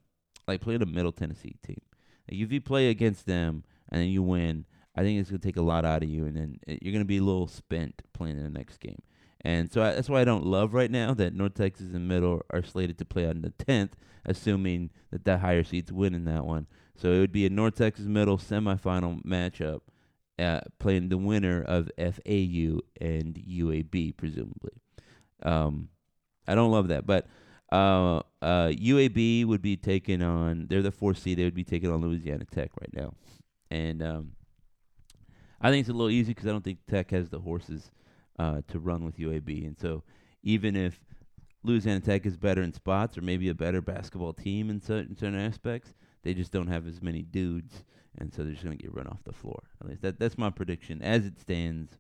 like 0.47 0.61
playing 0.61 0.83
a 0.83 0.87
Middle 0.87 1.13
Tennessee 1.13 1.57
team. 1.63 1.81
Like 2.31 2.41
if 2.41 2.53
you 2.53 2.61
play 2.61 2.91
against 2.91 3.27
them 3.27 3.65
and 3.91 4.01
then 4.01 4.09
you 4.09 4.23
win, 4.23 4.65
I 4.95 5.03
think 5.03 5.19
it's 5.19 5.31
gonna 5.31 5.41
take 5.41 5.57
a 5.57 5.63
lot 5.63 5.85
out 5.85 6.03
of 6.03 6.09
you, 6.09 6.27
and 6.27 6.37
then 6.37 6.61
you're 6.81 6.93
gonna 6.93 7.05
be 7.05 7.19
a 7.19 7.23
little 7.23 7.49
spent 7.49 8.03
playing 8.13 8.37
in 8.37 8.45
the 8.45 8.51
next 8.51 8.79
game. 8.79 9.01
And 9.43 9.73
so 9.73 9.83
I, 9.83 9.93
that's 9.93 10.09
why 10.09 10.21
I 10.21 10.25
don't 10.25 10.45
love 10.45 10.75
right 10.75 10.91
now 10.91 11.15
that 11.15 11.35
North 11.35 11.55
Texas 11.55 11.95
and 11.95 12.07
Middle 12.07 12.43
are 12.51 12.63
slated 12.63 12.99
to 12.99 13.05
play 13.05 13.27
on 13.27 13.43
the 13.43 13.51
10th, 13.51 13.93
assuming 14.25 14.91
that 15.11 15.25
that 15.25 15.41
higher 15.41 15.65
seeds 15.65 15.93
win 15.93 16.15
in 16.15 16.25
that 16.27 16.45
one. 16.45 16.67
So 16.95 17.13
it 17.13 17.19
would 17.21 17.33
be 17.33 17.47
a 17.47 17.51
North 17.51 17.77
Texas 17.77 18.07
Middle 18.07 18.37
semifinal 18.37 19.25
matchup, 19.25 19.81
uh, 20.39 20.61
playing 20.79 21.09
the 21.09 21.17
winner 21.17 21.63
of 21.63 21.91
FAU 21.97 22.81
and 23.01 23.35
UAB, 23.35 24.17
presumably. 24.17 24.73
Um, 25.43 25.89
I 26.47 26.55
don't 26.55 26.71
love 26.71 26.89
that, 26.89 27.07
but 27.07 27.27
uh, 27.73 28.19
uh, 28.43 28.69
UAB 28.69 29.47
would 29.47 29.63
be 29.63 29.77
taking 29.77 30.23
on. 30.23 30.67
They're 30.69 30.83
the 30.83 30.91
fourth 30.91 31.19
seed. 31.19 31.39
They 31.39 31.45
would 31.45 31.55
be 31.55 31.65
taking 31.65 31.91
on 31.91 32.03
Louisiana 32.03 32.45
Tech 32.45 32.73
right 32.79 32.93
now, 32.93 33.15
and 33.71 34.03
um, 34.03 34.33
I 35.61 35.71
think 35.71 35.81
it's 35.81 35.89
a 35.89 35.93
little 35.93 36.11
easy 36.11 36.35
because 36.35 36.49
I 36.49 36.51
don't 36.51 36.65
think 36.65 36.81
Tech 36.87 37.11
has 37.13 37.31
the 37.31 37.41
horses 37.41 37.91
uh, 38.41 38.63
to 38.69 38.79
run 38.79 39.05
with 39.05 39.19
UAB, 39.19 39.67
and 39.67 39.79
so 39.79 40.03
even 40.43 40.75
if 40.75 40.99
Louisiana 41.63 42.01
Tech 42.01 42.25
is 42.25 42.39
better 42.39 42.63
in 42.63 42.73
spots 42.73 43.19
or 43.19 43.21
maybe 43.21 43.51
a 43.51 43.55
better 43.55 43.83
basketball 43.83 44.33
team 44.33 44.71
in 44.71 44.81
certain, 44.81 45.15
certain 45.15 45.39
aspects, 45.39 45.93
they 46.23 46.33
just 46.33 46.51
don't 46.51 46.69
have 46.69 46.87
as 46.87 47.03
many 47.03 47.21
dudes, 47.23 47.85
and 48.17 48.33
so 48.33 48.43
they're 48.43 48.53
just 48.53 48.65
going 48.65 48.77
to 48.77 48.83
get 48.83 48.95
run 48.95 49.07
off 49.07 49.23
the 49.25 49.33
floor. 49.33 49.63
At 49.83 49.89
least 49.89 50.03
that 50.03 50.19
that's 50.19 50.39
my 50.39 50.49
prediction 50.49 51.03
as 51.03 51.27
it 51.27 51.39
stands 51.39 51.99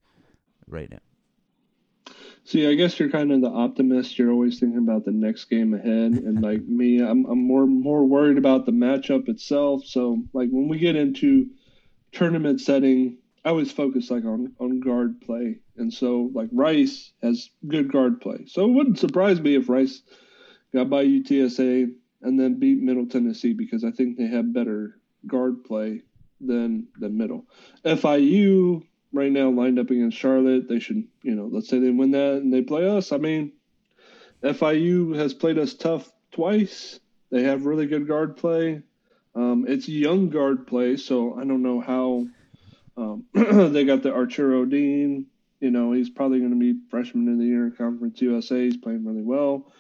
right 0.66 0.90
now. 0.90 2.14
See, 2.44 2.66
I 2.66 2.74
guess 2.74 2.98
you're 2.98 3.10
kind 3.10 3.32
of 3.32 3.42
the 3.42 3.50
optimist. 3.50 4.18
You're 4.18 4.32
always 4.32 4.58
thinking 4.58 4.78
about 4.78 5.04
the 5.04 5.12
next 5.12 5.44
game 5.44 5.74
ahead, 5.74 6.12
and 6.12 6.40
like 6.48 6.62
me, 6.64 7.00
I'm 7.00 7.26
I'm 7.26 7.46
more 7.46 7.66
more 7.66 8.06
worried 8.06 8.38
about 8.38 8.64
the 8.64 8.72
matchup 8.72 9.28
itself. 9.28 9.84
So 9.84 10.22
like 10.32 10.48
when 10.48 10.68
we 10.68 10.78
get 10.78 10.96
into 10.96 11.50
tournament 12.12 12.62
setting, 12.62 13.18
I 13.44 13.50
always 13.50 13.70
focus 13.70 14.10
like 14.10 14.24
on 14.24 14.54
on 14.58 14.80
guard 14.80 15.20
play, 15.20 15.58
and 15.80 15.92
so 15.92 16.30
like 16.34 16.48
Rice 16.52 17.12
has 17.22 17.50
good 17.66 17.90
guard 17.90 18.20
play. 18.20 18.44
So 18.46 18.64
it 18.64 18.72
wouldn't 18.72 18.98
surprise 18.98 19.40
me 19.40 19.56
if 19.56 19.68
Rice 19.68 20.02
got 20.72 20.90
by 20.90 21.04
UTSA 21.04 21.92
and 22.22 22.38
then 22.38 22.60
beat 22.60 22.80
Middle 22.80 23.06
Tennessee 23.06 23.54
because 23.54 23.82
I 23.82 23.90
think 23.90 24.16
they 24.16 24.26
have 24.26 24.52
better 24.52 25.00
guard 25.26 25.64
play 25.64 26.02
than 26.40 26.86
than 26.98 27.16
Middle. 27.16 27.46
FIU 27.84 28.82
right 29.12 29.32
now 29.32 29.50
lined 29.50 29.78
up 29.78 29.90
against 29.90 30.18
Charlotte. 30.18 30.68
They 30.68 30.78
should, 30.78 31.04
you 31.22 31.34
know, 31.34 31.48
let's 31.50 31.68
say 31.68 31.78
they 31.78 31.90
win 31.90 32.12
that 32.12 32.34
and 32.34 32.52
they 32.52 32.62
play 32.62 32.88
us. 32.88 33.10
I 33.10 33.16
mean, 33.16 33.52
FIU 34.42 35.16
has 35.16 35.34
played 35.34 35.58
us 35.58 35.74
tough 35.74 36.10
twice. 36.32 37.00
They 37.30 37.42
have 37.44 37.66
really 37.66 37.86
good 37.86 38.06
guard 38.06 38.36
play. 38.36 38.82
Um, 39.34 39.64
it's 39.68 39.88
young 39.88 40.28
guard 40.28 40.66
play, 40.66 40.96
so 40.96 41.34
I 41.38 41.44
don't 41.44 41.62
know 41.62 41.80
how 41.80 42.26
um, 42.96 43.24
they 43.72 43.84
got 43.84 44.02
the 44.02 44.12
Arturo 44.12 44.64
Dean. 44.64 45.26
You 45.60 45.70
know, 45.70 45.92
he's 45.92 46.10
probably 46.10 46.38
going 46.38 46.52
to 46.52 46.58
be 46.58 46.80
freshman 46.90 47.28
of 47.28 47.38
the 47.38 47.44
year 47.44 47.66
in 47.66 47.72
Conference 47.72 48.20
USA. 48.22 48.64
He's 48.64 48.76
playing 48.76 49.04
really 49.04 49.22
well. 49.22 49.70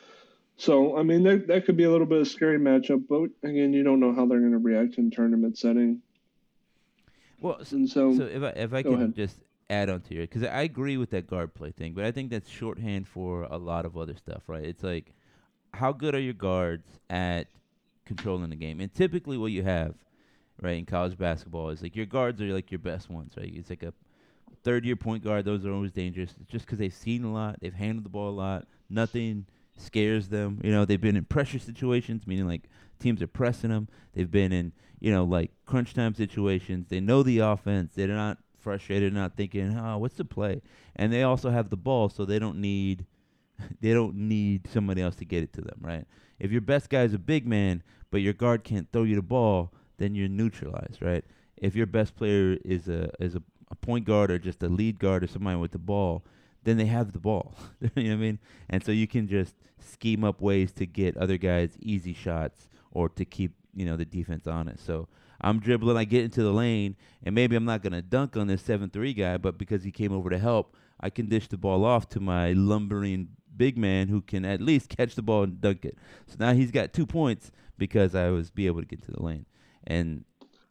So, 0.56 0.98
I 0.98 1.02
mean, 1.02 1.22
that, 1.22 1.46
that 1.46 1.64
could 1.64 1.78
be 1.78 1.84
a 1.84 1.90
little 1.90 2.06
bit 2.06 2.20
of 2.20 2.26
a 2.26 2.30
scary 2.30 2.58
matchup, 2.58 3.04
but 3.08 3.30
again, 3.48 3.72
you 3.72 3.82
don't 3.82 3.98
know 3.98 4.14
how 4.14 4.26
they're 4.26 4.40
going 4.40 4.52
to 4.52 4.58
react 4.58 4.98
in 4.98 5.10
tournament 5.10 5.56
setting. 5.56 6.02
Well, 7.40 7.64
so, 7.64 7.86
so, 7.86 8.14
so 8.14 8.24
if 8.24 8.42
I 8.42 8.48
if 8.48 8.74
I 8.74 8.82
can 8.82 8.94
ahead. 8.94 9.14
just 9.14 9.38
add 9.70 9.88
on 9.88 10.02
to 10.02 10.16
it, 10.16 10.28
because 10.30 10.42
I 10.42 10.60
agree 10.60 10.98
with 10.98 11.10
that 11.10 11.26
guard 11.26 11.54
play 11.54 11.70
thing, 11.70 11.94
but 11.94 12.04
I 12.04 12.12
think 12.12 12.30
that's 12.30 12.50
shorthand 12.50 13.08
for 13.08 13.44
a 13.44 13.56
lot 13.56 13.86
of 13.86 13.96
other 13.96 14.14
stuff, 14.14 14.42
right? 14.48 14.64
It's 14.64 14.82
like, 14.82 15.14
how 15.72 15.92
good 15.92 16.14
are 16.14 16.20
your 16.20 16.34
guards 16.34 16.86
at 17.08 17.46
controlling 18.04 18.50
the 18.50 18.56
game? 18.56 18.80
And 18.80 18.92
typically, 18.92 19.38
what 19.38 19.52
you 19.52 19.62
have, 19.62 19.94
right, 20.60 20.76
in 20.76 20.84
college 20.84 21.16
basketball 21.16 21.70
is 21.70 21.82
like 21.82 21.96
your 21.96 22.04
guards 22.04 22.42
are 22.42 22.52
like 22.52 22.70
your 22.70 22.80
best 22.80 23.08
ones, 23.08 23.32
right? 23.38 23.50
It's 23.54 23.70
like 23.70 23.82
a 23.82 23.94
third 24.62 24.84
year 24.84 24.96
point 24.96 25.24
guard; 25.24 25.44
those 25.44 25.64
are 25.64 25.72
always 25.72 25.92
dangerous, 25.92 26.34
just 26.48 26.66
because 26.66 26.78
they've 26.78 26.94
seen 26.94 27.24
a 27.24 27.32
lot, 27.32 27.60
they've 27.60 27.74
handled 27.74 28.04
the 28.04 28.10
ball 28.10 28.30
a 28.30 28.32
lot, 28.32 28.66
nothing 28.88 29.46
scares 29.76 30.28
them. 30.28 30.60
You 30.62 30.70
know, 30.70 30.84
they've 30.84 31.00
been 31.00 31.16
in 31.16 31.24
pressure 31.24 31.58
situations, 31.58 32.26
meaning 32.26 32.46
like 32.46 32.68
teams 32.98 33.22
are 33.22 33.26
pressing 33.26 33.70
them. 33.70 33.88
They've 34.12 34.30
been 34.30 34.52
in, 34.52 34.72
you 35.00 35.12
know, 35.12 35.24
like 35.24 35.50
crunch 35.66 35.94
time 35.94 36.14
situations. 36.14 36.88
They 36.88 37.00
know 37.00 37.22
the 37.22 37.38
offense. 37.38 37.94
They're 37.94 38.08
not 38.08 38.38
frustrated, 38.58 39.12
not 39.12 39.36
thinking, 39.36 39.76
"Oh, 39.76 39.98
what's 39.98 40.16
the 40.16 40.24
play?" 40.24 40.62
And 40.96 41.12
they 41.12 41.22
also 41.22 41.50
have 41.50 41.70
the 41.70 41.76
ball, 41.76 42.08
so 42.08 42.24
they 42.24 42.38
don't 42.38 42.60
need 42.60 43.06
they 43.80 43.92
don't 43.92 44.14
need 44.14 44.68
somebody 44.68 45.02
else 45.02 45.16
to 45.16 45.24
get 45.24 45.42
it 45.42 45.52
to 45.54 45.60
them, 45.60 45.78
right? 45.80 46.04
If 46.38 46.50
your 46.50 46.60
best 46.60 46.88
guy 46.88 47.02
is 47.02 47.14
a 47.14 47.18
big 47.18 47.46
man, 47.46 47.82
but 48.10 48.18
your 48.18 48.32
guard 48.32 48.64
can't 48.64 48.90
throw 48.92 49.02
you 49.02 49.16
the 49.16 49.22
ball, 49.22 49.72
then 49.98 50.14
you're 50.14 50.28
neutralized, 50.28 51.02
right? 51.02 51.24
If 51.56 51.74
your 51.74 51.86
best 51.86 52.16
player 52.16 52.56
is 52.64 52.88
a 52.88 53.10
is 53.22 53.34
a, 53.34 53.42
a 53.70 53.74
point 53.74 54.04
guard 54.04 54.30
or 54.30 54.38
just 54.38 54.62
a 54.62 54.68
lead 54.68 54.98
guard 54.98 55.24
or 55.24 55.26
somebody 55.26 55.56
with 55.56 55.72
the 55.72 55.78
ball, 55.78 56.24
then 56.64 56.76
they 56.76 56.86
have 56.86 57.12
the 57.12 57.18
ball. 57.18 57.54
you 57.80 57.88
know 57.88 58.10
what 58.10 58.12
I 58.12 58.16
mean? 58.16 58.38
And 58.68 58.84
so 58.84 58.92
you 58.92 59.06
can 59.06 59.28
just 59.28 59.54
scheme 59.78 60.24
up 60.24 60.40
ways 60.40 60.72
to 60.72 60.86
get 60.86 61.16
other 61.16 61.36
guys 61.36 61.76
easy 61.80 62.12
shots 62.12 62.68
or 62.90 63.08
to 63.10 63.24
keep, 63.24 63.52
you 63.74 63.84
know, 63.84 63.96
the 63.96 64.04
defense 64.04 64.46
honest. 64.46 64.84
So 64.84 65.08
I'm 65.40 65.60
dribbling, 65.60 65.96
I 65.96 66.04
get 66.04 66.24
into 66.24 66.42
the 66.42 66.52
lane, 66.52 66.96
and 67.22 67.34
maybe 67.34 67.56
I'm 67.56 67.64
not 67.64 67.82
gonna 67.82 68.02
dunk 68.02 68.36
on 68.36 68.46
this 68.46 68.62
seven 68.62 68.90
three 68.90 69.14
guy, 69.14 69.38
but 69.38 69.56
because 69.56 69.84
he 69.84 69.90
came 69.90 70.12
over 70.12 70.28
to 70.28 70.38
help, 70.38 70.76
I 71.00 71.08
can 71.08 71.28
dish 71.28 71.48
the 71.48 71.56
ball 71.56 71.84
off 71.84 72.08
to 72.10 72.20
my 72.20 72.52
lumbering 72.52 73.28
big 73.56 73.78
man 73.78 74.08
who 74.08 74.20
can 74.20 74.44
at 74.44 74.60
least 74.60 74.88
catch 74.88 75.14
the 75.14 75.22
ball 75.22 75.44
and 75.44 75.60
dunk 75.60 75.84
it. 75.84 75.96
So 76.26 76.36
now 76.38 76.52
he's 76.52 76.70
got 76.70 76.92
two 76.92 77.06
points 77.06 77.50
because 77.78 78.14
I 78.14 78.28
was 78.30 78.50
be 78.50 78.66
able 78.66 78.80
to 78.80 78.86
get 78.86 79.02
to 79.04 79.12
the 79.12 79.22
lane. 79.22 79.46
And 79.86 80.24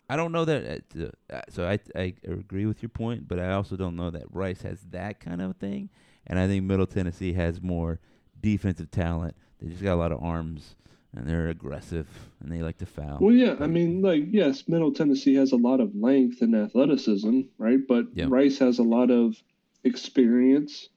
I 0.09 0.15
don't 0.15 0.31
know 0.31 0.45
that. 0.45 0.83
Uh, 0.97 1.33
uh, 1.33 1.41
so 1.49 1.67
I 1.67 1.79
I 1.95 2.13
agree 2.23 2.65
with 2.65 2.81
your 2.81 2.89
point, 2.89 3.27
but 3.27 3.39
I 3.39 3.53
also 3.53 3.75
don't 3.75 3.95
know 3.95 4.09
that 4.09 4.23
Rice 4.31 4.63
has 4.63 4.79
that 4.89 5.19
kind 5.19 5.41
of 5.41 5.55
thing, 5.57 5.89
and 6.25 6.39
I 6.39 6.47
think 6.47 6.63
Middle 6.65 6.87
Tennessee 6.87 7.33
has 7.33 7.61
more 7.61 7.99
defensive 8.41 8.89
talent. 8.89 9.35
They 9.61 9.69
just 9.69 9.83
got 9.83 9.93
a 9.93 10.01
lot 10.01 10.11
of 10.11 10.23
arms, 10.23 10.75
and 11.13 11.27
they're 11.27 11.49
aggressive, 11.49 12.07
and 12.39 12.51
they 12.51 12.63
like 12.63 12.77
to 12.79 12.85
foul. 12.87 13.19
Well, 13.21 13.35
yeah, 13.35 13.55
I 13.59 13.67
mean, 13.67 14.01
like 14.01 14.23
yes, 14.31 14.67
Middle 14.67 14.93
Tennessee 14.93 15.35
has 15.35 15.51
a 15.51 15.57
lot 15.57 15.79
of 15.79 15.95
length 15.95 16.41
and 16.41 16.55
athleticism, 16.55 17.41
right? 17.59 17.79
But 17.87 18.05
yep. 18.13 18.29
Rice 18.31 18.57
has 18.59 18.79
a 18.79 18.83
lot 18.83 19.11
of 19.11 19.35
experience 19.83 20.89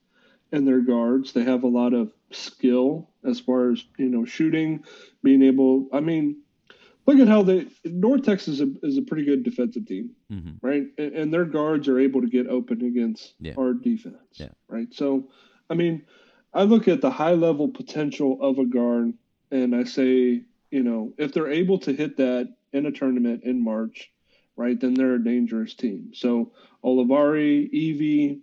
in 0.53 0.65
their 0.65 0.81
guards. 0.81 1.33
They 1.33 1.45
have 1.45 1.65
a 1.65 1.69
lot 1.69 1.93
of 1.93 2.13
skill 2.31 3.11
as 3.25 3.41
far 3.41 3.73
as 3.73 3.85
you 3.99 4.09
know 4.09 4.25
shooting, 4.25 4.85
being 5.23 5.43
able. 5.43 5.89
I 5.93 6.01
mean, 6.01 6.42
look 7.07 7.19
at 7.19 7.29
how 7.29 7.43
they 7.43 7.67
North 7.85 8.23
Texas 8.23 8.55
is 8.55 8.61
a, 8.61 8.73
is 8.83 8.99
a 8.99 9.03
pretty 9.03 9.25
good 9.25 9.43
defensive 9.43 9.87
team, 9.87 10.11
Mm-hmm. 10.33 10.67
right? 10.67 10.85
And, 10.99 11.13
and 11.15 11.35
their 11.35 11.45
guards 11.45 11.89
are 11.89 11.99
able 11.99 12.21
to 12.23 12.29
get 12.29 12.47
open 12.47 12.85
against 12.85 13.35
Yeah. 13.41 13.55
our 13.59 13.75
defense, 13.75 14.17
Yeah. 14.35 14.49
right? 14.69 14.89
So, 14.93 15.29
I 15.71 15.75
mean, 15.75 16.05
I 16.55 16.65
look 16.65 16.89
at 16.89 17.01
the 17.01 17.11
high 17.11 17.35
level 17.35 17.69
potential 17.69 18.39
of 18.41 18.59
a 18.59 18.67
guard, 18.67 19.15
and 19.51 19.75
I 19.75 19.85
say, 19.85 20.43
you 20.71 20.83
know, 20.83 21.13
if 21.19 21.33
they're 21.33 21.51
able 21.51 21.79
to 21.81 21.93
hit 21.93 22.17
that 22.19 22.55
in 22.73 22.87
a 22.87 22.91
tournament 22.93 23.43
in 23.45 23.63
March, 23.63 24.11
right, 24.57 24.79
then 24.79 24.95
they're 24.95 25.15
a 25.15 25.25
dangerous 25.25 25.75
team. 25.75 26.13
So 26.15 26.53
Olivari, 26.85 27.71
Evee, 27.73 28.41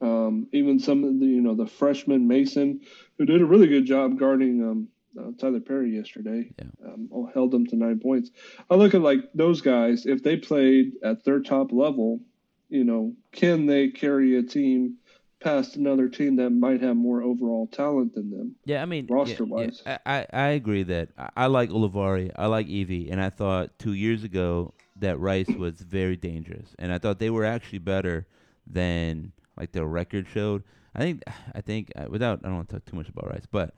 um, 0.00 0.46
even 0.52 0.78
some 0.78 1.04
of 1.04 1.18
the 1.20 1.26
you 1.26 1.40
know 1.40 1.54
the 1.54 1.66
freshman 1.66 2.26
Mason, 2.26 2.80
who 3.18 3.26
did 3.26 3.40
a 3.42 3.44
really 3.46 3.66
good 3.68 3.84
job 3.84 4.18
guarding 4.18 4.62
um, 4.62 4.88
uh, 5.18 5.30
Tylor 5.38 5.60
Perry 5.60 5.94
yesterday, 5.96 6.50
Yeah. 6.58 6.66
um, 6.92 7.08
oh, 7.12 7.30
held 7.32 7.50
them 7.50 7.66
to 7.66 7.76
nine 7.76 8.00
points. 8.00 8.30
I 8.68 8.74
look 8.76 8.94
at 8.94 9.00
like 9.02 9.20
those 9.34 9.60
guys 9.60 10.06
if 10.06 10.22
they 10.22 10.36
played 10.36 10.92
at 11.02 11.24
their 11.24 11.40
top 11.40 11.72
level, 11.72 12.20
you 12.68 12.84
know, 12.84 13.14
can 13.32 13.66
they 13.66 13.88
carry 13.88 14.36
a 14.36 14.42
team 14.42 14.96
past 15.40 15.76
another 15.76 16.08
team 16.08 16.36
that 16.36 16.50
might 16.50 16.82
have 16.82 16.96
more 16.96 17.22
overall 17.22 17.66
talent 17.66 18.14
than 18.14 18.30
them? 18.30 18.54
Yeah, 18.64 18.82
I 18.82 18.84
mean, 18.84 19.06
Roster-wise. 19.10 19.82
yeah, 19.86 19.98
I, 20.06 20.18
I 20.18 20.26
I 20.32 20.48
agree 20.50 20.82
that 20.84 21.08
I, 21.18 21.30
I 21.36 21.46
like 21.46 21.70
Olivari, 21.70 22.30
I 22.36 22.46
like 22.46 22.66
Evee, 22.68 23.10
and 23.10 23.20
I 23.20 23.30
thought 23.30 23.78
two 23.78 23.94
years 23.94 24.22
ago 24.22 24.74
that 24.96 25.18
Rice 25.18 25.48
was 25.48 25.80
very 25.80 26.16
dangerous, 26.16 26.74
and 26.78 26.92
I 26.92 26.98
thought 26.98 27.18
they 27.18 27.30
were 27.30 27.44
actually 27.44 27.78
better 27.78 28.26
than 28.66 29.32
like 29.56 29.72
their 29.72 29.86
record 29.86 30.26
showed. 30.32 30.62
I 30.94 31.00
think 31.00 31.22
I 31.54 31.60
think 31.60 31.90
uh, 31.96 32.06
without 32.08 32.40
I 32.44 32.48
don't 32.48 32.56
want 32.56 32.68
to 32.68 32.74
talk 32.76 32.84
too 32.84 32.96
much 32.96 33.08
about 33.08 33.30
Rice, 33.30 33.46
but 33.50 33.74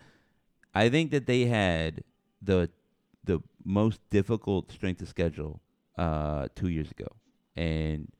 I 0.74 0.88
think 0.88 1.10
that 1.10 1.26
they 1.26 1.46
had 1.46 2.04
the 2.40 2.70
the 3.24 3.40
most 3.64 4.00
difficult 4.10 4.72
strength 4.72 5.00
of 5.00 5.08
schedule 5.08 5.60
uh, 5.96 6.48
two 6.54 6.68
years 6.68 6.90
ago, 6.90 7.08
and 7.56 8.10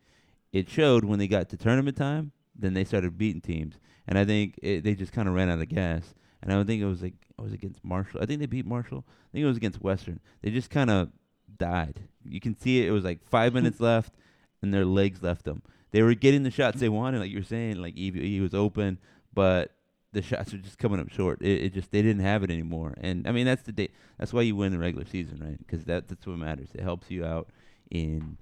it 0.53 0.69
showed 0.69 1.05
when 1.05 1.19
they 1.19 1.29
got 1.29 1.49
to 1.51 1.57
tournament 1.57 1.97
time. 1.97 2.33
Then 2.55 2.75
they 2.75 2.85
started 2.85 3.17
beating 3.17 3.41
teams, 3.41 3.77
and 4.07 4.19
I 4.19 4.25
think 4.25 4.59
it, 4.63 4.85
they 4.85 4.95
just 4.95 5.13
kind 5.13 5.29
of 5.29 5.35
ran 5.35 5.51
out 5.51 5.61
of 5.61 5.69
gas. 5.69 6.15
And 6.43 6.53
I 6.53 6.57
don't 6.57 6.67
think 6.67 6.83
it 6.83 6.87
was 6.87 7.03
like 7.03 7.15
it 7.39 7.43
was 7.43 7.53
against 7.53 7.85
Marshall. 7.85 8.21
I 8.23 8.27
think 8.27 8.41
they 8.41 8.47
beat 8.47 8.67
Marshall. 8.67 9.05
I 9.09 9.29
think 9.33 9.45
it 9.45 9.49
was 9.49 9.57
against 9.57 9.81
Western. 9.81 10.21
They 10.43 10.51
just 10.51 10.71
kind 10.71 10.91
of 10.91 11.09
died. 11.57 12.01
You 12.25 12.41
can 12.41 12.59
see 12.59 12.83
it. 12.83 12.89
It 12.89 12.93
was 12.93 13.05
like 13.05 13.25
five 13.29 13.55
minutes 13.55 13.81
left, 13.91 14.15
and 14.61 14.75
their 14.75 14.85
legs 14.85 15.23
left 15.23 15.45
them. 15.45 15.63
They 15.93 16.03
were 16.03 16.15
getting 16.15 16.43
the 16.43 16.51
shots 16.51 16.81
they 16.81 16.89
wanted, 16.89 17.21
like 17.21 17.31
you 17.31 17.39
were 17.39 17.45
saying. 17.45 17.77
Like 17.77 17.97
he, 17.97 18.11
he 18.11 18.41
was 18.41 18.55
open, 18.55 18.99
but 19.33 19.73
the 20.13 20.23
shots 20.23 20.53
were 20.53 20.59
just 20.59 20.79
coming 20.79 21.01
up 21.01 21.11
short. 21.11 21.41
It, 21.41 21.63
it 21.63 21.75
just 21.75 21.91
they 21.91 22.03
didn't 22.03 22.23
have 22.23 22.43
it 22.43 22.51
anymore. 22.51 22.95
And 23.01 23.27
I 23.27 23.33
mean 23.33 23.47
that's 23.47 23.63
the 23.63 23.73
day. 23.73 23.89
That's 24.19 24.33
why 24.33 24.43
you 24.43 24.55
win 24.57 24.73
the 24.73 24.79
regular 24.79 25.07
season, 25.07 25.39
right? 25.45 25.59
Because 25.59 25.85
that 25.87 26.09
that's 26.09 26.27
what 26.27 26.39
matters. 26.39 26.69
It 26.75 26.83
helps 26.83 27.11
you 27.11 27.25
out 27.25 27.49
in 27.91 28.37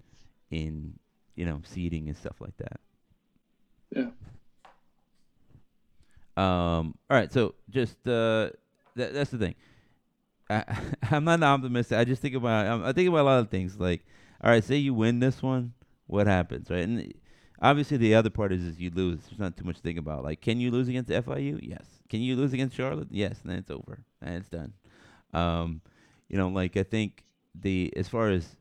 in 0.51 0.99
you 1.37 1.45
know 1.47 1.61
seeding 1.65 2.09
and 2.09 2.17
stuff 2.17 2.41
like 2.41 2.57
that. 2.59 2.81
Yeah. 3.95 4.11
Um. 6.37 6.95
All 7.09 7.17
right. 7.17 7.33
So 7.33 7.55
just 7.69 7.97
uh, 8.07 8.51
that 8.97 9.15
that's 9.15 9.31
the 9.31 9.39
thing. 9.39 9.55
I 10.49 10.65
I'm 11.11 11.25
not 11.25 11.35
an 11.35 11.45
optimist. 11.45 11.93
I 11.93 12.05
just 12.05 12.21
think 12.21 12.35
about 12.35 12.67
I'm, 12.67 12.85
I 12.85 12.93
think 12.93 13.09
about 13.09 13.21
a 13.21 13.25
lot 13.25 13.41
of 13.41 13.51
things. 13.51 13.79
Like, 13.79 14.05
all 14.43 14.51
right, 14.51 14.63
say 14.65 14.77
you 14.77 14.95
win 14.95 15.21
this 15.21 15.43
one, 15.43 15.73
what 16.07 16.27
happens, 16.27 16.71
right? 16.71 16.83
And 16.83 17.15
obviously 17.61 17.97
the 17.97 18.15
other 18.15 18.31
part 18.31 18.53
is 18.53 18.65
is 18.65 18.81
you 18.81 18.91
lose. 18.91 19.21
There's 19.29 19.39
not 19.39 19.57
too 19.57 19.65
much 19.65 19.77
to 19.77 19.83
think 19.83 19.99
about. 19.99 20.25
Like, 20.25 20.41
can 20.41 20.61
you 20.61 20.71
lose 20.71 20.89
against 20.89 21.11
FIU? 21.11 21.59
Yes. 21.63 21.85
Can 22.09 22.21
you 22.21 22.37
lose 22.37 22.53
against 22.53 22.77
Charlotte? 22.77 23.09
Yes. 23.11 23.41
And 23.43 23.53
then 23.53 23.59
it's 23.59 23.71
over. 23.71 24.05
And 24.23 24.37
it's 24.37 24.49
done. 24.49 24.73
Um, 25.33 25.81
you 26.29 26.37
know, 26.37 26.49
like 26.49 26.77
I 26.77 26.83
think 26.83 27.25
the 27.55 27.93
as 27.97 28.09
far 28.09 28.31
as 28.31 28.57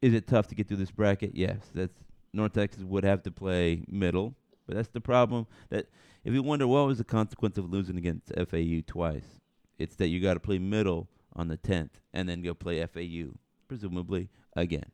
is 0.00 0.14
it 0.14 0.26
tough 0.26 0.48
to 0.48 0.54
get 0.54 0.68
through 0.68 0.78
this 0.78 0.90
bracket? 0.90 1.32
Yes. 1.34 1.58
That's 1.74 1.94
North 2.32 2.54
Texas 2.54 2.82
would 2.82 3.04
have 3.04 3.22
to 3.24 3.30
play 3.30 3.84
middle, 3.88 4.34
but 4.66 4.76
that's 4.76 4.88
the 4.88 5.00
problem. 5.00 5.46
That 5.70 5.86
if 6.24 6.32
you 6.32 6.42
wonder 6.42 6.66
what 6.66 6.86
was 6.86 6.98
the 6.98 7.04
consequence 7.04 7.58
of 7.58 7.70
losing 7.70 7.98
against 7.98 8.32
FAU 8.34 8.80
twice, 8.86 9.40
it's 9.78 9.96
that 9.96 10.08
you 10.08 10.20
got 10.20 10.34
to 10.34 10.40
play 10.40 10.58
middle 10.58 11.08
on 11.34 11.48
the 11.48 11.58
10th 11.58 11.90
and 12.12 12.28
then 12.28 12.42
go 12.42 12.54
play 12.54 12.84
FAU, 12.86 13.32
presumably 13.68 14.28
again, 14.54 14.90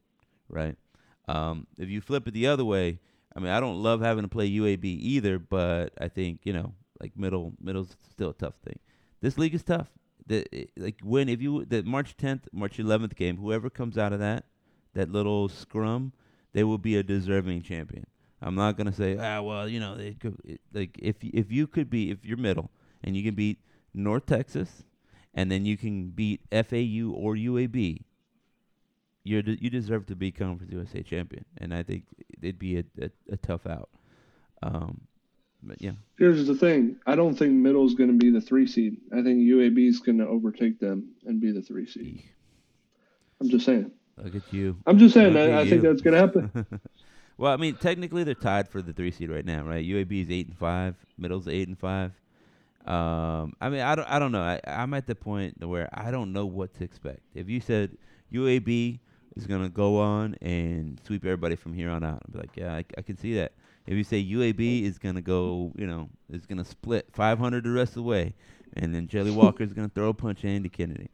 right? 0.48 0.76
Um, 1.26 1.66
if 1.78 1.88
you 1.88 2.00
flip 2.00 2.26
it 2.26 2.34
the 2.34 2.46
other 2.46 2.64
way, 2.64 2.98
I 3.38 3.40
mean, 3.40 3.52
I 3.52 3.60
don't 3.60 3.80
love 3.80 4.00
having 4.00 4.24
to 4.24 4.28
play 4.28 4.50
UAB 4.50 4.84
either, 4.84 5.38
but 5.38 5.92
I 6.00 6.08
think 6.08 6.40
you 6.42 6.52
know, 6.52 6.74
like 7.00 7.16
middle, 7.16 7.52
middle's 7.60 7.96
still 8.10 8.30
a 8.30 8.34
tough 8.34 8.56
thing. 8.64 8.80
This 9.20 9.38
league 9.38 9.54
is 9.54 9.62
tough. 9.62 9.86
The 10.26 10.44
it- 10.50 10.72
like 10.76 10.96
when 11.04 11.28
if 11.28 11.40
you 11.40 11.64
the 11.64 11.84
March 11.84 12.16
10th, 12.16 12.48
March 12.52 12.78
11th 12.78 13.14
game, 13.14 13.36
whoever 13.36 13.70
comes 13.70 13.96
out 13.96 14.12
of 14.12 14.18
that, 14.18 14.46
that 14.94 15.12
little 15.12 15.48
scrum, 15.48 16.12
they 16.52 16.64
will 16.64 16.78
be 16.78 16.96
a 16.96 17.04
deserving 17.04 17.62
champion. 17.62 18.06
I'm 18.42 18.56
not 18.56 18.76
gonna 18.76 18.92
say, 18.92 19.16
ah, 19.16 19.40
well, 19.40 19.68
you 19.68 19.78
know, 19.78 19.94
they 19.96 20.14
could, 20.14 20.36
it, 20.44 20.60
like 20.72 20.98
if 21.00 21.18
if 21.22 21.52
you 21.52 21.68
could 21.68 21.88
be 21.88 22.10
if 22.10 22.24
you're 22.24 22.36
middle 22.36 22.72
and 23.04 23.16
you 23.16 23.22
can 23.22 23.36
beat 23.36 23.60
North 23.94 24.26
Texas, 24.26 24.82
and 25.32 25.48
then 25.48 25.64
you 25.64 25.76
can 25.76 26.08
beat 26.10 26.40
FAU 26.50 27.12
or 27.12 27.36
UAB, 27.36 28.02
you're 29.28 29.42
you 29.42 29.70
deserve 29.70 30.06
to 30.06 30.16
be 30.16 30.32
Conference 30.32 30.72
USA 30.72 31.02
champion, 31.02 31.44
and 31.58 31.74
I 31.74 31.82
think 31.82 32.04
it'd 32.40 32.58
be 32.58 32.78
a 32.78 32.84
a, 33.00 33.10
a 33.30 33.36
tough 33.36 33.66
out. 33.66 33.90
Um, 34.62 35.02
but 35.62 35.80
yeah, 35.82 35.92
Here's 36.18 36.46
the 36.46 36.54
thing. 36.54 36.96
I 37.06 37.14
don't 37.14 37.34
think 37.34 37.52
middle's 37.52 37.94
going 37.94 38.10
to 38.10 38.16
be 38.16 38.30
the 38.30 38.40
three 38.40 38.66
seed. 38.66 38.96
I 39.12 39.22
think 39.22 39.40
UAB 39.40 39.88
is 39.88 40.00
going 40.00 40.18
to 40.18 40.26
overtake 40.26 40.80
them 40.80 41.14
and 41.26 41.40
be 41.40 41.52
the 41.52 41.62
three 41.62 41.86
seed. 41.86 42.22
I'm 43.40 43.48
just 43.48 43.66
saying. 43.66 43.90
look 44.16 44.34
at 44.34 44.52
you. 44.52 44.76
I'm 44.86 44.98
just 44.98 45.14
saying. 45.14 45.36
I, 45.36 45.60
I 45.60 45.68
think 45.68 45.82
that's 45.82 46.00
going 46.00 46.14
to 46.14 46.20
happen. 46.20 46.66
well, 47.38 47.52
I 47.52 47.56
mean, 47.56 47.74
technically 47.74 48.24
they're 48.24 48.34
tied 48.34 48.68
for 48.68 48.82
the 48.82 48.92
three 48.92 49.10
seed 49.10 49.30
right 49.30 49.44
now, 49.44 49.62
right? 49.62 49.84
UAB 49.84 50.24
is 50.24 50.30
eight 50.30 50.46
and 50.46 50.56
five, 50.56 50.94
middle's 51.18 51.48
eight 51.48 51.68
and 51.68 51.78
five. 51.78 52.12
Um, 52.86 53.54
I 53.60 53.68
mean, 53.68 53.80
I 53.80 53.94
don't, 53.94 54.08
I 54.08 54.18
don't 54.18 54.32
know. 54.32 54.42
I, 54.42 54.60
I'm 54.66 54.94
at 54.94 55.06
the 55.06 55.14
point 55.14 55.64
where 55.64 55.88
I 55.92 56.10
don't 56.10 56.32
know 56.32 56.46
what 56.46 56.72
to 56.74 56.84
expect. 56.84 57.20
If 57.34 57.48
you 57.48 57.60
said 57.60 57.98
UAB 58.32 59.00
is 59.38 59.46
gonna 59.46 59.68
go 59.68 59.98
on 59.98 60.34
and 60.42 61.00
sweep 61.06 61.24
everybody 61.24 61.56
from 61.56 61.72
here 61.72 61.90
on 61.90 62.04
out, 62.04 62.22
I'd 62.26 62.32
be 62.32 62.38
like, 62.38 62.56
yeah, 62.56 62.74
I, 62.74 62.84
I 62.96 63.02
can 63.02 63.16
see 63.16 63.34
that. 63.34 63.52
If 63.86 63.94
you 63.94 64.04
say 64.04 64.22
UAB 64.22 64.82
is 64.82 64.98
gonna 64.98 65.22
go, 65.22 65.72
you 65.76 65.86
know, 65.86 66.10
is 66.30 66.44
gonna 66.44 66.64
split 66.64 67.08
500 67.12 67.64
the 67.64 67.70
rest 67.70 67.90
of 67.90 67.96
the 67.96 68.02
way, 68.02 68.34
and 68.74 68.94
then 68.94 69.08
Jelly 69.08 69.30
Walker 69.32 69.62
is 69.62 69.72
gonna 69.72 69.90
throw 69.94 70.08
a 70.08 70.14
punch 70.14 70.44
at 70.44 70.50
Andy 70.50 70.68
Kennedy, 70.68 71.08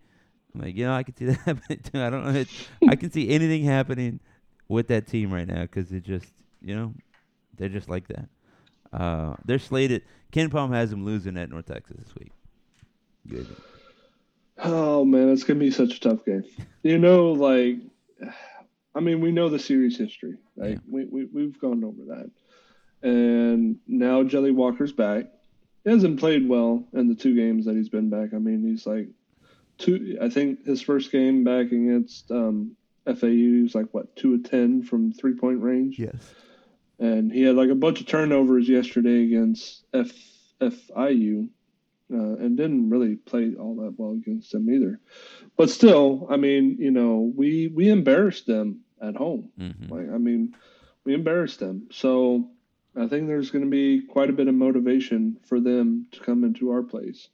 I'm 0.55 0.63
like, 0.63 0.77
you 0.77 0.85
know, 0.85 0.95
I 0.95 1.03
can 1.03 1.17
see 1.17 1.25
that 1.27 1.39
happening 1.39 1.81
too. 1.81 2.01
I 2.01 2.11
don't 2.11 2.25
know. 2.25 2.41
It, 2.41 2.49
I 2.89 2.97
can 2.97 3.11
see 3.11 3.29
anything 3.31 3.65
happening 3.65 4.21
with 4.69 4.89
that 4.89 5.07
team 5.07 5.33
right 5.33 5.47
now 5.47 5.63
because 5.63 5.93
it 5.93 6.05
just, 6.05 6.33
you 6.63 6.75
know, 6.75 6.95
they're 7.57 7.69
just 7.69 7.89
like 7.89 8.09
that. 8.09 8.29
Uh, 8.93 9.35
they're 9.45 9.59
slated. 9.59 10.03
KenPom 10.33 10.73
has 10.73 10.91
them 10.91 11.05
losing 11.05 11.37
at 11.37 11.51
North 11.51 11.67
Texas 11.67 11.97
this 11.99 12.15
week. 12.15 12.33
Good. 13.29 13.47
Oh 14.59 15.05
man, 15.05 15.31
it's 15.31 15.43
going 15.43 15.59
to 15.59 15.65
be 15.65 15.71
such 15.73 15.97
a 15.97 16.01
tough 16.01 16.25
game. 16.25 16.45
You 16.83 16.99
know, 16.99 17.33
like, 17.33 17.79
I 18.95 19.01
mean, 19.01 19.21
we 19.21 19.33
know 19.33 19.49
the 19.49 19.59
series 19.59 19.99
history, 19.99 20.37
right? 20.57 20.73
Yeah. 20.73 20.79
We, 20.89 21.05
we 21.07 21.25
we've 21.27 21.61
gone 21.61 21.83
over 21.85 22.05
that, 22.15 22.31
and 23.03 23.77
now 23.87 24.23
Jelly 24.23 24.53
Walker's 24.53 24.93
back. 24.93 25.27
He 25.85 25.91
hasn't 25.91 26.21
played 26.21 26.49
well 26.49 26.85
in 26.95 27.09
the 27.09 27.15
two 27.15 27.35
games 27.35 27.67
that 27.67 27.75
he's 27.77 27.89
been 27.91 28.09
back. 28.09 28.33
I 28.35 28.39
mean, 28.39 28.67
he's 28.67 28.87
like 28.87 29.09
two. 29.79 30.17
I 30.23 30.29
think 30.31 30.65
his 30.65 30.81
first 30.81 31.11
game 31.13 31.45
back 31.45 31.67
against 31.67 32.31
um, 32.31 32.77
FAU, 33.05 33.27
he 33.27 33.63
was 33.63 33.75
like 33.75 33.93
what 33.93 34.15
two 34.17 34.35
of 34.35 34.45
ten 34.49 34.83
from 34.83 35.13
three 35.13 35.35
point 35.35 35.61
range. 35.61 35.99
Yes. 35.99 36.15
and 36.99 37.33
he 37.33 37.43
had 37.43 37.57
like 37.57 37.71
a 37.71 37.75
bunch 37.75 38.01
of 38.01 38.07
turnovers 38.07 38.69
yesterday 38.69 39.25
against 39.25 39.85
F 39.93 40.11
FIU, 40.61 41.49
uh, 42.13 42.37
and 42.37 42.57
didn't 42.57 42.91
really 42.91 43.17
play 43.17 43.55
all 43.59 43.77
that 43.77 43.95
well 43.97 44.13
against 44.13 44.53
them 44.53 44.71
either. 44.71 45.01
But 45.57 45.71
still, 45.71 46.27
I 46.31 46.37
mean, 46.37 46.77
you 46.79 46.91
know, 46.91 47.33
we 47.35 47.69
we 47.69 47.89
embarrassed 47.89 48.47
them 48.47 48.81
at 49.01 49.17
home. 49.17 49.51
Mm-hmm. 49.59 49.93
Like, 49.93 50.11
I 50.11 50.19
mean, 50.19 50.55
we 51.05 51.15
embarrassed 51.15 51.61
them. 51.61 51.89
So 51.91 52.49
I 52.97 53.07
think 53.07 53.27
there's 53.27 53.51
going 53.51 53.65
to 53.65 53.71
be 53.71 54.03
quite 54.03 54.31
a 54.31 54.35
bit 54.35 54.49
of 54.49 54.55
motivation 54.55 55.37
for 55.45 55.61
them 55.61 56.07
to 56.13 56.21
come 56.21 56.45
into 56.45 56.71
our 56.71 56.83
place. 56.83 57.29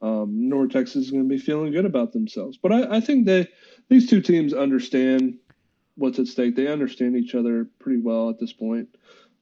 Um, 0.00 0.48
North 0.48 0.70
Texas 0.70 1.06
is 1.06 1.10
going 1.10 1.24
to 1.24 1.28
be 1.28 1.38
feeling 1.38 1.72
good 1.72 1.84
about 1.84 2.12
themselves, 2.12 2.56
but 2.56 2.72
I, 2.72 2.98
I 2.98 3.00
think 3.00 3.26
that 3.26 3.48
these 3.88 4.08
two 4.08 4.20
teams 4.20 4.54
understand 4.54 5.38
what's 5.96 6.20
at 6.20 6.28
stake. 6.28 6.54
They 6.54 6.68
understand 6.68 7.16
each 7.16 7.34
other 7.34 7.68
pretty 7.80 8.00
well 8.00 8.30
at 8.30 8.38
this 8.38 8.52
point. 8.52 8.88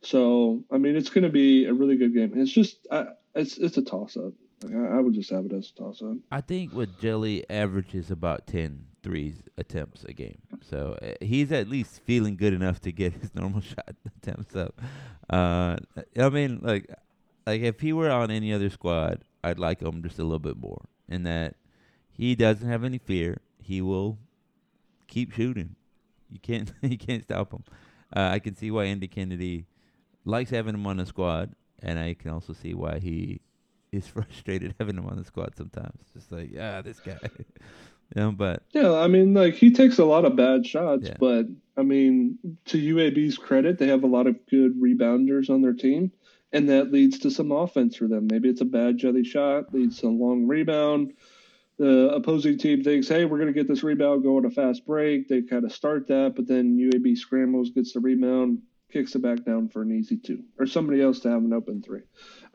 So 0.00 0.64
I 0.70 0.78
mean, 0.78 0.96
it's 0.96 1.10
going 1.10 1.24
to 1.24 1.30
be 1.30 1.66
a 1.66 1.74
really 1.74 1.96
good 1.96 2.14
game. 2.14 2.32
It's 2.36 2.50
just 2.50 2.86
I, 2.90 3.08
it's 3.34 3.58
it's 3.58 3.76
a 3.76 3.82
toss 3.82 4.16
up. 4.16 4.32
I, 4.64 5.00
would 5.00 5.14
just 5.14 5.30
have 5.30 5.44
it 5.46 5.52
as 5.52 5.70
a 5.70 5.74
toss 5.74 6.02
up. 6.02 6.16
I 6.30 6.40
think 6.40 6.72
with 6.72 6.98
Jelly 6.98 7.44
averages 7.50 8.10
about 8.10 8.46
10 8.46 8.86
threes 9.02 9.42
attempts 9.58 10.04
a 10.04 10.12
game. 10.12 10.38
So 10.62 10.98
uh, 11.02 11.12
he's 11.24 11.52
at 11.52 11.68
least 11.68 12.00
feeling 12.04 12.36
good 12.36 12.52
enough 12.52 12.80
to 12.82 12.92
get 12.92 13.12
his 13.20 13.34
normal 13.34 13.60
shot 13.60 13.94
attempts 14.22 14.56
up. 14.56 14.80
Uh, 15.28 15.76
I 16.18 16.28
mean, 16.30 16.60
like, 16.62 16.90
like 17.46 17.60
if 17.60 17.80
he 17.80 17.92
were 17.92 18.10
on 18.10 18.30
any 18.30 18.52
other 18.52 18.70
squad, 18.70 19.22
I'd 19.44 19.58
like 19.58 19.80
him 19.80 20.02
just 20.02 20.18
a 20.18 20.22
little 20.22 20.38
bit 20.38 20.56
more. 20.56 20.82
in 21.08 21.22
that 21.24 21.54
he 22.12 22.34
doesn't 22.34 22.68
have 22.68 22.82
any 22.82 22.98
fear. 22.98 23.38
He 23.62 23.82
will 23.82 24.18
keep 25.06 25.32
shooting. 25.32 25.76
You 26.30 26.40
can't 26.40 26.72
you 26.82 26.98
can't 26.98 27.22
stop 27.22 27.52
him. 27.52 27.64
Uh, 28.14 28.30
I 28.32 28.38
can 28.38 28.56
see 28.56 28.70
why 28.70 28.84
Andy 28.84 29.08
Kennedy 29.08 29.66
likes 30.24 30.50
having 30.50 30.74
him 30.74 30.86
on 30.86 30.96
the 30.96 31.06
squad, 31.06 31.54
and 31.80 31.98
I 31.98 32.14
can 32.14 32.30
also 32.30 32.52
see 32.52 32.74
why 32.74 32.98
he 32.98 33.40
is 33.92 34.06
frustrated 34.06 34.74
having 34.80 34.96
him 34.96 35.06
on 35.06 35.16
the 35.16 35.24
squad 35.24 35.56
sometimes. 35.56 36.00
Just 36.14 36.30
like, 36.32 36.50
ah, 36.60 36.82
this 36.82 37.00
guy. 37.00 37.18
you 37.38 37.44
know, 38.16 38.32
but 38.32 38.62
Yeah, 38.72 38.94
I 38.94 39.06
mean, 39.08 39.34
like 39.34 39.54
he 39.54 39.72
takes 39.72 39.98
a 39.98 40.04
lot 40.04 40.24
of 40.24 40.36
bad 40.36 40.66
shots, 40.66 41.06
Yeah. 41.06 41.16
but 41.18 41.46
I 41.76 41.82
mean, 41.82 42.38
to 42.66 42.78
UAB's 42.78 43.36
credit, 43.38 43.78
they 43.78 43.88
have 43.88 44.02
a 44.04 44.08
lot 44.08 44.26
of 44.26 44.36
good 44.46 44.80
rebounders 44.80 45.50
on 45.50 45.60
their 45.62 45.74
team, 45.74 46.10
and 46.52 46.68
that 46.70 46.90
leads 46.92 47.18
to 47.20 47.30
some 47.30 47.52
offense 47.52 47.96
for 47.96 48.08
them. 48.08 48.26
Maybe 48.30 48.48
it's 48.48 48.62
a 48.62 48.66
bad 48.66 48.96
jelly 48.98 49.24
shot, 49.24 49.74
leads 49.74 49.98
to 50.00 50.06
a 50.06 50.08
long 50.08 50.46
rebound. 50.46 51.12
The 51.78 52.08
opposing 52.14 52.56
team 52.56 52.82
thinks, 52.82 53.06
hey, 53.08 53.26
we're 53.26 53.36
going 53.36 53.52
to 53.52 53.58
get 53.58 53.68
this 53.68 53.82
rebound, 53.82 54.22
go 54.22 54.38
on 54.38 54.46
a 54.46 54.50
fast 54.50 54.86
break. 54.86 55.28
They 55.28 55.42
kind 55.42 55.62
of 55.66 55.72
start 55.72 56.06
that, 56.06 56.32
but 56.34 56.46
then 56.48 56.78
UAB 56.78 57.18
scrambles, 57.18 57.68
gets 57.68 57.92
the 57.92 58.00
rebound, 58.00 58.62
kicks 58.90 59.14
it 59.14 59.20
back 59.20 59.44
down 59.44 59.68
for 59.68 59.82
an 59.82 59.92
easy 59.92 60.16
two, 60.16 60.42
or 60.58 60.64
somebody 60.66 61.02
else 61.02 61.20
to 61.20 61.28
have 61.30 61.44
an 61.44 61.52
open 61.52 61.82
three. 61.82 62.00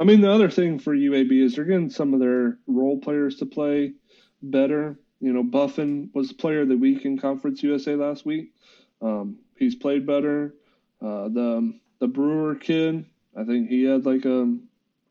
I 0.02 0.04
mean, 0.04 0.22
the 0.22 0.32
other 0.32 0.50
thing 0.50 0.80
for 0.80 0.96
UAB 0.96 1.32
is 1.44 1.56
they're 1.56 1.64
getting 1.64 1.92
some 1.92 2.16
of 2.16 2.20
their 2.20 2.58
role 2.66 3.00
players 3.00 3.36
to 3.36 3.46
play 3.46 3.94
better. 4.42 4.98
You 5.20 5.32
know, 5.32 5.44
Buffen 5.44 6.10
was 6.16 6.34
player 6.34 6.62
of 6.62 6.70
the 6.70 6.76
week 6.76 7.06
in 7.06 7.20
Conference 7.20 7.62
USA 7.62 7.96
last 7.96 8.26
week. 8.26 8.52
Um, 9.00 9.38
he's 9.58 9.76
played 9.76 10.08
better. 10.08 10.56
Uh, 11.00 11.30
the 11.30 11.80
the 12.00 12.08
Brewer 12.08 12.56
kid, 12.56 13.06
I 13.38 13.44
think 13.44 13.70
he 13.70 13.84
had 13.84 14.04
like 14.04 14.26
um, 14.26 14.64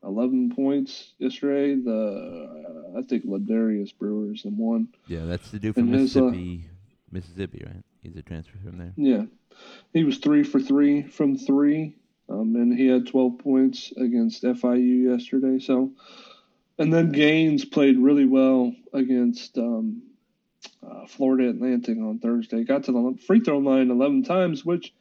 11 0.03 0.53
points 0.55 1.13
yesterday. 1.19 1.75
The 1.75 2.93
uh, 2.93 2.99
I 2.99 3.01
think 3.03 3.25
Ladarius 3.25 3.97
Brewer 3.97 4.33
is 4.33 4.43
the 4.43 4.49
one. 4.49 4.89
yeah, 5.07 5.23
that's 5.23 5.51
the 5.51 5.59
dude 5.59 5.75
from 5.75 5.83
And 5.85 6.01
his, 6.01 6.17
uh, 6.17 6.23
Mississippi, 6.23 6.65
Mississippi, 7.09 7.63
right? 7.65 7.83
He's 8.01 8.17
a 8.17 8.21
transfer 8.21 8.57
from 8.61 8.77
there. 8.77 8.91
Yeah, 8.97 9.23
he 9.93 10.03
was 10.03 10.17
three 10.17 10.43
for 10.43 10.59
three 10.59 11.03
from 11.03 11.37
three, 11.37 11.95
um, 12.31 12.55
and 12.55 12.77
he 12.77 12.87
had 12.87 13.07
12 13.07 13.39
points 13.39 13.91
against 13.97 14.43
FIU 14.43 15.11
yesterday. 15.11 15.59
So, 15.59 15.91
and 16.77 16.93
then 16.93 17.11
Gaines 17.11 17.65
played 17.65 17.97
really 17.99 18.25
well 18.25 18.73
against 18.93 19.57
um, 19.57 20.01
uh, 20.85 21.05
Florida 21.07 21.49
Atlantic 21.49 21.97
on 21.97 22.19
Thursday. 22.19 22.63
Got 22.63 22.85
to 22.85 22.91
the 22.91 23.17
free 23.27 23.41
throw 23.41 23.57
line 23.59 23.91
11 23.91 24.23
times, 24.23 24.63
which 24.65 24.93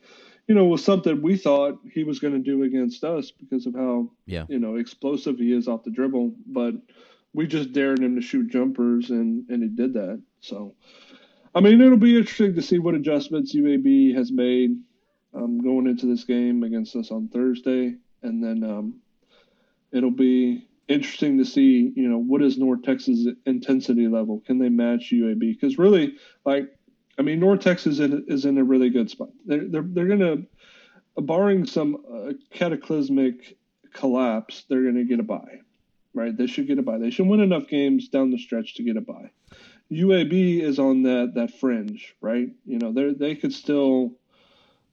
you 0.49 0.55
know 0.55 0.65
was 0.65 0.85
something 0.85 1.23
we 1.23 1.37
thought 1.37 1.79
he 1.93 2.03
was 2.05 2.19
going 2.19 2.35
to 2.35 2.41
do 2.41 2.65
against 2.65 3.05
us 3.05 3.31
because 3.31 3.67
of 3.67 3.75
how 3.75 4.11
Yeah. 4.27 4.47
you 4.49 4.59
know 4.59 4.77
explosive 4.77 5.39
he 5.39 5.53
is 5.53 5.69
off 5.69 5.85
the 5.85 5.91
dribble, 5.91 6.35
but 6.47 6.75
we 7.33 7.47
just 7.47 7.73
dared 7.73 8.01
him 8.01 8.17
to 8.17 8.21
shoot 8.23 8.49
jumpers, 8.51 9.11
and 9.11 9.49
and 9.49 9.63
he 9.63 9.69
did 9.69 9.95
that. 9.95 10.21
So. 10.41 10.75
I 11.53 11.59
mean, 11.59 11.81
it'll 11.81 11.97
be 11.99 12.17
interesting 12.17 12.55
to 12.55 12.63
see 12.63 12.79
what 12.79 12.95
adjustments 12.95 13.57
UAB 13.57 14.15
has 14.15 14.31
made 14.31 14.77
um, 15.35 15.61
going 15.61 15.87
into 15.87 16.07
this 16.07 16.25
game 16.25 16.63
against 16.63 16.97
us 16.97 17.11
on 17.11 17.29
Thursday, 17.29 17.97
and 18.23 18.43
then 18.43 18.65
um, 18.65 18.95
it'll 19.93 20.11
be 20.11 20.67
interesting 20.89 21.39
to 21.39 21.45
see, 21.45 21.93
you 21.95 22.09
know, 22.09 22.19
what 22.19 22.43
is 22.43 22.59
North 22.59 22.83
Texas' 22.83 23.29
intensity 23.47 24.09
level? 24.09 24.43
Can 24.45 24.59
they 24.59 24.69
match 24.69 25.13
UAB? 25.13 25.39
Because 25.39 25.79
really, 25.79 26.17
like, 26.45 26.69
I 27.19 27.23
mean, 27.23 27.39
North 27.39 27.61
Texas 27.61 27.99
is 28.01 28.45
in, 28.45 28.59
a 28.59 28.65
really 28.65 28.91
good 28.91 29.11
spot. 29.11 29.29
They're 29.45 29.69
they're, 29.69 29.85
they're 29.87 30.09
gonna, 30.09 30.39
barring 31.17 31.67
some 31.67 32.03
uh, 32.13 32.33
cataclysmic 32.51 33.59
collapse, 33.93 34.65
they're 34.69 34.85
gonna 34.85 35.05
get 35.05 35.21
a 35.21 35.25
bye, 35.25 35.61
right? 36.15 36.37
They 36.37 36.47
should 36.47 36.67
get 36.67 36.79
a 36.79 36.83
bye. 36.83 36.99
They 36.99 37.11
should 37.11 37.27
win 37.27 37.41
enough 37.41 37.69
games 37.69 38.09
down 38.09 38.31
the 38.31 38.39
stretch 38.39 38.75
to 38.77 38.83
get 38.83 38.97
a 38.97 39.01
bye. 39.01 39.31
UAB 39.93 40.63
is 40.63 40.79
on 40.79 41.03
that 41.03 41.33
that 41.35 41.53
fringe, 41.59 42.15
right? 42.21 42.49
You 42.65 42.79
know, 42.79 42.93
they 42.93 43.13
they 43.13 43.35
could 43.35 43.53
still 43.53 44.17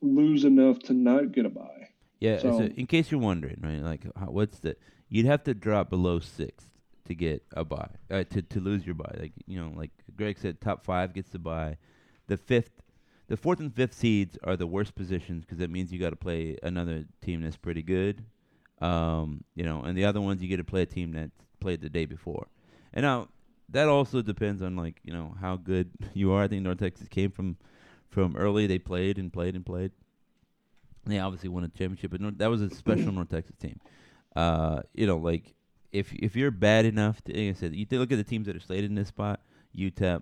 lose 0.01 0.45
enough 0.45 0.79
to 0.79 0.93
not 0.93 1.31
get 1.31 1.45
a 1.45 1.49
buy. 1.49 1.89
Yeah. 2.19 2.39
So, 2.39 2.59
So- 2.59 2.65
in 2.65 2.87
case 2.87 3.11
you're 3.11 3.19
wondering, 3.19 3.59
right? 3.61 3.81
Like, 3.81 4.05
how, 4.17 4.27
what's 4.27 4.59
the? 4.59 4.75
You'd 5.09 5.25
have 5.25 5.43
to 5.43 5.53
drop 5.53 5.89
below 5.89 6.19
sixth 6.19 6.69
to 7.05 7.15
get 7.15 7.43
a 7.53 7.63
buy, 7.63 7.89
uh, 8.11 8.23
to 8.25 8.41
to 8.41 8.59
lose 8.59 8.85
your 8.85 8.95
buy. 8.95 9.15
Like 9.17 9.31
you 9.45 9.59
know, 9.59 9.71
like 9.75 9.91
Greg 10.15 10.37
said, 10.37 10.59
top 10.59 10.83
five 10.83 11.13
gets 11.13 11.29
the 11.29 11.39
buy. 11.39 11.77
The 12.27 12.35
fifth, 12.35 12.81
the 13.29 13.37
fourth 13.37 13.59
and 13.61 13.73
fifth 13.73 13.93
seeds 13.93 14.37
are 14.43 14.57
the 14.57 14.67
worst 14.67 14.95
positions 14.95 15.45
because 15.45 15.59
that 15.59 15.69
means 15.69 15.93
you 15.93 15.99
got 15.99 16.09
to 16.09 16.17
play 16.17 16.57
another 16.61 17.05
team 17.21 17.41
that's 17.41 17.55
pretty 17.55 17.81
good. 17.83 18.25
Um, 18.81 19.43
you 19.55 19.63
know, 19.63 19.81
and 19.81 19.97
the 19.97 20.03
other 20.05 20.19
ones 20.21 20.41
you 20.41 20.49
get 20.49 20.57
to 20.57 20.63
play 20.63 20.81
a 20.81 20.85
team 20.85 21.13
that 21.13 21.31
played 21.61 21.81
the 21.81 21.89
day 21.89 22.05
before. 22.05 22.47
And 22.93 23.03
now 23.03 23.29
that 23.69 23.87
also 23.87 24.21
depends 24.21 24.61
on 24.61 24.75
like 24.75 24.99
you 25.03 25.13
know 25.13 25.35
how 25.39 25.55
good 25.55 25.89
you 26.13 26.33
are. 26.33 26.43
I 26.43 26.47
think 26.49 26.63
North 26.63 26.79
Texas 26.79 27.07
came 27.07 27.31
from 27.31 27.55
from 28.09 28.35
early. 28.35 28.67
They 28.67 28.79
played 28.79 29.17
and 29.17 29.31
played 29.31 29.55
and 29.55 29.65
played. 29.65 29.91
They 31.05 31.19
obviously 31.19 31.49
won 31.49 31.63
a 31.63 31.69
championship, 31.69 32.11
but 32.11 32.21
North, 32.21 32.37
that 32.37 32.49
was 32.49 32.61
a 32.61 32.69
special 32.69 33.11
North 33.13 33.29
Texas 33.29 33.55
team. 33.57 33.79
Uh, 34.35 34.81
you 34.93 35.07
know, 35.07 35.17
like 35.17 35.55
if 35.91 36.13
if 36.13 36.35
you're 36.35 36.51
bad 36.51 36.85
enough, 36.85 37.23
to, 37.23 37.33
like 37.33 37.55
I 37.55 37.59
said, 37.59 37.75
you 37.75 37.85
look 37.91 38.11
at 38.11 38.17
the 38.17 38.23
teams 38.23 38.47
that 38.47 38.55
are 38.55 38.61
slated 38.61 38.89
in 38.89 38.95
this 38.95 39.07
spot: 39.07 39.41
UTEP, 39.75 40.21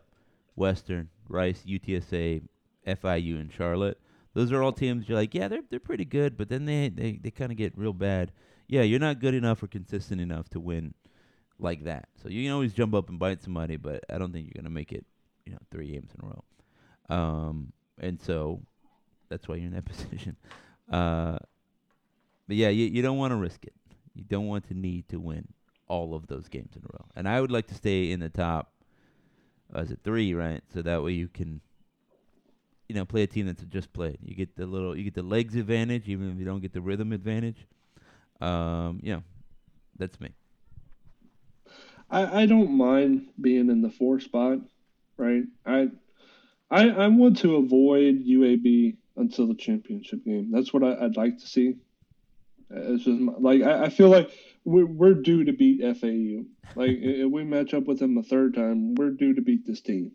Western, 0.55 1.09
Rice, 1.27 1.63
UTSA, 1.67 2.43
FIU, 2.87 3.39
and 3.39 3.51
Charlotte. 3.51 3.99
Those 4.33 4.51
are 4.51 4.61
all 4.61 4.73
teams 4.73 5.07
you're 5.07 5.17
like, 5.17 5.33
yeah, 5.33 5.47
they're 5.47 5.63
they're 5.69 5.79
pretty 5.79 6.05
good, 6.05 6.37
but 6.37 6.49
then 6.49 6.65
they 6.65 6.89
they, 6.89 7.13
they 7.21 7.31
kind 7.31 7.51
of 7.51 7.57
get 7.57 7.77
real 7.77 7.93
bad. 7.93 8.31
Yeah, 8.67 8.81
you're 8.81 8.99
not 8.99 9.19
good 9.19 9.33
enough 9.33 9.61
or 9.63 9.67
consistent 9.67 10.19
enough 10.19 10.49
to 10.49 10.59
win 10.59 10.93
like 11.59 11.83
that. 11.85 12.09
So 12.21 12.29
you 12.29 12.43
can 12.43 12.51
always 12.51 12.73
jump 12.73 12.93
up 12.93 13.09
and 13.09 13.19
bite 13.19 13.41
somebody, 13.41 13.77
but 13.77 14.03
I 14.09 14.17
don't 14.17 14.33
think 14.33 14.47
you're 14.47 14.61
gonna 14.61 14.73
make 14.73 14.91
it, 14.91 15.05
you 15.45 15.53
know, 15.53 15.59
three 15.71 15.91
games 15.91 16.11
in 16.17 16.25
a 16.25 16.27
row. 16.27 16.43
Um, 17.17 17.73
and 17.99 18.21
so 18.21 18.61
that's 19.29 19.47
why 19.47 19.55
you're 19.55 19.67
in 19.67 19.73
that 19.73 19.85
position. 19.93 20.35
Uh, 20.91 21.37
but 22.47 22.57
yeah, 22.57 22.69
you 22.69 22.85
you 22.85 23.01
don't 23.01 23.17
want 23.17 23.31
to 23.31 23.35
risk 23.35 23.65
it. 23.65 23.73
You 24.13 24.23
don't 24.23 24.47
want 24.47 24.67
to 24.67 24.73
need 24.73 25.09
to 25.09 25.19
win 25.19 25.47
all 25.87 26.15
of 26.15 26.27
those 26.27 26.47
games 26.47 26.75
in 26.75 26.81
a 26.83 26.87
row. 26.93 27.05
And 27.15 27.27
I 27.27 27.41
would 27.41 27.51
like 27.51 27.67
to 27.67 27.75
stay 27.75 28.11
in 28.11 28.19
the 28.19 28.29
top. 28.29 28.71
Uh, 29.75 29.81
is 29.81 29.91
it 29.91 29.99
three, 30.03 30.33
right? 30.33 30.61
So 30.73 30.81
that 30.81 31.03
way 31.03 31.11
you 31.11 31.27
can, 31.27 31.61
you 32.87 32.95
know, 32.95 33.05
play 33.05 33.23
a 33.23 33.27
team 33.27 33.47
that's 33.47 33.63
just 33.63 33.91
played. 33.93 34.17
You 34.23 34.35
get 34.35 34.55
the 34.55 34.65
little, 34.65 34.95
you 34.95 35.03
get 35.03 35.15
the 35.15 35.23
legs 35.23 35.55
advantage, 35.55 36.07
even 36.07 36.31
if 36.31 36.37
you 36.37 36.45
don't 36.45 36.61
get 36.61 36.73
the 36.73 36.81
rhythm 36.81 37.11
advantage. 37.11 37.67
Um, 38.41 38.99
know, 39.13 39.23
that's 39.97 40.19
me. 40.19 40.29
I, 42.09 42.41
I 42.41 42.45
don't 42.45 42.71
mind 42.71 43.27
being 43.39 43.69
in 43.69 43.81
the 43.81 43.89
four 43.89 44.19
spot, 44.19 44.59
right? 45.17 45.43
I, 45.65 45.89
I 46.75 46.89
I 46.89 47.07
want 47.07 47.37
to 47.37 47.55
avoid 47.55 48.25
UAB 48.25 48.97
until 49.15 49.47
the 49.47 49.55
championship 49.55 50.25
game. 50.25 50.51
That's 50.51 50.73
what 50.73 50.83
I, 50.83 51.05
I'd 51.05 51.15
like 51.15 51.37
to 51.37 51.47
see. 51.47 51.75
It's 52.69 53.05
just 53.05 53.19
my, 53.19 53.33
like 53.39 53.61
I, 53.61 53.85
I 53.85 53.89
feel 53.89 54.09
like 54.09 54.29
we're 54.65 54.85
we're 54.85 55.13
due 55.13 55.45
to 55.45 55.53
beat 55.53 55.79
FAU. 55.81 56.43
Like 56.75 56.97
if 57.01 57.31
we 57.31 57.45
match 57.45 57.73
up 57.73 57.85
with 57.85 57.99
them 57.99 58.17
a 58.17 58.23
third 58.23 58.55
time, 58.55 58.95
we're 58.95 59.11
due 59.11 59.35
to 59.35 59.41
beat 59.41 59.65
this 59.65 59.79
team. 59.79 60.11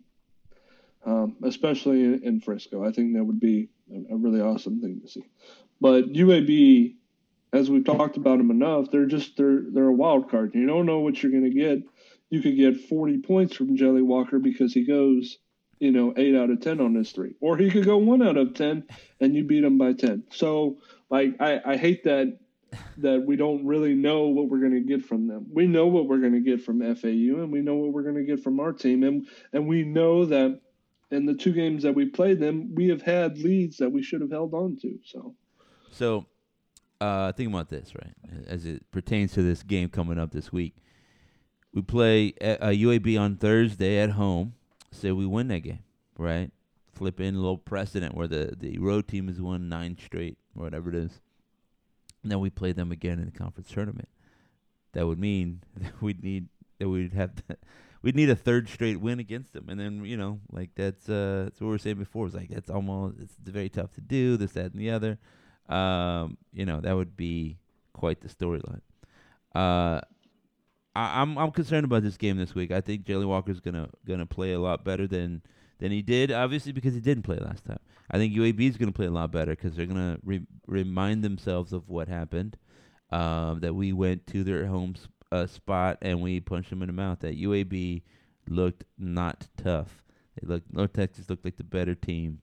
Um, 1.03 1.37
especially 1.43 2.03
in, 2.03 2.21
in 2.23 2.41
Frisco, 2.41 2.85
I 2.85 2.91
think 2.91 3.15
that 3.15 3.23
would 3.23 3.39
be 3.39 3.69
a, 3.91 4.13
a 4.13 4.17
really 4.17 4.39
awesome 4.39 4.81
thing 4.81 5.01
to 5.01 5.07
see. 5.07 5.23
But 5.79 6.13
UAB, 6.13 6.93
as 7.53 7.71
we've 7.71 7.83
talked 7.83 8.17
about 8.17 8.37
them 8.37 8.51
enough, 8.51 8.91
they're 8.91 9.07
just 9.07 9.35
they're 9.35 9.63
they're 9.67 9.87
a 9.87 9.93
wild 10.03 10.29
card. 10.29 10.53
You 10.53 10.67
don't 10.67 10.85
know 10.85 10.99
what 10.99 11.23
you're 11.23 11.31
going 11.31 11.49
to 11.51 11.59
get. 11.59 11.79
You 12.29 12.39
could 12.41 12.55
get 12.55 12.81
40 12.81 13.17
points 13.23 13.55
from 13.55 13.75
Jelly 13.75 14.03
Walker 14.03 14.37
because 14.37 14.73
he 14.73 14.85
goes, 14.85 15.39
you 15.81 15.91
know, 15.91 16.13
eight 16.15 16.35
out 16.35 16.51
of 16.51 16.61
10 16.61 16.79
on 16.79 16.93
this 16.93 17.11
three, 17.11 17.33
or 17.41 17.57
he 17.57 17.71
could 17.71 17.85
go 17.85 17.97
one 17.97 18.21
out 18.21 18.37
of 18.37 18.53
10 18.53 18.85
and 19.19 19.35
you 19.35 19.43
beat 19.43 19.63
him 19.63 19.79
by 19.79 19.93
10. 19.93 20.23
So 20.29 20.77
like 21.09 21.35
I, 21.41 21.59
I 21.65 21.75
hate 21.75 22.03
that 22.03 22.37
that 22.97 23.23
we 23.25 23.35
don't 23.35 23.65
really 23.65 23.95
know 23.95 24.27
what 24.27 24.47
we're 24.47 24.59
going 24.59 24.73
to 24.73 24.79
get 24.79 25.03
from 25.03 25.27
them. 25.27 25.47
We 25.51 25.65
know 25.65 25.87
what 25.87 26.07
we're 26.07 26.19
going 26.19 26.33
to 26.33 26.39
get 26.39 26.61
from 26.61 26.79
FAU, 26.79 27.41
and 27.41 27.51
we 27.51 27.61
know 27.61 27.75
what 27.75 27.91
we're 27.91 28.03
going 28.03 28.15
to 28.15 28.23
get 28.23 28.43
from 28.43 28.59
our 28.59 28.71
team, 28.71 29.03
and 29.03 29.27
and 29.51 29.67
we 29.67 29.83
know 29.83 30.25
that 30.25 30.61
in 31.09 31.25
the 31.25 31.33
two 31.33 31.51
games 31.51 31.83
that 31.83 31.95
we 31.95 32.05
played 32.05 32.39
them, 32.39 32.73
we 32.75 32.87
have 32.89 33.01
had 33.01 33.39
leads 33.39 33.77
that 33.77 33.89
we 33.89 34.03
should 34.03 34.21
have 34.21 34.31
held 34.31 34.53
on 34.53 34.77
to. 34.83 34.99
So 35.03 35.35
So, 35.89 36.27
uh, 37.01 37.31
think 37.33 37.49
about 37.49 37.69
this, 37.69 37.91
right? 37.95 38.45
As 38.47 38.65
it 38.65 38.89
pertains 38.91 39.33
to 39.33 39.41
this 39.41 39.63
game 39.63 39.89
coming 39.89 40.19
up 40.19 40.31
this 40.31 40.53
week, 40.53 40.75
we 41.73 41.81
play 41.81 42.33
a- 42.39 42.67
uh, 42.67 42.69
UAB 42.69 43.19
on 43.19 43.35
Thursday 43.35 43.97
at 43.97 44.11
home. 44.11 44.53
Say 44.91 45.11
we 45.11 45.25
win 45.25 45.47
that 45.49 45.61
game, 45.61 45.83
right? 46.17 46.51
Flip 46.93 47.19
in 47.19 47.35
a 47.35 47.39
little 47.39 47.57
precedent 47.57 48.15
where 48.15 48.27
the 48.27 48.53
the 48.57 48.77
road 48.77 49.07
team 49.07 49.27
has 49.27 49.41
won 49.41 49.69
nine 49.69 49.97
straight, 50.03 50.37
or 50.55 50.63
whatever 50.63 50.89
it 50.89 50.95
is. 50.95 51.21
And 52.23 52.31
then 52.31 52.39
we 52.39 52.49
play 52.49 52.71
them 52.71 52.91
again 52.91 53.19
in 53.19 53.25
the 53.25 53.31
conference 53.31 53.69
tournament. 53.69 54.09
That 54.93 55.07
would 55.07 55.19
mean 55.19 55.63
that 55.77 56.01
we'd 56.01 56.23
need 56.23 56.49
that 56.79 56.89
we'd 56.89 57.13
have 57.13 57.35
to, 57.35 57.57
we'd 58.01 58.15
need 58.15 58.29
a 58.29 58.35
third 58.35 58.67
straight 58.69 58.99
win 58.99 59.19
against 59.19 59.53
them, 59.53 59.69
and 59.69 59.79
then 59.79 60.03
you 60.05 60.17
know 60.17 60.39
like 60.51 60.71
that's 60.75 61.09
uh 61.09 61.43
that's 61.45 61.61
what 61.61 61.67
we 61.67 61.71
were 61.71 61.77
saying 61.77 61.97
before. 61.97 62.27
It's 62.27 62.35
like 62.35 62.49
that's 62.49 62.69
almost 62.69 63.17
it's 63.19 63.35
very 63.43 63.69
tough 63.69 63.93
to 63.93 64.01
do 64.01 64.37
this 64.37 64.53
that 64.53 64.73
and 64.73 64.81
the 64.81 64.91
other. 64.91 65.17
Um, 65.69 66.37
you 66.53 66.65
know 66.65 66.81
that 66.81 66.95
would 66.95 67.15
be 67.15 67.57
quite 67.93 68.21
the 68.21 68.27
storyline. 68.27 68.81
Uh, 69.53 70.01
I, 70.95 71.21
I'm 71.21 71.37
I'm 71.37 71.51
concerned 71.51 71.85
about 71.85 72.03
this 72.03 72.17
game 72.17 72.37
this 72.37 72.55
week. 72.55 72.71
I 72.71 72.81
think 72.81 73.05
Jalen 73.05 73.27
Walker's 73.27 73.59
gonna 73.59 73.89
gonna 74.05 74.25
play 74.25 74.53
a 74.53 74.59
lot 74.59 74.83
better 74.83 75.07
than 75.07 75.41
than 75.79 75.91
he 75.91 76.01
did. 76.01 76.31
Obviously, 76.31 76.71
because 76.71 76.93
he 76.93 76.99
didn't 76.99 77.23
play 77.23 77.37
last 77.37 77.65
time. 77.65 77.79
I 78.09 78.17
think 78.17 78.33
UAB 78.33 78.69
is 78.69 78.77
gonna 78.77 78.91
play 78.91 79.05
a 79.05 79.11
lot 79.11 79.31
better 79.31 79.51
because 79.51 79.75
they're 79.75 79.85
gonna 79.85 80.17
re- 80.23 80.45
remind 80.67 81.23
themselves 81.23 81.73
of 81.73 81.89
what 81.89 82.07
happened. 82.07 82.57
Um, 83.09 83.59
that 83.59 83.73
we 83.73 83.91
went 83.91 84.25
to 84.27 84.43
their 84.43 84.65
home 84.67 84.95
sp- 84.95 85.11
uh, 85.33 85.45
spot 85.45 85.97
and 86.01 86.21
we 86.21 86.39
punched 86.39 86.69
them 86.69 86.81
in 86.81 86.87
the 86.87 86.93
mouth. 86.93 87.19
That 87.19 87.37
UAB 87.37 88.03
looked 88.47 88.85
not 88.97 89.47
tough. 89.57 90.01
They 90.39 90.47
looked 90.47 90.73
North 90.73 90.93
Texas 90.93 91.29
looked 91.29 91.43
like 91.43 91.57
the 91.57 91.63
better 91.63 91.95
team 91.95 92.41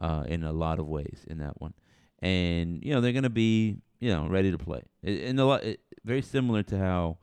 uh, 0.00 0.24
in 0.26 0.44
a 0.44 0.52
lot 0.52 0.78
of 0.78 0.86
ways 0.86 1.24
in 1.28 1.38
that 1.38 1.60
one, 1.60 1.74
and 2.20 2.84
you 2.84 2.92
know 2.92 3.00
they're 3.00 3.12
gonna 3.12 3.30
be 3.30 3.76
you 4.00 4.10
know 4.10 4.26
ready 4.28 4.50
to 4.50 4.58
play. 4.58 4.82
And 5.02 5.38
a 5.38 5.44
lot 5.44 5.64
very 6.04 6.22
similar 6.22 6.62
to 6.64 6.78
how 6.78 7.18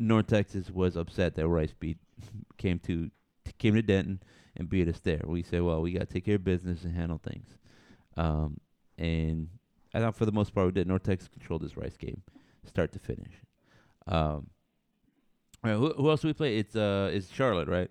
North 0.00 0.26
Texas 0.26 0.70
was 0.70 0.96
upset 0.96 1.34
that 1.36 1.46
Rice 1.46 1.74
beat 1.78 1.98
came 2.58 2.78
to 2.80 3.10
came 3.58 3.74
to 3.74 3.82
Denton 3.82 4.20
and 4.56 4.68
beat 4.68 4.88
us 4.88 4.98
there. 5.00 5.20
We 5.24 5.42
said, 5.42 5.62
well, 5.62 5.80
we 5.82 5.92
got 5.92 6.00
to 6.00 6.06
take 6.14 6.24
care 6.24 6.36
of 6.36 6.44
business 6.44 6.82
and 6.84 6.94
handle 6.96 7.18
things. 7.22 7.56
Um, 8.16 8.58
and 8.98 9.48
I 9.94 10.00
thought 10.00 10.16
for 10.16 10.26
the 10.26 10.32
most 10.32 10.54
part 10.54 10.66
we 10.66 10.72
did. 10.72 10.86
North 10.88 11.02
Texas 11.04 11.28
controlled 11.28 11.62
this 11.62 11.76
Rice 11.76 11.96
game, 11.96 12.22
start 12.64 12.92
to 12.92 12.98
finish. 12.98 13.32
Um, 14.06 14.48
all 15.62 15.70
right, 15.70 15.76
who, 15.76 15.92
who 15.94 16.10
else 16.10 16.22
do 16.22 16.28
we 16.28 16.32
play? 16.34 16.56
It's 16.58 16.74
uh, 16.74 17.10
it's 17.12 17.30
Charlotte, 17.30 17.68
right? 17.68 17.90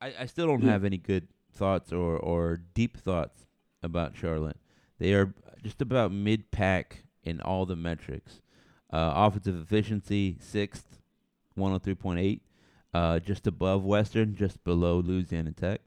I, 0.00 0.12
I 0.20 0.26
still 0.26 0.46
don't 0.46 0.62
Yeah. 0.62 0.70
have 0.72 0.84
any 0.84 0.98
good 0.98 1.28
thoughts 1.52 1.92
or 1.92 2.16
or 2.18 2.60
deep 2.74 2.96
thoughts 2.98 3.46
about 3.82 4.16
Charlotte. 4.16 4.58
They 4.98 5.14
are 5.14 5.32
just 5.62 5.80
about 5.80 6.12
mid 6.12 6.50
pack 6.50 7.04
in 7.24 7.40
all 7.40 7.64
the 7.66 7.76
metrics. 7.76 8.42
Uh, 8.92 9.12
offensive 9.16 9.60
efficiency 9.60 10.36
sixth, 10.40 10.98
one 11.58 11.70
hundred 11.70 11.84
three 11.84 11.94
point 11.94 12.20
eight, 12.20 12.42
uh, 12.94 13.18
just 13.18 13.46
above 13.46 13.84
Western, 13.84 14.34
just 14.34 14.62
below 14.64 14.98
Louisiana 14.98 15.52
Tech. 15.52 15.80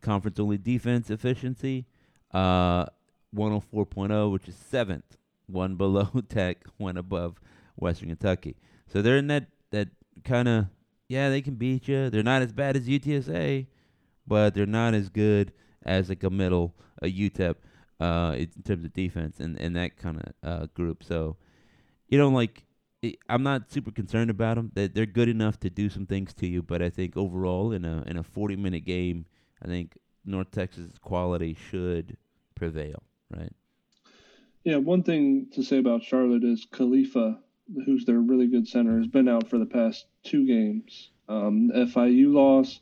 Conference 0.00 0.40
only 0.40 0.58
defense 0.58 1.10
efficiency, 1.10 1.86
uh, 2.32 2.86
one 3.30 3.52
hundred 3.52 3.66
four 3.70 3.86
oh, 4.10 4.28
which 4.28 4.48
is 4.48 4.56
seventh, 4.56 5.16
one 5.46 5.76
below 5.76 6.08
Tech, 6.28 6.64
one 6.76 6.96
above 6.96 7.40
Western 7.76 8.08
Kentucky. 8.08 8.56
So 8.88 9.02
they're 9.02 9.16
in 9.16 9.28
that 9.28 9.46
that 9.70 9.88
kind 10.24 10.48
of 10.48 10.66
yeah 11.08 11.30
they 11.30 11.40
can 11.40 11.54
beat 11.54 11.88
you. 11.88 12.10
They're 12.10 12.22
not 12.22 12.42
as 12.42 12.52
bad 12.52 12.76
as 12.76 12.88
UTSA, 12.88 13.66
but 14.26 14.54
they're 14.54 14.66
not 14.66 14.94
as 14.94 15.08
good 15.08 15.52
as 15.84 16.08
like 16.08 16.22
a 16.22 16.30
middle 16.30 16.74
a 17.00 17.06
UTEP 17.06 17.56
uh, 18.00 18.34
in 18.36 18.48
terms 18.64 18.84
of 18.84 18.92
defense 18.92 19.40
and 19.40 19.58
and 19.58 19.76
that 19.76 19.96
kind 19.96 20.22
of 20.22 20.32
uh, 20.48 20.66
group. 20.74 21.02
So 21.04 21.36
you 22.08 22.18
know 22.18 22.28
like 22.28 22.64
I'm 23.28 23.42
not 23.42 23.70
super 23.70 23.90
concerned 23.90 24.30
about 24.30 24.56
them. 24.56 24.70
That 24.74 24.94
they're 24.94 25.06
good 25.06 25.28
enough 25.28 25.58
to 25.60 25.70
do 25.70 25.88
some 25.88 26.06
things 26.06 26.32
to 26.34 26.46
you, 26.46 26.62
but 26.62 26.82
I 26.82 26.90
think 26.90 27.16
overall 27.16 27.72
in 27.72 27.84
a 27.84 28.02
in 28.06 28.16
a 28.16 28.22
40 28.22 28.56
minute 28.56 28.84
game, 28.84 29.26
I 29.62 29.66
think 29.66 29.98
North 30.24 30.50
Texas 30.50 30.92
quality 31.00 31.56
should 31.70 32.16
prevail. 32.54 33.02
Right. 33.34 33.52
Yeah, 34.64 34.76
one 34.76 35.02
thing 35.02 35.48
to 35.54 35.62
say 35.64 35.78
about 35.78 36.04
Charlotte 36.04 36.44
is 36.44 36.66
Khalifa, 36.70 37.40
who's 37.84 38.04
their 38.04 38.20
really 38.20 38.46
good 38.46 38.68
center, 38.68 38.98
has 38.98 39.08
been 39.08 39.28
out 39.28 39.48
for 39.48 39.58
the 39.58 39.66
past 39.66 40.06
two 40.22 40.46
games. 40.46 41.10
Um, 41.28 41.70
FIU 41.74 42.32
loss, 42.32 42.80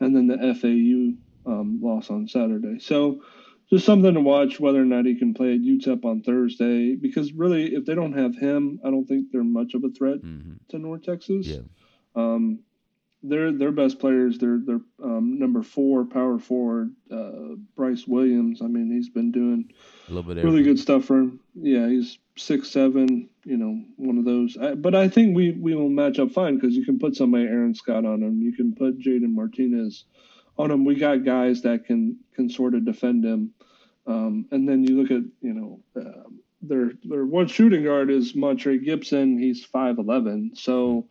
and 0.00 0.14
then 0.14 0.26
the 0.26 0.36
FAU 0.36 1.50
um, 1.50 1.80
loss 1.82 2.10
on 2.10 2.28
Saturday. 2.28 2.78
So, 2.80 3.22
just 3.70 3.84
something 3.86 4.14
to 4.14 4.20
watch 4.20 4.60
whether 4.60 4.80
or 4.80 4.84
not 4.84 5.06
he 5.06 5.16
can 5.18 5.34
play 5.34 5.54
at 5.54 5.60
UTEP 5.60 6.04
on 6.04 6.22
Thursday. 6.22 6.94
Because 6.96 7.32
really, 7.32 7.74
if 7.74 7.84
they 7.86 7.94
don't 7.94 8.16
have 8.16 8.36
him, 8.36 8.80
I 8.84 8.90
don't 8.90 9.06
think 9.06 9.28
they're 9.32 9.42
much 9.44 9.74
of 9.74 9.84
a 9.84 9.90
threat 9.90 10.22
Mm-hmm. 10.22 10.52
to 10.70 10.78
North 10.78 11.02
Texas. 11.02 11.46
Yeah. 11.46 11.60
Um, 12.14 12.60
their 13.26 13.52
their 13.52 13.72
best 13.72 13.98
players, 14.00 14.36
their 14.38 14.58
their 14.58 14.80
um, 15.02 15.38
number 15.38 15.62
four 15.62 16.04
power 16.04 16.38
forward, 16.38 16.94
uh, 17.10 17.56
Brice 17.74 18.06
Williams. 18.06 18.60
I 18.62 18.66
mean, 18.66 18.92
he's 18.92 19.08
been 19.08 19.32
doing 19.32 19.72
A 20.08 20.12
little 20.12 20.34
bit. 20.34 20.44
really 20.44 20.62
good 20.62 20.78
stuff 20.78 21.06
for 21.06 21.16
him. 21.20 21.40
Yeah, 21.54 21.88
he's 21.88 22.18
six 22.36 22.68
seven. 22.70 23.30
You 23.46 23.56
know, 23.56 23.80
one 23.96 24.18
of 24.18 24.26
those. 24.26 24.58
I, 24.58 24.74
but 24.74 24.94
I 24.94 25.08
think 25.08 25.34
we 25.34 25.52
we 25.52 25.74
will 25.74 25.88
match 25.88 26.18
up 26.18 26.32
fine 26.32 26.56
because 26.56 26.74
you 26.76 26.84
can 26.84 26.98
put 26.98 27.16
somebody 27.16 27.44
Aaron 27.44 27.74
Scott 27.74 28.04
on 28.04 28.22
him. 28.22 28.42
You 28.42 28.52
can 28.52 28.74
put 28.74 28.98
Jaden 29.00 29.32
Martinez 29.34 30.04
on 30.58 30.70
him. 30.70 30.84
We 30.84 30.94
got 30.96 31.24
guys 31.24 31.62
that 31.62 31.86
can 31.86 32.18
can 32.34 32.48
sort 32.50 32.74
of 32.74 32.84
defend 32.84 33.24
him. 33.24 33.50
Um, 34.06 34.46
and 34.50 34.68
then 34.68 34.84
you 34.84 35.00
look 35.00 35.10
at 35.10 35.22
you 35.40 35.54
know 35.54 35.80
uh, 35.96 36.28
their 36.62 36.92
their 37.04 37.24
one 37.24 37.46
shooting 37.46 37.84
guard 37.84 38.10
is 38.10 38.34
Montre 38.34 38.78
Gibson. 38.78 39.38
He's 39.38 39.64
five 39.64 39.98
eleven. 39.98 40.52
So. 40.54 41.08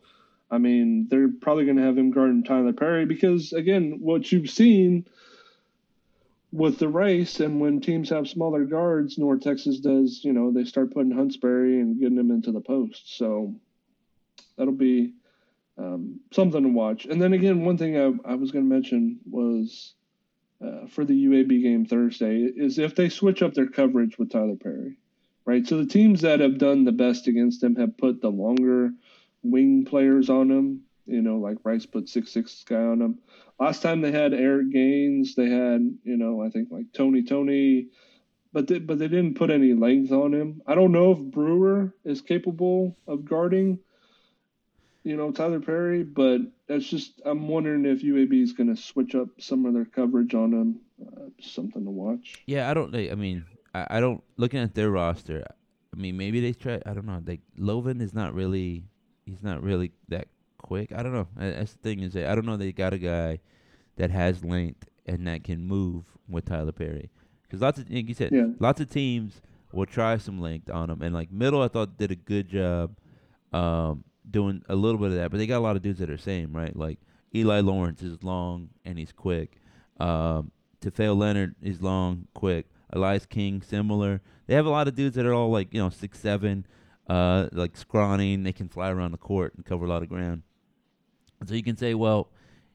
I 0.50 0.58
mean, 0.58 1.08
they're 1.10 1.30
probably 1.40 1.64
going 1.64 1.78
to 1.78 1.82
have 1.82 1.98
him 1.98 2.12
guarding 2.12 2.44
Tylor 2.44 2.74
Perry 2.74 3.06
because, 3.06 3.52
again, 3.52 3.96
what 4.00 4.30
you've 4.30 4.50
seen 4.50 5.06
with 6.52 6.78
the 6.78 6.88
race 6.88 7.40
and 7.40 7.58
when 7.58 7.80
teams 7.80 8.10
have 8.10 8.28
smaller 8.28 8.64
guards, 8.64 9.18
North 9.18 9.40
Texas 9.40 9.80
does, 9.80 10.20
you 10.22 10.32
know, 10.32 10.52
they 10.52 10.64
start 10.64 10.94
putting 10.94 11.12
Huntsberry 11.12 11.80
and 11.80 11.98
getting 11.98 12.18
him 12.18 12.30
into 12.30 12.52
the 12.52 12.60
post. 12.60 13.16
So 13.16 13.56
that'll 14.56 14.74
be 14.74 15.14
um, 15.78 16.20
something 16.32 16.62
to 16.62 16.68
watch. 16.68 17.06
And 17.06 17.20
then 17.20 17.32
again, 17.32 17.64
one 17.64 17.78
thing 17.78 17.96
I, 17.96 18.32
I 18.32 18.34
was 18.34 18.50
going 18.50 18.64
to 18.64 18.74
mention 18.74 19.18
was 19.28 19.94
uh, 20.64 20.86
for 20.88 21.04
the 21.04 21.26
UAB 21.26 21.62
game 21.62 21.84
Thursday 21.84 22.42
is 22.42 22.78
if 22.78 22.94
they 22.94 23.08
switch 23.08 23.42
up 23.42 23.54
their 23.54 23.68
coverage 23.68 24.18
with 24.18 24.30
Tylor 24.30 24.56
Perry, 24.56 24.98
right? 25.44 25.66
So 25.66 25.78
the 25.78 25.86
teams 25.86 26.22
that 26.22 26.40
have 26.40 26.58
done 26.58 26.84
the 26.84 26.92
best 26.92 27.26
against 27.26 27.62
him 27.62 27.76
have 27.76 27.98
put 27.98 28.20
the 28.20 28.30
longer 28.30 28.90
wing 29.42 29.84
players 29.84 30.30
on 30.30 30.50
him. 30.50 30.82
You 31.06 31.20
know, 31.20 31.36
like 31.36 31.58
Rice 31.64 31.84
put 31.84 32.08
six 32.08 32.32
six 32.32 32.64
guy 32.64 32.76
on 32.76 33.02
him. 33.02 33.18
Last 33.60 33.82
time 33.82 34.00
they 34.00 34.10
had 34.10 34.32
Eric 34.32 34.70
Gaines, 34.72 35.34
they 35.34 35.50
had 35.50 35.98
you 36.02 36.16
know 36.16 36.42
I 36.42 36.48
think 36.48 36.68
like 36.70 36.92
Tony 36.94 37.22
Tony, 37.22 37.88
but 38.54 38.68
they, 38.68 38.78
but 38.78 38.98
they 38.98 39.08
didn't 39.08 39.34
put 39.34 39.50
any 39.50 39.74
length 39.74 40.12
on 40.12 40.32
him. 40.32 40.62
I 40.66 40.74
don't 40.74 40.92
know 40.92 41.12
if 41.12 41.18
Brewer 41.18 41.94
is 42.04 42.22
capable 42.22 42.96
of 43.06 43.26
guarding, 43.26 43.80
you 45.04 45.16
know 45.16 45.30
Tylor 45.30 45.60
Perry, 45.60 46.02
but 46.02 46.40
that's 46.66 46.86
just 46.86 47.20
I'm 47.24 47.46
wondering 47.48 47.84
if 47.84 48.02
UAB 48.02 48.42
is 48.42 48.52
going 48.52 48.74
to 48.74 48.80
switch 48.80 49.14
up 49.14 49.28
some 49.38 49.64
of 49.66 49.74
their 49.74 49.84
coverage 49.84 50.34
on 50.34 50.52
him. 50.52 50.80
Uh, 51.00 51.26
something 51.40 51.84
to 51.84 51.90
watch. 51.90 52.42
Yeah, 52.46 52.70
I 52.70 52.74
don't. 52.74 52.94
I 52.94 53.14
mean, 53.14 53.44
I, 53.74 53.86
I 53.90 54.00
don't. 54.00 54.22
Looking 54.36 54.60
at 54.60 54.74
their 54.74 54.90
roster, 54.90 55.44
I 55.92 55.96
mean, 55.96 56.16
maybe 56.16 56.40
they 56.40 56.52
try. 56.52 56.80
I 56.86 56.94
don't 56.94 57.06
know. 57.06 57.20
Like 57.24 57.40
Loven 57.56 58.00
is 58.00 58.14
not 58.14 58.34
really. 58.34 58.84
He's 59.26 59.42
not 59.42 59.62
really 59.62 59.92
that 60.08 60.28
quick. 60.58 60.92
I 60.92 61.02
don't 61.02 61.12
know. 61.12 61.28
I- 61.38 61.50
That's 61.50 61.72
the 61.72 61.78
thing 61.78 62.00
is 62.00 62.12
that 62.14 62.30
I 62.30 62.34
don't 62.34 62.46
know. 62.46 62.56
They 62.56 62.72
got 62.72 62.92
a 62.92 62.98
guy 62.98 63.40
that 63.96 64.10
has 64.10 64.44
length 64.44 64.88
and 65.06 65.26
that 65.26 65.44
can 65.44 65.64
move 65.66 66.04
with 66.28 66.46
Tylor 66.46 66.72
Perry. 66.72 67.10
Because 67.42 67.60
lots 67.60 67.78
of, 67.78 67.90
like 67.90 68.08
you 68.08 68.14
said, 68.14 68.32
Yeah. 68.32 68.46
lots 68.58 68.80
of 68.80 68.90
teams 68.90 69.40
will 69.72 69.86
try 69.86 70.16
some 70.18 70.40
length 70.40 70.70
on 70.70 70.88
him. 70.90 71.02
And 71.02 71.14
like 71.14 71.30
middle, 71.32 71.60
I 71.62 71.68
thought 71.68 71.96
did 71.98 72.10
a 72.10 72.16
good 72.16 72.48
job 72.48 72.96
um, 73.52 74.04
doing 74.30 74.62
a 74.68 74.74
little 74.74 74.98
bit 74.98 75.08
of 75.08 75.14
that. 75.14 75.30
But 75.30 75.38
they 75.38 75.46
got 75.46 75.58
a 75.58 75.60
lot 75.60 75.76
of 75.76 75.82
dudes 75.82 75.98
that 75.98 76.10
are 76.10 76.18
same, 76.18 76.54
right? 76.56 76.74
Like 76.74 76.98
Eli 77.34 77.60
Lawrence 77.60 78.02
is 78.02 78.22
long 78.22 78.70
and 78.84 78.98
he's 78.98 79.12
quick. 79.12 79.60
Um, 79.98 80.50
Teafale 80.80 81.16
Lenard 81.16 81.54
is 81.62 81.80
long, 81.80 82.28
quick. 82.34 82.66
Elias 82.92 83.26
King, 83.26 83.62
similar. 83.62 84.20
They 84.46 84.54
have 84.54 84.66
a 84.66 84.70
lot 84.70 84.88
of 84.88 84.94
dudes 84.94 85.16
that 85.16 85.26
are 85.26 85.34
all 85.34 85.50
like 85.50 85.72
you 85.72 85.80
know 85.80 85.90
six 85.90 86.20
seven, 86.20 86.66
uh, 87.08 87.48
like 87.52 87.76
scrawny. 87.76 88.34
And 88.34 88.46
they 88.46 88.52
can 88.52 88.68
fly 88.68 88.90
around 88.90 89.12
the 89.12 89.18
court 89.18 89.54
and 89.56 89.64
cover 89.64 89.84
a 89.84 89.88
lot 89.88 90.02
of 90.02 90.08
ground. 90.08 90.42
So 91.46 91.54
you 91.54 91.62
can 91.62 91.76
say, 91.76 91.94
well, 91.94 92.30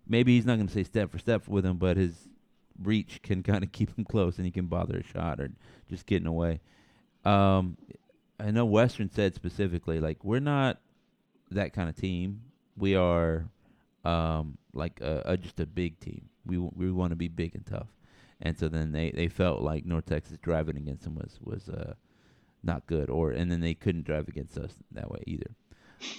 maybe 0.08 0.36
he's 0.36 0.46
not 0.46 0.56
going 0.56 0.68
to 0.68 0.74
say 0.74 0.84
step 0.84 1.12
for 1.12 1.18
step 1.20 1.48
with 1.48 1.66
him, 1.66 1.78
but 1.78 1.98
his 1.98 2.28
reach 2.82 3.22
can 3.22 3.44
kind 3.44 3.64
of 3.64 3.72
keep 3.72 3.96
him 3.98 4.04
close, 4.04 4.38
and 4.38 4.46
he 4.46 4.52
can 4.52 4.66
bother 4.66 4.98
a 4.98 5.04
shot 5.04 5.40
or 5.40 5.50
just 5.90 6.06
getting 6.06 6.28
away. 6.28 6.60
Um, 7.26 7.78
I 8.40 8.52
know 8.52 8.66
Western 8.66 9.10
said 9.10 9.36
specifically, 9.36 10.00
like 10.00 10.24
we're 10.24 10.40
not 10.40 10.80
that 11.52 11.74
kind 11.74 11.90
of 11.90 11.96
team. 11.96 12.42
We 12.78 12.96
are 12.96 13.50
um, 14.06 14.58
like 14.74 15.02
a, 15.02 15.22
a, 15.26 15.38
just 15.38 15.60
a 15.60 15.66
big 15.66 16.00
team. 16.00 16.30
We 16.46 16.56
w- 16.56 16.72
we 16.76 16.92
want 16.92 17.12
to 17.12 17.16
be 17.16 17.28
big 17.28 17.56
and 17.56 17.66
tough, 17.66 17.88
and 18.42 18.58
so 18.58 18.70
then 18.70 18.92
they, 18.92 19.12
they 19.12 19.28
felt 19.28 19.62
like 19.62 19.86
North 19.86 20.06
Texas 20.06 20.38
driving 20.42 20.78
against 20.78 21.04
them 21.04 21.16
was 21.16 21.40
was 21.44 21.70
uh, 21.70 21.94
not 22.64 22.88
good, 22.88 23.10
or 23.10 23.32
and 23.32 23.52
then 23.52 23.62
they 23.62 23.74
couldn't 23.74 24.06
drive 24.06 24.28
against 24.28 24.58
us 24.58 24.74
that 24.92 25.10
way 25.12 25.22
either. 25.28 25.52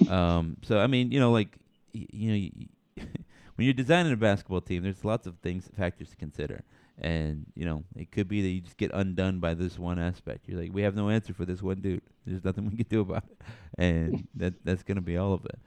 um, 0.06 0.56
so 0.62 0.78
I 0.78 0.86
mean, 0.86 1.10
you 1.12 1.20
know, 1.20 1.32
like 1.32 1.56
y- 1.94 2.06
you 2.12 2.32
know, 2.32 2.50
y- 2.98 3.04
when 3.56 3.64
you're 3.64 3.74
designing 3.74 4.12
a 4.12 4.16
basketball 4.16 4.60
team, 4.60 4.82
there's 4.82 5.04
lots 5.04 5.26
of 5.26 5.38
things 5.38 5.68
factors 5.76 6.10
to 6.10 6.16
consider, 6.16 6.62
and 7.00 7.46
you 7.54 7.64
know, 7.64 7.82
it 7.96 8.10
could 8.12 8.28
be 8.28 8.42
that 8.42 8.48
you 8.48 8.60
just 8.60 8.76
get 8.76 8.90
undone 8.92 9.40
by 9.40 9.54
this 9.54 9.78
one 9.78 9.98
aspect. 9.98 10.48
You're 10.48 10.60
like, 10.60 10.72
we 10.72 10.82
have 10.82 10.94
no 10.94 11.08
answer 11.08 11.32
for 11.32 11.44
this 11.44 11.62
one 11.62 11.80
dude. 11.80 12.02
There's 12.26 12.44
nothing 12.44 12.66
we 12.70 12.76
can 12.76 12.86
do 12.88 13.00
about 13.00 13.24
it, 13.30 13.40
and 13.78 14.28
that 14.36 14.54
that's 14.64 14.82
gonna 14.82 15.00
be 15.00 15.16
all 15.16 15.32
of 15.32 15.46
it. 15.46 15.58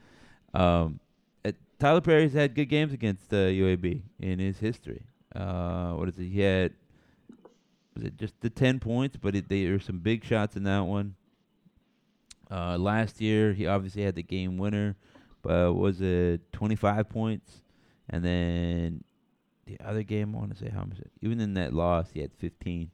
Um, 0.59 0.99
uh, 1.43 1.51
Tylor 1.79 2.01
Perry's 2.01 2.33
had 2.33 2.53
good 2.53 2.69
games 2.69 2.93
against 2.93 3.33
uh, 3.33 3.37
UAB 3.37 4.01
in 4.19 4.39
his 4.39 4.59
history. 4.59 5.03
Uh, 5.35 5.93
what 5.93 6.07
is 6.07 6.19
it? 6.19 6.25
He 6.25 6.41
had 6.41 6.73
was 7.95 8.05
it 8.05 8.17
just 8.17 8.39
the 8.41 8.49
ten 8.49 8.79
points, 8.79 9.17
but 9.17 9.35
it, 9.35 9.49
there 9.49 9.71
were 9.71 9.79
some 9.79 9.99
big 9.99 10.23
shots 10.23 10.55
in 10.55 10.63
that 10.63 10.81
one. 10.81 11.15
Uh, 12.51 12.77
last 12.77 13.19
year, 13.19 13.53
he 13.53 13.65
obviously 13.65 14.03
had 14.03 14.13
the 14.13 14.21
game 14.21 14.57
winner, 14.57 14.95
but 15.41 15.73
was 15.73 16.01
it 16.01 16.53
25 16.53 17.09
points, 17.09 17.63
and 18.09 18.23
then 18.23 19.03
the 19.65 19.77
other 19.83 20.03
game 20.03 20.35
I 20.35 20.39
want 20.39 20.51
to 20.51 20.57
say 20.57 20.69
how 20.69 20.83
much. 20.83 20.99
Even 21.21 21.39
in 21.39 21.53
that 21.55 21.73
loss, 21.73 22.11
he 22.11 22.21
had 22.21 22.33
15. 22.33 22.91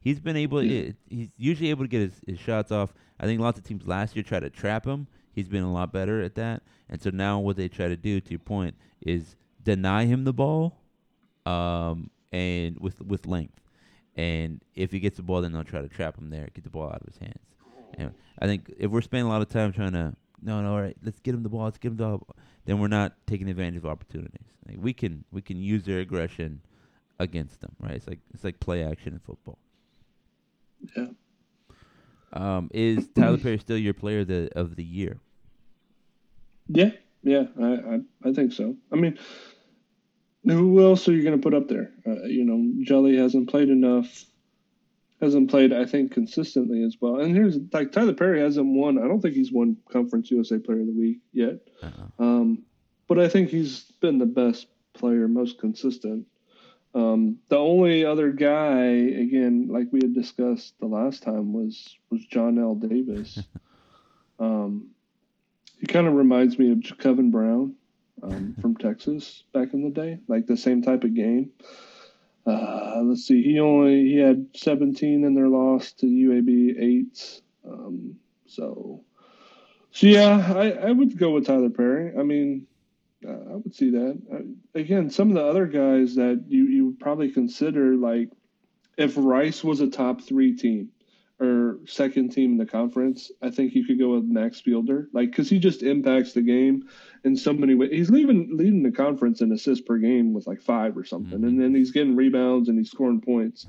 He's 0.00 0.20
been 0.20 0.36
able. 0.36 0.62
Yeah. 0.62 0.92
He's 1.08 1.28
usually 1.36 1.70
able 1.70 1.84
to 1.84 1.88
get 1.88 2.00
his, 2.00 2.20
his 2.26 2.38
shots 2.38 2.72
off. 2.72 2.92
I 3.20 3.26
think 3.26 3.40
lots 3.40 3.58
of 3.58 3.64
teams 3.64 3.86
last 3.86 4.16
year 4.16 4.22
tried 4.22 4.40
to 4.40 4.50
trap 4.50 4.84
him. 4.86 5.06
He's 5.32 5.48
been 5.48 5.62
a 5.62 5.72
lot 5.72 5.92
better 5.92 6.22
at 6.22 6.34
that. 6.34 6.62
And 6.88 7.00
so 7.00 7.10
now 7.10 7.38
what 7.38 7.56
they 7.56 7.68
try 7.68 7.88
to 7.88 7.96
do, 7.96 8.20
to 8.20 8.30
your 8.30 8.38
point, 8.38 8.74
is 9.00 9.36
deny 9.62 10.04
him 10.04 10.24
the 10.24 10.32
ball, 10.32 10.76
um, 11.46 12.10
and 12.32 12.78
with 12.78 13.00
with 13.00 13.26
length. 13.26 13.60
And 14.16 14.60
if 14.74 14.92
he 14.92 15.00
gets 15.00 15.16
the 15.16 15.22
ball, 15.22 15.40
then 15.40 15.52
they'll 15.52 15.64
try 15.64 15.80
to 15.80 15.88
trap 15.88 16.18
him 16.18 16.30
there, 16.30 16.48
get 16.52 16.64
the 16.64 16.70
ball 16.70 16.88
out 16.88 17.00
of 17.00 17.06
his 17.06 17.18
hands. 17.18 17.46
And 17.94 18.12
I 18.38 18.46
think 18.46 18.72
if 18.78 18.90
we're 18.90 19.00
spending 19.00 19.26
a 19.26 19.30
lot 19.30 19.42
of 19.42 19.48
time 19.48 19.72
trying 19.72 19.92
to, 19.92 20.14
no, 20.42 20.60
no, 20.60 20.72
all 20.72 20.80
right, 20.80 20.96
let's 21.02 21.20
get 21.20 21.34
him 21.34 21.42
the 21.42 21.48
ball, 21.48 21.64
let's 21.64 21.78
get 21.78 21.88
him 21.88 21.96
the 21.96 22.04
ball, 22.04 22.26
then 22.64 22.78
we're 22.78 22.88
not 22.88 23.14
taking 23.26 23.48
advantage 23.48 23.76
of 23.76 23.86
opportunities. 23.86 24.46
Like 24.66 24.78
we 24.80 24.92
can 24.92 25.24
we 25.30 25.42
can 25.42 25.60
use 25.60 25.84
their 25.84 26.00
aggression 26.00 26.60
against 27.18 27.60
them, 27.60 27.74
right? 27.80 27.94
It's 27.94 28.06
like 28.06 28.20
it's 28.32 28.44
like 28.44 28.60
play 28.60 28.84
action 28.84 29.14
in 29.14 29.18
football. 29.20 29.58
Yeah. 30.96 31.06
Um, 32.32 32.70
is 32.72 33.08
Tylor 33.14 33.38
Perry 33.38 33.58
still 33.58 33.76
your 33.76 33.94
player 33.94 34.20
of 34.20 34.28
the 34.28 34.50
of 34.56 34.76
the 34.76 34.84
year? 34.84 35.18
Yeah, 36.68 36.90
yeah, 37.22 37.44
I, 37.60 37.66
I, 37.66 38.00
I 38.24 38.32
think 38.32 38.52
so. 38.52 38.76
I 38.92 38.96
mean, 38.96 39.18
who 40.44 40.82
else 40.84 41.08
are 41.08 41.12
you 41.12 41.22
going 41.22 41.38
to 41.38 41.42
put 41.42 41.54
up 41.54 41.68
there? 41.68 41.90
Uh, 42.06 42.24
you 42.24 42.44
know, 42.44 42.84
Jelly 42.84 43.16
hasn't 43.16 43.50
played 43.50 43.68
enough, 43.68 44.24
hasn't 45.22 45.50
played, 45.50 45.72
I 45.72 45.86
think, 45.86 46.12
consistently 46.12 46.82
as 46.82 46.96
well. 47.00 47.20
And 47.20 47.34
here's 47.34 47.56
like 47.72 47.92
Tylor 47.92 48.12
Perry 48.12 48.40
hasn't 48.40 48.66
won. 48.66 48.98
I 48.98 49.06
don't 49.06 49.20
think 49.20 49.34
he's 49.34 49.52
won 49.52 49.76
Conference 49.90 50.30
USA 50.32 50.58
Player 50.58 50.80
of 50.80 50.86
the 50.86 50.92
Week 50.92 51.18
yet. 51.32 51.60
Uh-uh. 51.82 52.22
Um, 52.22 52.64
but 53.06 53.20
I 53.20 53.28
think 53.28 53.48
he's 53.48 53.84
been 54.00 54.18
the 54.18 54.26
best 54.26 54.66
player, 54.94 55.28
most 55.28 55.58
consistent. 55.58 56.26
Um, 56.94 57.38
the 57.48 57.56
only 57.56 58.04
other 58.04 58.32
guy, 58.32 58.84
again, 58.84 59.68
like 59.70 59.86
we 59.92 60.00
had 60.02 60.12
discussed 60.12 60.74
the 60.80 60.86
last 60.86 61.22
time, 61.22 61.52
was 61.52 61.96
was 62.10 62.26
Johnell 62.26 62.74
Davis. 62.74 63.38
um, 64.38 64.88
he 65.78 65.86
kind 65.86 66.06
of 66.06 66.14
reminds 66.14 66.58
me 66.58 66.72
of 66.72 66.98
Kevin 66.98 67.30
Brown 67.30 67.76
um, 68.22 68.56
from 68.60 68.76
Texas 68.76 69.44
back 69.52 69.72
in 69.72 69.84
the 69.84 69.90
day, 69.90 70.18
like 70.26 70.46
the 70.46 70.56
same 70.56 70.82
type 70.82 71.04
of 71.04 71.14
game. 71.14 71.50
Uh, 72.44 73.00
let's 73.04 73.24
see, 73.26 73.42
he 73.42 73.60
only 73.60 74.02
he 74.04 74.16
had 74.16 74.46
17 74.54 75.24
in 75.24 75.34
their 75.34 75.48
loss 75.48 75.92
to 75.92 76.06
UAB 76.06 76.80
eight. 76.80 77.42
Um, 77.64 78.16
so, 78.46 79.04
so 79.92 80.06
yeah, 80.06 80.52
I, 80.54 80.70
I 80.70 80.90
would 80.90 81.16
go 81.16 81.30
with 81.30 81.46
Tylor 81.46 81.70
Perry. 81.70 82.12
I 82.18 82.22
mean, 82.22 82.66
uh, 83.26 83.30
I 83.30 83.54
would 83.54 83.74
see 83.74 83.90
that. 83.90 84.20
Uh, 84.32 84.78
again, 84.78 85.10
some 85.10 85.28
of 85.28 85.34
the 85.34 85.44
other 85.44 85.66
guys 85.66 86.16
that 86.16 86.44
you, 86.48 86.64
you 86.64 86.86
would 86.86 86.98
probably 86.98 87.30
consider, 87.30 87.94
like 87.94 88.30
if 88.96 89.14
Rice 89.16 89.62
was 89.62 89.80
a 89.80 89.88
top 89.88 90.22
three 90.22 90.56
team 90.56 90.90
or 91.42 91.78
second 91.86 92.30
team 92.30 92.52
in 92.52 92.56
the 92.58 92.66
conference, 92.66 93.30
I 93.42 93.50
think 93.50 93.74
you 93.74 93.84
could 93.84 93.98
go 93.98 94.14
with 94.14 94.24
Max 94.24 94.62
Fiedler, 94.62 95.06
like 95.12 95.30
because 95.30 95.50
he 95.50 95.58
just 95.58 95.82
impacts 95.82 96.32
the 96.34 96.42
game 96.42 96.84
in 97.24 97.34
so 97.36 97.52
many 97.52 97.74
ways. 97.74 97.90
He's 97.90 98.10
leaving 98.10 98.56
leading 98.56 98.82
the 98.84 98.92
conference 98.92 99.40
in 99.40 99.50
assists 99.50 99.84
per 99.84 99.98
game 99.98 100.32
with 100.34 100.46
like 100.46 100.62
five 100.62 100.96
or 100.96 101.04
something, 101.04 101.40
Mhm. 101.40 101.46
and 101.48 101.60
then 101.60 101.74
he's 101.74 101.90
getting 101.90 102.14
rebounds 102.14 102.68
and 102.68 102.78
he's 102.78 102.90
scoring 102.90 103.20
points. 103.20 103.66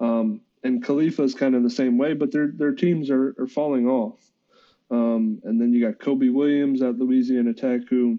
Um, 0.00 0.40
and 0.64 0.82
Khalifa's 0.84 1.34
kind 1.34 1.54
of 1.54 1.62
the 1.62 1.70
same 1.70 1.96
way, 1.96 2.14
but 2.14 2.32
their 2.32 2.48
their 2.48 2.72
teams 2.72 3.08
are, 3.10 3.34
are 3.38 3.46
falling 3.46 3.86
off. 3.86 4.18
Um, 4.90 5.40
and 5.44 5.60
then 5.60 5.72
you 5.72 5.80
got 5.80 5.98
Cobe 6.00 6.32
Williams 6.32 6.82
at 6.82 6.98
Louisiana 6.98 7.54
Tech, 7.54 7.82
who 7.88 8.18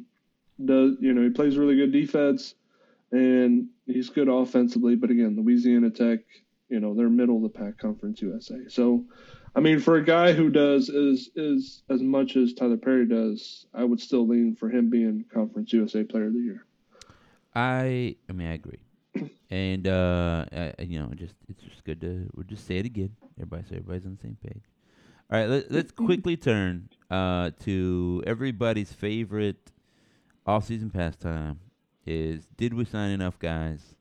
does 0.64 0.96
you 1.02 1.14
know 1.14 1.24
he 1.24 1.30
plays 1.30 1.58
really 1.58 1.76
good 1.76 1.92
defense 1.92 2.56
and 3.12 3.68
he's 3.86 4.10
good 4.10 4.30
offensively. 4.30 4.96
But 4.96 5.12
again, 5.12 5.36
Louisiana 5.36 5.90
Tech, 5.90 6.20
you 6.74 6.80
know, 6.80 6.96
they're 6.96 7.08
middle 7.08 7.38
of 7.38 7.44
the 7.44 7.50
pack 7.50 7.78
conference 7.78 8.20
USA. 8.24 8.68
So, 8.68 9.06
I 9.56 9.60
mean, 9.60 9.80
for 9.80 9.98
a 9.98 10.04
guy 10.04 10.34
who 10.34 10.50
does 10.50 10.90
is 10.90 11.30
is 11.36 11.84
as 11.88 12.02
much 12.02 12.36
as 12.36 12.54
Tylor 12.54 12.78
Perry 12.78 13.08
does, 13.08 13.68
I 13.76 13.84
would 13.84 14.02
still 14.02 14.28
lean 14.28 14.56
for 14.56 14.72
him 14.72 14.90
being 14.90 15.24
conference 15.32 15.72
USA 15.72 16.04
Player 16.04 16.26
of 16.26 16.34
the 16.34 16.40
Year. 16.40 16.66
I 17.54 18.16
I 18.28 18.34
mean 18.34 18.48
I 18.48 18.54
agree, 18.56 18.80
and 19.52 19.88
uh, 19.88 20.46
I, 20.52 20.74
you 20.82 21.00
know, 21.00 21.12
just 21.14 21.36
it's 21.48 21.62
just 21.62 21.84
good 21.84 22.02
to 22.02 22.28
we'll 22.34 22.48
just 22.48 22.66
say 22.66 22.78
it 22.78 22.88
again. 22.88 23.16
Everybody, 23.38 23.64
so 23.70 23.76
everybody's 23.76 24.06
on 24.08 24.16
the 24.16 24.22
same 24.22 24.38
page. 24.44 24.64
All 25.32 25.40
right, 25.40 25.48
let, 25.48 25.72
let's 25.72 25.92
quickly 26.08 26.38
turn 26.38 26.90
uh, 27.12 27.52
to 27.66 28.24
everybody's 28.26 28.92
favorite 28.92 29.72
off-season 30.48 30.90
pastime. 30.90 31.60
Is 32.08 32.48
did 32.58 32.74
we 32.74 32.84
sign 32.86 33.12
enough 33.12 33.38
guys? 33.38 33.94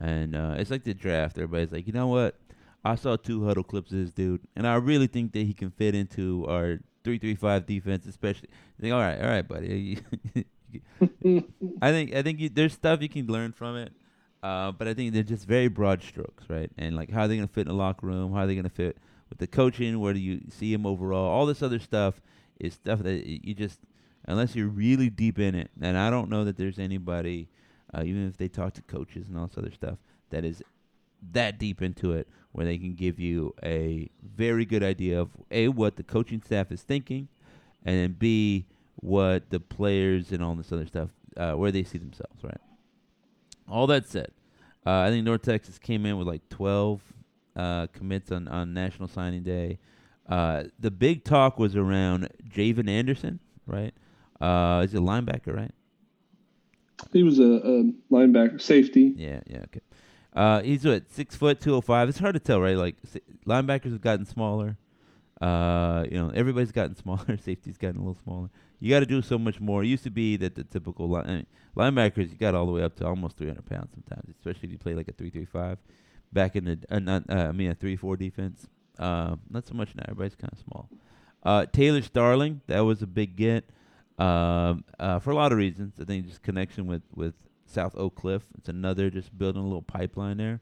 And 0.00 0.34
uh, 0.34 0.54
it's 0.56 0.70
like 0.70 0.84
the 0.84 0.94
draft. 0.94 1.36
Everybody's 1.36 1.72
like, 1.72 1.86
you 1.86 1.92
know 1.92 2.06
what? 2.06 2.36
I 2.84 2.94
saw 2.94 3.16
two 3.16 3.44
huddle 3.44 3.62
clips 3.62 3.92
of 3.92 3.98
this 3.98 4.12
dude, 4.12 4.40
and 4.56 4.66
I 4.66 4.76
really 4.76 5.06
think 5.06 5.32
that 5.32 5.40
he 5.46 5.52
can 5.52 5.70
fit 5.70 5.94
into 5.94 6.46
our 6.48 6.78
three-three-five 7.04 7.66
defense, 7.66 8.06
especially. 8.06 8.48
I 8.78 8.80
think, 8.80 8.94
all 8.94 9.00
right, 9.00 9.20
all 9.20 9.28
right, 9.28 9.46
buddy. 9.46 9.98
I 11.82 11.90
think 11.90 12.14
I 12.14 12.22
think 12.22 12.40
you, 12.40 12.48
there's 12.48 12.72
stuff 12.72 13.02
you 13.02 13.08
can 13.08 13.26
learn 13.26 13.52
from 13.52 13.76
it, 13.76 13.92
uh, 14.42 14.72
but 14.72 14.88
I 14.88 14.94
think 14.94 15.12
they're 15.12 15.22
just 15.22 15.46
very 15.46 15.68
broad 15.68 16.02
strokes, 16.02 16.44
right? 16.48 16.70
And 16.78 16.96
like 16.96 17.10
how 17.10 17.22
are 17.22 17.28
they 17.28 17.36
gonna 17.36 17.48
fit 17.48 17.62
in 17.62 17.68
the 17.68 17.74
locker 17.74 18.06
room? 18.06 18.32
How 18.32 18.40
are 18.40 18.46
they 18.46 18.56
gonna 18.56 18.68
fit 18.68 18.98
with 19.28 19.38
the 19.38 19.46
coaching? 19.46 19.98
Where 20.00 20.12
do 20.12 20.20
you 20.20 20.42
see 20.50 20.72
him 20.72 20.86
overall? 20.86 21.28
All 21.28 21.46
this 21.46 21.62
other 21.62 21.78
stuff 21.78 22.20
is 22.58 22.74
stuff 22.74 23.00
that 23.00 23.26
you 23.26 23.54
just 23.54 23.80
unless 24.26 24.54
you're 24.54 24.68
really 24.68 25.10
deep 25.10 25.38
in 25.38 25.54
it, 25.54 25.70
and 25.80 25.96
I 25.96 26.10
don't 26.10 26.30
know 26.30 26.44
that 26.44 26.56
there's 26.56 26.78
anybody, 26.78 27.48
uh, 27.94 28.02
even 28.04 28.28
if 28.28 28.36
they 28.36 28.48
talk 28.48 28.74
to 28.74 28.82
coaches 28.82 29.26
and 29.28 29.38
all 29.38 29.46
this 29.46 29.58
other 29.58 29.72
stuff, 29.72 29.98
that 30.30 30.44
is 30.44 30.62
that 31.32 31.58
deep 31.58 31.82
into 31.82 32.12
it 32.12 32.28
where 32.52 32.66
they 32.66 32.78
can 32.78 32.94
give 32.94 33.18
you 33.18 33.54
a 33.62 34.08
very 34.22 34.64
good 34.64 34.82
idea 34.82 35.20
of 35.20 35.30
a 35.50 35.68
what 35.68 35.96
the 35.96 36.02
coaching 36.02 36.42
staff 36.42 36.72
is 36.72 36.82
thinking, 36.82 37.28
and 37.84 37.96
then 37.96 38.12
b 38.18 38.66
what 38.96 39.50
the 39.50 39.60
players 39.60 40.32
and 40.32 40.42
all 40.42 40.54
this 40.54 40.72
other 40.72 40.86
stuff 40.86 41.10
uh, 41.36 41.52
where 41.52 41.72
they 41.72 41.82
see 41.82 41.98
themselves. 41.98 42.42
Right. 42.42 42.60
All 43.68 43.86
that 43.86 44.08
said, 44.08 44.32
uh, 44.86 45.00
I 45.00 45.10
think 45.10 45.24
North 45.24 45.42
Texas 45.42 45.78
came 45.78 46.04
in 46.06 46.18
with 46.18 46.26
like 46.26 46.48
12 46.48 47.00
uh, 47.56 47.86
commits 47.88 48.32
on 48.32 48.48
on 48.48 48.74
National 48.74 49.08
Signing 49.08 49.42
Day. 49.42 49.78
Uh, 50.28 50.64
the 50.78 50.90
big 50.90 51.24
talk 51.24 51.58
was 51.58 51.74
around 51.74 52.28
Javen 52.48 52.88
Anderson, 52.88 53.40
right? 53.66 53.92
Uh, 54.40 54.82
is 54.84 54.94
a 54.94 54.98
linebacker, 54.98 55.54
right? 55.54 55.72
He 57.12 57.22
was 57.22 57.38
a, 57.38 57.42
a 57.42 57.92
linebacker, 58.10 58.60
safety. 58.60 59.14
Yeah, 59.16 59.40
yeah, 59.46 59.62
okay. 59.64 59.80
Uh, 60.32 60.62
he's 60.62 60.84
what 60.84 61.10
six 61.10 61.34
foot 61.34 61.60
two 61.60 61.74
oh 61.74 61.80
five. 61.80 62.08
It's 62.08 62.18
hard 62.18 62.34
to 62.34 62.40
tell, 62.40 62.60
right? 62.60 62.76
Like 62.76 62.96
linebackers 63.46 63.92
have 63.92 64.00
gotten 64.00 64.26
smaller. 64.26 64.76
Uh, 65.40 66.04
you 66.10 66.18
know, 66.18 66.30
everybody's 66.34 66.72
gotten 66.72 66.94
smaller. 67.02 67.36
Safety's 67.36 67.76
gotten 67.78 67.96
a 67.96 68.00
little 68.00 68.18
smaller. 68.22 68.50
You 68.78 68.90
got 68.90 69.00
to 69.00 69.06
do 69.06 69.22
so 69.22 69.38
much 69.38 69.60
more. 69.60 69.82
It 69.82 69.88
used 69.88 70.04
to 70.04 70.10
be 70.10 70.36
that 70.38 70.54
the 70.54 70.64
typical 70.64 71.08
line, 71.08 71.24
I 71.26 71.30
mean, 71.30 71.46
linebackers 71.76 72.30
you 72.30 72.36
got 72.36 72.54
all 72.54 72.66
the 72.66 72.72
way 72.72 72.82
up 72.82 72.96
to 72.96 73.06
almost 73.06 73.36
three 73.36 73.48
hundred 73.48 73.66
pounds 73.66 73.90
sometimes, 73.92 74.28
especially 74.30 74.68
if 74.68 74.72
you 74.72 74.78
play 74.78 74.94
like 74.94 75.08
a 75.08 75.12
three 75.12 75.30
three 75.30 75.46
five. 75.46 75.78
Back 76.32 76.54
in 76.54 76.64
the 76.64 76.78
uh, 76.90 77.00
not 77.00 77.24
uh, 77.28 77.48
I 77.48 77.52
mean 77.52 77.70
a 77.70 77.74
three 77.74 77.96
four 77.96 78.16
defense. 78.16 78.68
Uh, 78.98 79.36
not 79.48 79.66
so 79.66 79.74
much 79.74 79.94
now. 79.96 80.04
Everybody's 80.08 80.36
kind 80.36 80.52
of 80.52 80.58
small. 80.58 80.88
Uh, 81.42 81.66
Taylor 81.66 82.02
Starling, 82.02 82.60
that 82.66 82.80
was 82.80 83.02
a 83.02 83.06
big 83.06 83.34
get. 83.36 83.68
Um, 84.20 84.84
uh, 84.98 85.18
for 85.18 85.30
a 85.30 85.34
lot 85.34 85.50
of 85.50 85.58
reasons. 85.58 85.94
I 85.98 86.04
think 86.04 86.26
just 86.26 86.42
connection 86.42 86.86
with 86.86 87.02
with 87.14 87.34
South 87.64 87.94
Oak 87.96 88.16
Cliff. 88.16 88.42
It's 88.58 88.68
another 88.68 89.08
just 89.08 89.36
building 89.36 89.62
a 89.62 89.64
little 89.64 89.82
pipeline 89.82 90.36
there. 90.36 90.60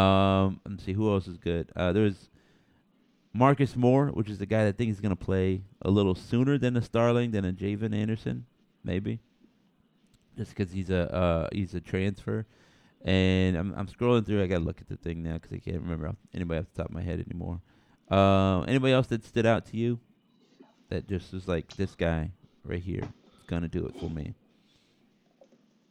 Um, 0.00 0.60
let's 0.64 0.84
see 0.84 0.92
who 0.92 1.12
else 1.12 1.26
is 1.26 1.36
good. 1.36 1.70
Uh, 1.74 1.92
there's 1.92 2.30
Marcus 3.32 3.74
Moore, 3.74 4.08
which 4.08 4.30
is 4.30 4.38
the 4.38 4.46
guy 4.46 4.62
that 4.62 4.68
I 4.68 4.72
think 4.72 4.92
is 4.92 5.00
going 5.00 5.10
to 5.10 5.24
play 5.24 5.62
a 5.82 5.90
little 5.90 6.14
sooner 6.14 6.56
than 6.56 6.76
a 6.76 6.82
Starling 6.82 7.32
than 7.32 7.44
a 7.44 7.52
Javen 7.52 7.92
Anderson, 7.94 8.46
maybe, 8.84 9.18
just 10.36 10.54
because 10.54 10.72
he's 10.72 10.90
a 10.90 11.12
uh, 11.12 11.48
he's 11.52 11.74
a 11.74 11.80
transfer. 11.80 12.46
And 13.04 13.56
I'm 13.56 13.74
I'm 13.76 13.88
scrolling 13.88 14.24
through. 14.24 14.40
I 14.40 14.46
got 14.46 14.58
to 14.58 14.64
look 14.64 14.80
at 14.80 14.88
the 14.88 14.96
thing 14.96 15.24
now 15.24 15.34
because 15.34 15.52
I 15.52 15.58
can't 15.58 15.82
remember 15.82 16.14
anybody 16.32 16.60
off 16.60 16.66
the 16.72 16.82
top 16.82 16.90
of 16.90 16.94
my 16.94 17.02
head 17.02 17.18
anymore. 17.18 17.60
Uh, 18.08 18.60
anybody 18.68 18.92
else 18.92 19.08
that 19.08 19.24
stood 19.24 19.46
out 19.46 19.66
to 19.66 19.76
you? 19.76 19.98
That 20.90 21.08
just 21.08 21.32
was 21.32 21.48
like 21.48 21.74
this 21.76 21.96
guy 21.96 22.30
right 22.64 22.82
here 22.82 23.08
gonna 23.46 23.68
do 23.68 23.86
it 23.86 23.98
for 24.00 24.08
me. 24.10 24.34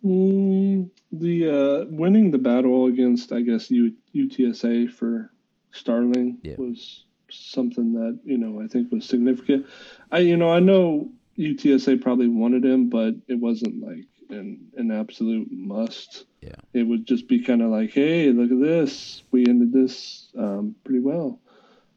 Mm, 0.03 0.89
the 1.11 1.49
uh, 1.49 1.85
winning 1.89 2.31
the 2.31 2.37
battle 2.37 2.87
against, 2.87 3.31
I 3.31 3.41
guess, 3.41 3.71
U- 3.71 3.95
UTSA 4.13 4.91
for 4.91 5.31
Starling 5.71 6.39
Yeah. 6.43 6.55
was 6.57 7.05
something 7.31 7.93
that 7.93 8.19
you 8.23 8.37
know 8.37 8.61
I 8.61 8.67
think 8.67 8.91
was 8.91 9.05
significant. 9.05 9.65
I 10.11 10.19
you 10.19 10.37
know 10.37 10.51
I 10.51 10.59
know 10.59 11.09
UTSA 11.37 12.01
probably 12.01 12.27
wanted 12.27 12.65
him, 12.65 12.89
but 12.89 13.15
it 13.27 13.35
wasn't 13.39 13.81
like 13.81 14.05
an 14.29 14.67
an 14.75 14.91
absolute 14.91 15.47
must. 15.51 16.25
Yeah. 16.41 16.55
It 16.73 16.83
would 16.83 17.05
just 17.05 17.27
be 17.27 17.43
kind 17.43 17.61
of 17.61 17.69
like, 17.71 17.91
hey, 17.91 18.29
look 18.31 18.51
at 18.51 18.59
this, 18.59 19.23
we 19.31 19.45
ended 19.47 19.71
this 19.71 20.29
um, 20.37 20.75
pretty 20.83 20.99
well. 20.99 21.39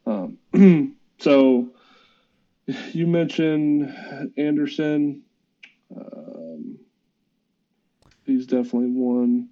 Um, 0.06 0.38
so 1.18 1.70
you 2.92 3.06
mentioned 3.06 3.94
Anderson. 4.36 5.22
he's 8.24 8.46
definitely 8.46 8.90
one 8.90 9.48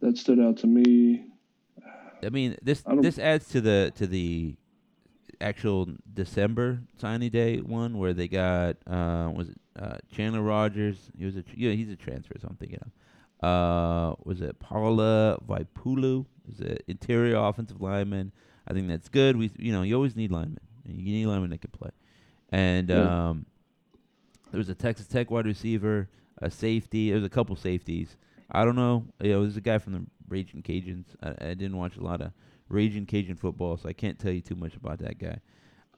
that 0.00 0.16
stood 0.18 0.40
out 0.40 0.56
to 0.58 0.66
me. 0.66 1.24
I 2.22 2.30
mean, 2.30 2.56
this 2.62 2.82
I 2.86 2.96
this 2.96 3.18
adds 3.18 3.48
to 3.48 3.60
the 3.60 3.92
to 3.96 4.06
the 4.06 4.56
actual 5.40 5.88
December 6.12 6.80
signing 6.98 7.30
day 7.30 7.58
one 7.58 7.98
where 7.98 8.14
they 8.14 8.28
got 8.28 8.76
uh 8.86 9.30
was 9.34 9.50
it 9.50 9.60
uh 9.78 9.98
Chandler 10.10 10.42
Rogers? 10.42 11.10
He 11.16 11.24
was 11.24 11.36
a 11.36 11.42
tr- 11.42 11.54
yeah 11.56 11.72
he's 11.72 11.90
a 11.90 11.96
transfer, 11.96 12.34
so 12.40 12.48
I'm 12.48 12.56
thinking 12.56 12.80
of. 12.80 12.90
Uh, 13.42 14.14
was 14.24 14.40
it 14.40 14.58
Paula 14.58 15.38
Vaipulu? 15.46 16.24
Is 16.50 16.60
it 16.60 16.82
interior 16.88 17.36
offensive 17.36 17.78
lineman? 17.78 18.32
I 18.66 18.72
think 18.72 18.88
that's 18.88 19.10
good. 19.10 19.36
We 19.36 19.50
you 19.58 19.72
know 19.72 19.82
you 19.82 19.94
always 19.94 20.16
need 20.16 20.30
linemen. 20.30 20.60
You 20.86 21.12
need 21.12 21.26
linemen 21.26 21.50
that 21.50 21.60
can 21.60 21.70
play. 21.70 21.90
And 22.50 22.90
um, 22.90 23.46
there 24.50 24.58
was 24.58 24.68
a 24.68 24.74
Texas 24.74 25.06
Tech 25.06 25.30
wide 25.30 25.46
receiver, 25.46 26.08
a 26.40 26.50
safety. 26.50 27.08
There 27.10 27.16
was 27.16 27.24
a 27.24 27.30
couple 27.30 27.56
safeties. 27.56 28.16
I 28.50 28.64
don't 28.64 28.76
know. 28.76 29.06
You 29.20 29.32
know, 29.32 29.42
there's 29.42 29.56
a 29.56 29.62
guy 29.62 29.78
from 29.78 29.92
the 29.94 30.02
Raging 30.28 30.62
Cajuns. 30.62 31.06
I, 31.22 31.30
I 31.30 31.54
didn't 31.54 31.76
watch 31.76 31.96
a 31.96 32.02
lot 32.02 32.20
of 32.20 32.32
Raging 32.68 33.06
Cajun 33.06 33.36
football, 33.36 33.76
so 33.76 33.88
I 33.88 33.92
can't 33.92 34.18
tell 34.18 34.32
you 34.32 34.40
too 34.40 34.54
much 34.54 34.76
about 34.76 34.98
that 34.98 35.18
guy. 35.18 35.38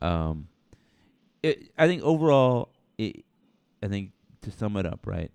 Um, 0.01 0.49
it, 1.43 1.71
I 1.77 1.87
think 1.87 2.03
overall, 2.03 2.71
it, 2.99 3.25
I 3.83 3.89
think 3.89 4.13
to 4.43 4.51
sum 4.51 4.77
it 4.77 4.87
up, 4.87 5.07
right? 5.07 5.31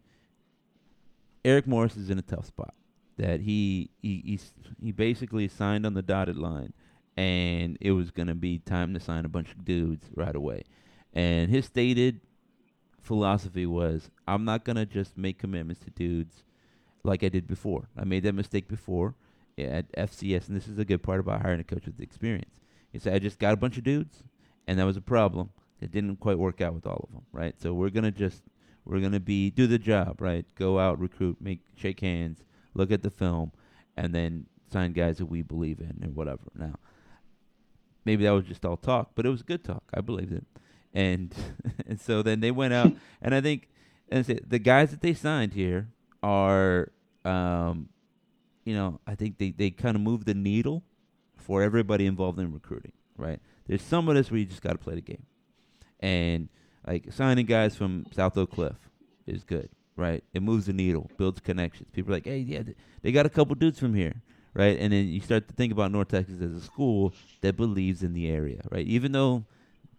Eric 1.44 1.68
Morris 1.68 1.98
is 1.98 2.10
in 2.10 2.20
a 2.20 2.24
tough 2.24 2.46
spot. 2.46 2.74
That 3.18 3.42
he 3.42 3.92
he 4.02 4.24
he's, 4.26 4.54
he 4.82 4.92
basically 4.92 5.48
signed 5.48 5.86
on 5.86 5.94
the 5.94 6.02
dotted 6.02 6.38
line, 6.38 6.74
and 7.18 7.78
it 7.82 7.92
was 7.92 8.12
gonna 8.12 8.36
be 8.36 8.60
time 8.60 8.94
to 8.94 9.00
sign 9.00 9.26
a 9.26 9.30
bunch 9.30 9.52
of 9.52 9.66
dudes 9.66 10.08
right 10.16 10.36
away. 10.36 10.64
And 11.14 11.50
his 11.50 11.66
stated 11.66 12.22
philosophy 13.02 13.66
was, 13.66 14.10
I'm 14.28 14.46
not 14.46 14.64
gonna 14.64 14.86
just 14.86 15.18
make 15.18 15.38
commitments 15.38 15.84
to 15.86 15.90
dudes 15.90 16.44
like 17.04 17.24
I 17.24 17.30
did 17.30 17.48
before. 17.48 17.90
I 17.98 18.04
made 18.06 18.24
that 18.24 18.34
mistake 18.34 18.68
before 18.68 19.16
at 19.58 19.92
FCS, 19.94 20.48
and 20.48 20.56
this 20.56 20.68
is 20.68 20.80
a 20.80 20.86
good 20.86 21.04
part 21.04 21.20
about 21.20 21.42
hiring 21.42 21.60
a 21.60 21.64
coach 21.64 21.86
with 21.86 22.00
experience. 22.00 22.60
He 22.92 23.00
said, 23.00 23.14
I 23.14 23.20
just 23.20 23.40
got 23.40 23.54
a 23.54 23.58
bunch 23.58 23.78
of 23.78 23.84
dudes, 23.84 24.24
and 24.68 24.80
that 24.80 24.86
was 24.86 24.98
a 24.98 25.02
problem. 25.02 25.50
It 25.80 25.92
didn't 25.92 26.18
quite 26.18 26.38
work 26.38 26.62
out 26.62 26.74
with 26.74 26.86
all 26.86 27.08
of 27.08 27.14
them, 27.14 27.26
right? 27.32 27.60
So 27.60 27.74
we're 27.74 27.90
gonna 27.90 28.12
just 28.12 28.44
we're 28.86 29.00
gonna 29.00 29.20
be 29.20 29.50
do 29.50 29.68
the 29.68 29.80
job, 29.80 30.22
right? 30.22 30.46
Go 30.56 30.80
out, 30.80 31.00
recruit, 31.00 31.38
make 31.40 31.62
shake 31.76 32.00
hands, 32.00 32.44
look 32.74 32.92
at 32.92 33.02
the 33.02 33.10
film, 33.10 33.52
and 33.98 34.14
then 34.14 34.46
sign 34.72 34.94
guys 34.94 35.18
that 35.18 35.26
we 35.26 35.42
believe 35.42 35.80
in 35.80 36.00
and 36.02 36.16
whatever. 36.16 36.44
Now, 36.56 36.76
maybe 38.06 38.24
that 38.24 38.32
was 38.32 38.46
just 38.46 38.66
all 38.66 38.78
talk, 38.78 39.12
but 39.16 39.26
it 39.26 39.30
was 39.30 39.44
good 39.44 39.64
talk. 39.64 39.84
I 39.94 40.02
believed 40.02 40.34
it, 40.34 40.46
and 40.94 41.34
and 41.88 42.00
so 42.00 42.22
then 42.22 42.40
they 42.40 42.52
went 42.52 42.74
out, 42.74 42.94
and 43.22 43.34
I 43.36 43.42
think 43.42 43.70
and 44.10 44.26
the 44.26 44.60
guys 44.60 44.92
that 44.92 45.02
they 45.02 45.14
signed 45.14 45.54
here 45.54 45.88
are, 46.22 46.92
um, 47.24 47.90
you 48.66 48.76
know, 48.76 49.00
I 49.08 49.16
think 49.16 49.38
they 49.38 49.52
they 49.52 49.72
kind 49.72 49.96
of 49.96 50.02
move 50.02 50.26
the 50.26 50.34
needle 50.34 50.84
for 51.38 51.64
everybody 51.64 52.06
involved 52.06 52.40
in 52.40 52.54
recruiting, 52.54 52.94
right? 53.18 53.40
There's 53.68 53.82
some 53.82 54.10
of 54.10 54.16
this 54.16 54.30
where 54.30 54.40
you 54.40 54.46
just 54.46 54.62
got 54.62 54.74
to 54.74 54.78
play 54.78 54.96
the 54.96 55.02
game, 55.02 55.26
and 56.00 56.50
like 56.86 57.12
signing 57.12 57.46
guys 57.46 57.76
from 57.76 58.06
South 58.12 58.38
Oak 58.38 58.52
Cliff 58.52 58.76
is 59.26 59.44
good, 59.44 59.70
right? 59.96 60.24
It 60.34 60.44
moves 60.44 60.66
the 60.66 60.74
needle, 60.74 61.10
builds 61.18 61.40
connections. 61.40 61.90
People 61.92 62.12
are 62.12 62.18
like, 62.18 62.26
hey, 62.26 62.40
yeah, 62.40 62.64
they 63.02 63.12
got 63.12 63.26
a 63.26 63.30
couple 63.30 63.56
dudes 63.56 63.80
from 63.80 63.94
here, 63.94 64.22
right? 64.54 64.78
And 64.80 64.94
then 64.94 65.08
you 65.08 65.22
start 65.22 65.48
to 65.48 65.54
think 65.54 65.72
about 65.72 65.92
North 65.92 66.10
Texas 66.10 66.42
as 66.42 66.52
a 66.54 66.62
school 66.62 67.14
that 67.42 67.58
believes 67.58 68.04
in 68.04 68.14
the 68.14 68.30
area, 68.30 68.62
right? 68.72 68.86
Even 68.86 69.12
though 69.12 69.46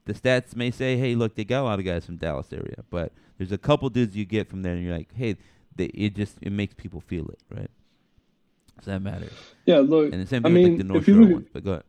the 0.05 0.15
stats 0.15 0.57
may 0.57 0.71
say, 0.71 0.97
hey, 0.97 1.15
look, 1.15 1.35
they 1.35 1.45
got 1.45 1.63
a 1.63 1.65
lot 1.65 1.79
of 1.79 1.85
guys 1.85 2.07
from 2.07 2.17
Dallas 2.17 2.53
area, 2.53 2.85
but 2.91 3.13
there's 3.39 3.53
a 3.53 3.59
couple 3.59 3.89
dudes 3.89 4.17
you 4.17 4.25
get 4.25 4.49
from 4.49 4.63
there, 4.63 4.75
and 4.75 4.85
you're 4.85 4.97
like, 4.97 5.13
hey, 5.15 5.37
they, 5.77 5.87
it 5.87 6.15
just 6.15 6.37
it 6.43 6.53
makes 6.53 6.75
people 6.75 7.01
feel 7.01 7.29
it, 7.29 7.39
right? 7.51 7.71
So 8.83 8.91
that 8.91 9.01
matters. 9.01 9.33
Yeah, 9.65 9.79
look. 9.79 10.13
And 10.13 10.23
the 10.23 10.27
same 10.27 10.45
I 10.45 10.49
thing 10.49 10.55
with 10.55 10.63
mean, 10.63 10.73
like 10.73 10.79
the 10.79 10.93
North 10.93 11.05
Shore 11.05 11.15
look 11.15 11.31
ones. 11.31 11.49
But 11.53 11.65
go 11.65 11.71
ahead. 11.73 11.85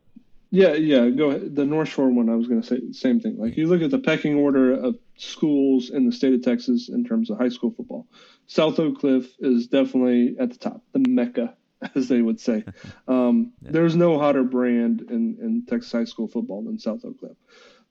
Yeah, 0.50 0.74
yeah. 0.74 1.08
Go 1.10 1.30
ahead. 1.30 1.56
The 1.56 1.64
North 1.64 1.88
Shore 1.88 2.08
one. 2.08 2.28
I 2.28 2.36
was 2.36 2.46
going 2.46 2.60
to 2.60 2.66
say 2.66 2.78
the 2.78 2.94
same 2.94 3.18
thing. 3.18 3.36
Like 3.38 3.56
you 3.56 3.66
look 3.66 3.82
at 3.82 3.90
the 3.90 3.98
pecking 3.98 4.36
order 4.36 4.72
of 4.72 4.96
schools 5.16 5.90
in 5.90 6.06
the 6.06 6.12
state 6.12 6.34
of 6.34 6.42
Texas 6.42 6.88
in 6.88 7.04
terms 7.04 7.30
of 7.30 7.38
high 7.38 7.48
school 7.48 7.72
football. 7.72 8.06
South 8.46 8.78
Oak 8.78 9.00
Cliff 9.00 9.26
is 9.40 9.66
definitely 9.66 10.36
at 10.38 10.50
the 10.50 10.58
top, 10.58 10.82
the 10.92 11.00
mecca, 11.08 11.56
as 11.94 12.08
they 12.08 12.22
would 12.22 12.40
say. 12.40 12.64
Um, 13.08 13.52
Yeah. 13.62 13.70
There's 13.72 13.96
no 13.96 14.18
hotter 14.18 14.44
brand 14.44 15.02
in, 15.10 15.38
in 15.40 15.64
Texas 15.66 15.92
high 15.92 16.04
school 16.04 16.28
football 16.28 16.62
than 16.62 16.78
South 16.78 17.04
Oak 17.04 17.18
Cliff. 17.18 17.36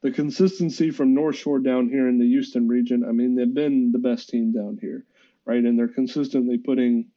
The 0.02 0.12
consistency 0.12 0.92
from 0.92 1.14
North 1.14 1.38
Shore 1.38 1.60
down 1.60 1.90
here 1.90 2.08
in 2.08 2.20
the 2.20 2.28
Houston 2.28 2.68
region. 2.68 3.04
I 3.08 3.12
mean, 3.12 3.36
they've 3.36 3.54
been 3.54 3.92
the 3.92 4.00
best 4.00 4.30
team 4.30 4.52
down 4.52 4.78
here, 4.82 5.06
right? 5.46 5.64
And 5.64 5.80
they're 5.80 5.88
consistently 5.88 6.58
putting 6.58 7.08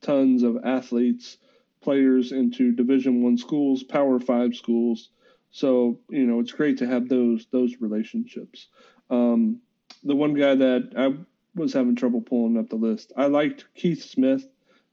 tons 0.00 0.42
of 0.42 0.58
athletes 0.64 1.38
players 1.84 2.32
into 2.32 2.72
division 2.72 3.22
one 3.22 3.36
schools 3.36 3.82
power 3.82 4.18
five 4.18 4.54
schools 4.54 5.10
so 5.50 5.98
you 6.08 6.26
know 6.26 6.40
it's 6.40 6.52
great 6.52 6.78
to 6.78 6.86
have 6.86 7.08
those 7.08 7.46
those 7.52 7.76
relationships 7.80 8.68
um, 9.10 9.60
the 10.02 10.16
one 10.16 10.32
guy 10.32 10.54
that 10.54 10.92
i 10.96 11.14
was 11.54 11.74
having 11.74 11.94
trouble 11.94 12.22
pulling 12.22 12.56
up 12.56 12.68
the 12.70 12.76
list 12.76 13.12
i 13.16 13.26
liked 13.26 13.66
keith 13.74 14.02
smith 14.02 14.46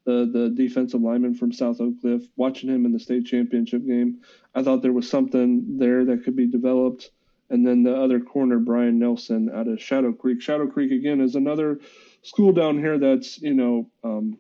the 0.06 0.30
the 0.32 0.54
defensive 0.56 1.02
lineman 1.02 1.34
from 1.34 1.52
south 1.52 1.80
oak 1.80 1.94
cliff 2.02 2.24
watching 2.36 2.70
him 2.70 2.86
in 2.86 2.92
the 2.92 3.00
state 3.00 3.26
championship 3.26 3.86
game 3.86 4.20
i 4.56 4.64
thought 4.64 4.82
there 4.82 4.94
was 4.94 5.10
something 5.10 5.78
there 5.78 6.06
that 6.06 6.24
could 6.24 6.36
be 6.36 6.48
developed 6.48 7.12
and 7.50 7.66
then 7.66 7.84
the 7.84 7.96
other 7.96 8.20
corner 8.20 8.60
brian 8.60 9.00
nelson 9.00 9.50
out 9.54 9.68
of 9.68 9.82
shadow 9.82 10.12
creek 10.12 10.42
shadow 10.42 10.68
creek 10.68 10.92
again 10.92 11.22
is 11.22 11.36
another 11.36 11.80
school 12.24 12.52
down 12.52 12.78
here 12.78 12.98
that's 12.98 13.42
you 13.42 13.54
know 13.54 13.90
um, 14.04 14.38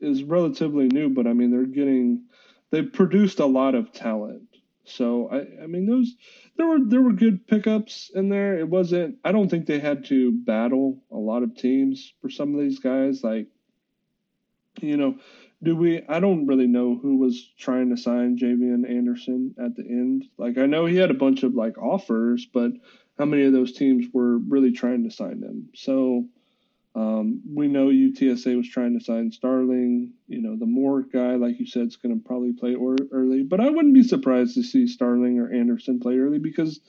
is 0.00 0.22
relatively 0.22 0.88
new, 0.88 1.08
but 1.08 1.26
I 1.26 1.32
mean 1.32 1.50
they're 1.50 1.64
getting 1.64 2.24
they've 2.70 2.92
produced 2.92 3.40
a 3.40 3.46
lot 3.46 3.74
of 3.74 3.92
talent. 3.92 4.42
So 4.84 5.28
I, 5.30 5.64
I 5.64 5.66
mean 5.66 5.86
those 5.86 6.14
there 6.56 6.66
were 6.66 6.78
there 6.84 7.02
were 7.02 7.12
good 7.12 7.46
pickups 7.46 8.10
in 8.14 8.28
there. 8.28 8.58
It 8.58 8.68
wasn't 8.68 9.16
I 9.24 9.32
don't 9.32 9.48
think 9.48 9.66
they 9.66 9.80
had 9.80 10.04
to 10.06 10.32
battle 10.32 11.02
a 11.10 11.16
lot 11.16 11.42
of 11.42 11.56
teams 11.56 12.12
for 12.20 12.30
some 12.30 12.54
of 12.54 12.60
these 12.60 12.78
guys. 12.78 13.22
Like 13.22 13.48
you 14.80 14.96
know, 14.96 15.16
do 15.62 15.76
we 15.76 16.02
I 16.08 16.20
don't 16.20 16.46
really 16.46 16.66
know 16.66 16.96
who 16.96 17.16
was 17.16 17.50
trying 17.58 17.90
to 17.90 17.96
sign 17.96 18.38
Javian 18.38 18.88
Anderson 18.88 19.54
at 19.58 19.74
the 19.74 19.82
end. 19.82 20.26
Like 20.36 20.58
I 20.58 20.66
know 20.66 20.86
he 20.86 20.96
had 20.96 21.10
a 21.10 21.14
bunch 21.14 21.42
of 21.42 21.54
like 21.54 21.78
offers, 21.78 22.46
but 22.46 22.72
how 23.18 23.24
many 23.24 23.44
of 23.44 23.52
those 23.52 23.72
teams 23.72 24.06
were 24.12 24.38
really 24.38 24.72
trying 24.72 25.04
to 25.04 25.10
sign 25.10 25.42
him? 25.42 25.70
So 25.74 26.26
um, 26.94 27.42
we 27.54 27.68
know 27.68 27.88
UTSA 27.88 28.56
was 28.56 28.68
trying 28.68 28.98
to 28.98 29.04
sign 29.04 29.30
Starling. 29.30 30.12
You 30.28 30.40
know, 30.40 30.56
the 30.56 30.64
Moore 30.64 31.02
guy, 31.02 31.34
like 31.34 31.60
you 31.60 31.66
said, 31.66 31.88
is 31.88 31.96
going 31.96 32.18
to 32.18 32.26
probably 32.26 32.52
play 32.54 32.74
or, 32.74 32.96
early. 33.12 33.42
But 33.42 33.60
I 33.60 33.68
wouldn't 33.68 33.92
be 33.92 34.02
surprised 34.02 34.54
to 34.54 34.62
see 34.62 34.86
Starling 34.86 35.38
or 35.38 35.52
Anderson 35.52 36.00
play 36.00 36.16
early 36.16 36.38
because 36.38 36.80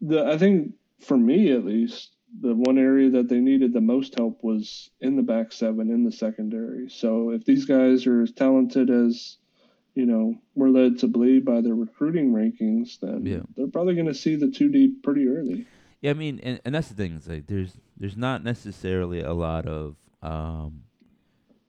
the 0.00 0.24
I 0.24 0.38
think 0.38 0.72
for 1.00 1.16
me 1.16 1.52
at 1.52 1.64
least 1.64 2.11
the 2.40 2.54
one 2.54 2.78
area 2.78 3.10
that 3.10 3.28
they 3.28 3.40
needed 3.40 3.72
the 3.72 3.80
most 3.80 4.16
help 4.16 4.42
was 4.42 4.90
in 5.00 5.16
the 5.16 5.22
back 5.22 5.52
seven 5.52 5.90
in 5.90 6.04
the 6.04 6.12
secondary. 6.12 6.88
So 6.88 7.30
if 7.30 7.44
these 7.44 7.66
guys 7.66 8.06
are 8.06 8.22
as 8.22 8.32
talented 8.32 8.90
as 8.90 9.36
you 9.94 10.06
know 10.06 10.34
we're 10.54 10.70
led 10.70 10.98
to 11.00 11.08
believe 11.08 11.44
by 11.44 11.60
their 11.60 11.74
recruiting 11.74 12.32
rankings, 12.32 12.98
then 13.00 13.26
Yeah. 13.26 13.42
they're 13.56 13.66
probably 13.66 13.94
going 13.94 14.06
to 14.06 14.14
see 14.14 14.36
the 14.36 14.50
two 14.50 14.70
deep 14.70 15.02
pretty 15.02 15.28
early. 15.28 15.66
Yeah, 16.00 16.10
I 16.10 16.14
mean, 16.14 16.40
and, 16.42 16.60
and 16.64 16.74
that's 16.74 16.88
the 16.88 16.94
thing. 16.94 17.14
It's 17.16 17.28
like 17.28 17.46
there's 17.46 17.76
there's 17.96 18.16
not 18.16 18.42
necessarily 18.42 19.20
a 19.20 19.34
lot 19.34 19.66
of 19.66 19.96
um, 20.22 20.84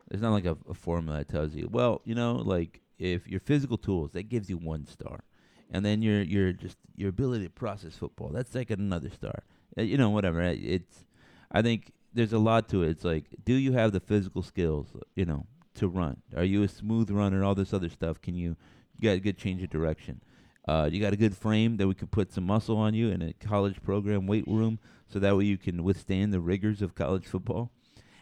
there's 0.10 0.22
not 0.22 0.32
like 0.32 0.46
a, 0.46 0.58
a 0.70 0.74
formula 0.74 1.20
that 1.20 1.28
tells 1.28 1.54
you. 1.56 1.68
Well, 1.72 2.02
you 2.06 2.16
know, 2.16 2.36
like 2.36 2.80
if 2.98 3.28
your 3.28 3.40
physical 3.42 3.78
tools 3.78 4.12
that 4.14 4.30
gives 4.30 4.50
you 4.50 4.58
one 4.58 4.86
star, 4.86 5.24
and 5.72 5.86
then 5.86 6.02
your 6.02 6.22
your 6.22 6.54
just 6.54 6.78
your 6.96 7.10
ability 7.10 7.44
to 7.46 7.50
process 7.50 7.96
football 7.96 8.30
that's 8.30 8.56
like 8.56 8.70
another 8.72 9.10
star. 9.10 9.44
Uh, 9.78 9.82
you 9.82 9.98
know, 9.98 10.10
whatever. 10.10 10.42
It's 10.42 11.06
I 11.52 11.62
think 11.62 11.92
there's 12.14 12.34
a 12.34 12.40
lot 12.40 12.70
to 12.70 12.84
it. 12.84 12.90
It's 12.90 13.04
like, 13.04 13.26
do 13.44 13.54
you 13.54 13.74
have 13.74 13.92
the 13.92 14.00
physical 14.00 14.44
skills? 14.44 14.88
You 15.16 15.26
know, 15.26 15.46
to 15.76 15.88
run? 15.88 16.18
Are 16.36 16.44
you 16.44 16.64
a 16.64 16.68
smooth 16.68 17.10
runner? 17.10 17.44
All 17.44 17.56
this 17.56 17.74
other 17.74 17.90
stuff. 17.90 18.22
Can 18.22 18.36
you, 18.36 18.56
you 19.00 19.10
got 19.10 19.16
a 19.16 19.20
good 19.20 19.38
change 19.38 19.64
of 19.64 19.70
direction? 19.70 20.22
Uh, 20.68 20.90
you 20.92 21.02
got 21.02 21.14
a 21.14 21.18
good 21.18 21.36
frame 21.36 21.78
that 21.78 21.88
we 21.88 21.94
could 21.94 22.12
put 22.12 22.32
some 22.32 22.46
muscle 22.46 22.78
on 22.78 22.94
you 22.94 23.10
in 23.10 23.22
a 23.22 23.34
college 23.34 23.82
program 23.84 24.28
weight 24.28 24.48
room, 24.48 24.80
so 25.08 25.20
that 25.20 25.36
way 25.36 25.44
you 25.44 25.58
can 25.58 25.84
withstand 25.84 26.32
the 26.34 26.40
rigors 26.40 26.82
of 26.82 26.96
college 26.96 27.26
football. 27.26 27.72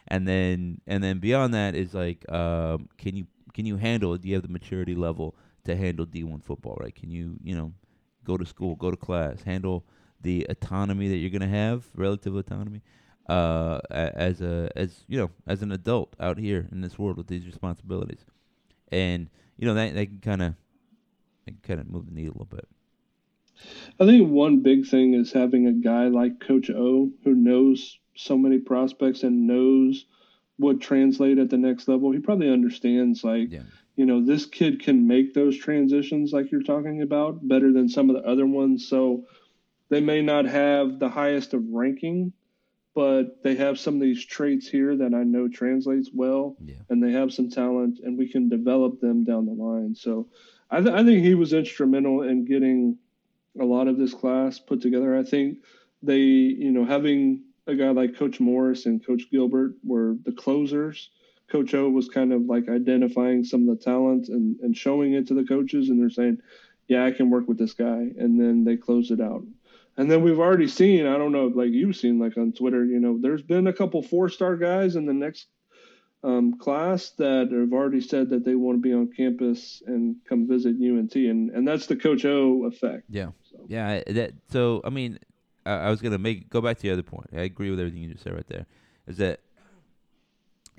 And 0.07 0.27
then 0.27 0.81
and 0.87 1.03
then 1.03 1.19
beyond 1.19 1.53
that 1.53 1.75
is 1.75 1.93
like, 1.93 2.29
um, 2.31 2.89
can 2.97 3.15
you 3.15 3.27
can 3.53 3.65
you 3.65 3.77
handle? 3.77 4.17
Do 4.17 4.27
you 4.27 4.33
have 4.33 4.43
the 4.43 4.49
maturity 4.49 4.95
level 4.95 5.35
to 5.65 5.75
handle 5.75 6.05
D1 6.05 6.43
football? 6.43 6.77
Right? 6.81 6.95
Can 6.95 7.11
you 7.11 7.37
you 7.43 7.55
know 7.55 7.73
go 8.23 8.37
to 8.37 8.45
school, 8.45 8.75
go 8.75 8.89
to 8.89 8.97
class, 8.97 9.43
handle 9.43 9.85
the 10.21 10.45
autonomy 10.49 11.07
that 11.09 11.17
you're 11.17 11.29
gonna 11.29 11.47
have, 11.47 11.85
relative 11.95 12.35
autonomy, 12.35 12.81
uh, 13.29 13.79
as 13.89 14.41
a 14.41 14.69
as 14.75 15.03
you 15.07 15.17
know 15.17 15.31
as 15.47 15.61
an 15.61 15.71
adult 15.71 16.15
out 16.19 16.37
here 16.37 16.67
in 16.71 16.81
this 16.81 16.97
world 16.99 17.17
with 17.17 17.27
these 17.27 17.45
responsibilities, 17.45 18.25
and 18.91 19.29
you 19.57 19.65
know 19.67 19.73
that 19.73 19.93
that 19.93 20.05
can 20.07 20.19
kind 20.19 20.41
of 20.41 20.55
kind 21.63 21.79
of 21.79 21.89
move 21.89 22.05
the 22.05 22.11
needle 22.11 22.31
a 22.31 22.37
little 22.43 22.45
bit. 22.45 22.67
I 23.99 24.05
think 24.05 24.29
one 24.29 24.61
big 24.61 24.87
thing 24.87 25.13
is 25.13 25.31
having 25.31 25.67
a 25.67 25.73
guy 25.73 26.07
like 26.07 26.39
Coach 26.39 26.69
O 26.69 27.11
who 27.23 27.35
knows 27.35 27.99
so 28.15 28.37
many 28.37 28.59
prospects 28.59 29.23
and 29.23 29.47
knows 29.47 30.05
would 30.57 30.81
translate 30.81 31.37
at 31.37 31.49
the 31.49 31.57
next 31.57 31.87
level. 31.87 32.11
He 32.11 32.19
probably 32.19 32.51
understands 32.51 33.23
like 33.23 33.51
Yeah. 33.51 33.63
you 33.95 34.05
know 34.05 34.23
this 34.25 34.45
kid 34.45 34.81
can 34.81 35.07
make 35.07 35.33
those 35.33 35.57
transitions 35.57 36.31
like 36.33 36.51
you're 36.51 36.63
talking 36.63 37.01
about 37.01 37.47
better 37.47 37.71
than 37.71 37.89
some 37.89 38.09
of 38.09 38.15
the 38.15 38.27
other 38.27 38.45
ones. 38.45 38.87
So 38.87 39.25
they 39.91 39.99
may 40.01 40.21
not 40.21 40.45
have 40.45 40.99
the 40.99 41.09
highest 41.09 41.53
of 41.53 41.61
ranking, 41.69 42.31
but 42.95 43.43
they 43.43 43.55
have 43.55 43.77
some 43.77 43.95
of 43.95 44.01
these 44.01 44.25
traits 44.25 44.67
here 44.67 44.95
that 44.95 45.13
I 45.13 45.23
know 45.23 45.47
translates 45.49 46.09
well, 46.13 46.55
Yeah. 46.63 46.75
and 46.89 47.03
they 47.03 47.11
have 47.11 47.33
some 47.33 47.49
talent, 47.49 47.99
and 48.03 48.17
we 48.17 48.27
can 48.29 48.47
develop 48.49 49.01
them 49.01 49.23
down 49.25 49.45
the 49.45 49.51
line. 49.51 49.93
So 49.93 50.27
I, 50.69 50.79
th- 50.81 50.95
I 50.95 51.03
think 51.03 51.23
he 51.25 51.35
was 51.35 51.51
instrumental 51.51 52.21
in 52.23 52.45
getting 52.45 52.97
a 53.59 53.65
lot 53.65 53.89
of 53.89 53.97
this 53.97 54.13
class 54.13 54.59
put 54.59 54.81
together. 54.81 55.17
I 55.17 55.23
think 55.23 55.57
they, 56.01 56.19
you 56.19 56.71
know, 56.71 56.85
having 56.85 57.43
a 57.67 57.75
guy 57.75 57.89
like 57.89 58.15
Coach 58.15 58.39
Morris 58.39 58.85
and 58.85 59.05
Coach 59.05 59.23
Gilbert 59.29 59.73
were 59.83 60.15
the 60.23 60.31
closers. 60.31 61.09
Coach 61.49 61.73
O 61.73 61.89
was 61.89 62.07
kind 62.07 62.31
of 62.31 62.43
like 62.43 62.69
identifying 62.69 63.43
some 63.43 63.67
of 63.67 63.77
the 63.77 63.83
talent 63.83 64.29
and, 64.29 64.57
and 64.61 64.75
showing 64.75 65.13
it 65.15 65.27
to 65.27 65.33
the 65.33 65.43
coaches, 65.43 65.89
and 65.89 65.99
they're 66.01 66.09
saying, 66.09 66.37
"Yeah, 66.87 67.03
I 67.05 67.11
can 67.11 67.29
work 67.29 67.49
with 67.49 67.57
this 67.57 67.73
guy," 67.73 68.09
and 68.17 68.39
then 68.39 68.63
they 68.63 68.77
close 68.77 69.11
it 69.11 69.19
out. 69.19 69.43
And 69.97 70.09
then 70.09 70.23
we've 70.23 70.39
already 70.39 70.67
seen, 70.67 71.05
I 71.05 71.17
don't 71.17 71.31
know, 71.31 71.47
like 71.47 71.71
you've 71.71 71.95
seen, 71.95 72.19
like 72.19 72.37
on 72.37 72.53
Twitter, 72.53 72.85
you 72.85 72.99
know, 72.99 73.17
there's 73.19 73.41
been 73.41 73.67
a 73.67 73.73
couple 73.73 74.01
four-star 74.01 74.55
guys 74.55 74.95
in 74.95 75.05
the 75.05 75.13
next 75.13 75.47
um, 76.23 76.57
class 76.57 77.09
that 77.17 77.51
have 77.51 77.73
already 77.73 78.01
said 78.01 78.29
that 78.29 78.45
they 78.45 78.55
want 78.55 78.77
to 78.77 78.81
be 78.81 78.93
on 78.93 79.11
campus 79.11 79.81
and 79.85 80.15
come 80.27 80.47
visit 80.47 80.75
UNT, 80.75 81.15
and 81.15 81.49
and 81.49 81.67
that's 81.67 81.87
the 81.87 81.95
Coach 81.95 82.25
O 82.25 82.65
effect. 82.65 83.03
Yeah. 83.09 83.31
So. 83.49 83.57
Yeah, 83.67 84.03
that. 84.07 84.33
So 84.51 84.81
I 84.83 84.89
mean, 84.89 85.19
I, 85.65 85.71
I 85.71 85.89
was 85.89 86.01
gonna 86.01 86.19
make 86.19 86.49
go 86.49 86.61
back 86.61 86.77
to 86.77 86.83
the 86.83 86.91
other 86.91 87.03
point. 87.03 87.27
I 87.33 87.41
agree 87.41 87.71
with 87.71 87.79
everything 87.79 88.03
you 88.03 88.11
just 88.11 88.23
said 88.23 88.33
right 88.33 88.47
there. 88.47 88.65
Is 89.07 89.17
that 89.17 89.39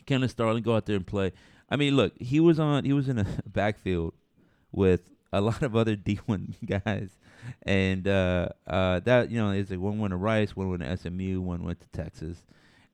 Kenneth 0.06 0.30
Starling 0.30 0.62
go 0.62 0.76
out 0.76 0.86
there 0.86 0.96
and 0.96 1.06
play? 1.06 1.32
I 1.68 1.76
mean, 1.76 1.96
look, 1.96 2.12
he 2.20 2.38
was 2.38 2.60
on. 2.60 2.84
He 2.84 2.92
was 2.92 3.08
in 3.08 3.18
a 3.18 3.26
backfield 3.46 4.14
with 4.70 5.10
a 5.32 5.40
lot 5.40 5.62
of 5.62 5.74
other 5.74 5.96
D 6.08 6.20
one 6.26 6.54
guys, 6.64 7.10
and 7.62 8.06
uh, 8.06 8.48
uh, 8.66 9.00
that 9.00 9.30
you 9.30 9.38
know, 9.38 9.50
is 9.50 9.70
like 9.70 9.80
one 9.80 9.98
went 9.98 10.12
to 10.12 10.16
Rice, 10.16 10.56
one 10.56 10.70
went 10.70 10.82
to 10.82 10.96
SMU, 10.96 11.40
one 11.40 11.64
went 11.64 11.80
to 11.80 11.88
Texas, 11.88 12.44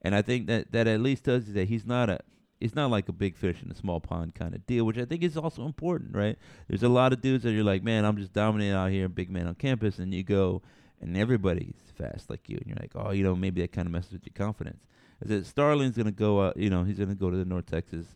and 0.02 0.14
I 0.14 0.22
think 0.22 0.46
that 0.46 0.72
that 0.72 0.86
at 0.86 1.00
least 1.00 1.24
tells 1.24 1.48
you 1.48 1.54
that 1.54 1.68
he's 1.68 1.86
not 1.86 2.10
a. 2.10 2.20
It's 2.60 2.74
not 2.74 2.90
like 2.90 3.08
a 3.08 3.12
big 3.12 3.36
fish 3.36 3.62
in 3.64 3.70
a 3.70 3.74
small 3.76 4.00
pond 4.00 4.34
kind 4.34 4.52
of 4.52 4.66
deal, 4.66 4.84
which 4.84 4.98
I 4.98 5.04
think 5.04 5.22
is 5.22 5.36
also 5.36 5.64
important, 5.64 6.16
right? 6.16 6.36
There's 6.66 6.82
a 6.82 6.88
lot 6.88 7.12
of 7.12 7.20
dudes 7.20 7.44
that 7.44 7.52
you're 7.52 7.62
like, 7.62 7.84
man, 7.84 8.04
I'm 8.04 8.16
just 8.16 8.32
dominating 8.32 8.74
out 8.74 8.90
here, 8.90 9.08
big 9.08 9.30
man 9.30 9.46
on 9.46 9.54
campus, 9.54 10.00
and 10.00 10.12
you 10.12 10.24
go 10.24 10.60
and 11.00 11.16
everybody's 11.16 11.76
fast 11.96 12.28
like 12.28 12.48
you, 12.48 12.56
and 12.56 12.66
you're 12.66 12.78
like, 12.80 12.92
oh, 12.96 13.12
you 13.12 13.22
know, 13.22 13.36
maybe 13.36 13.60
that 13.60 13.70
kind 13.70 13.86
of 13.86 13.92
messes 13.92 14.12
with 14.12 14.26
your 14.26 14.32
confidence. 14.34 14.82
Is 15.20 15.28
that 15.28 15.46
Starling's 15.46 15.96
gonna 15.96 16.10
go, 16.10 16.38
uh, 16.38 16.52
you 16.56 16.70
know, 16.70 16.84
he's 16.84 16.98
gonna 16.98 17.14
go 17.14 17.30
to 17.30 17.36
the 17.36 17.44
North 17.44 17.66
Texas, 17.66 18.06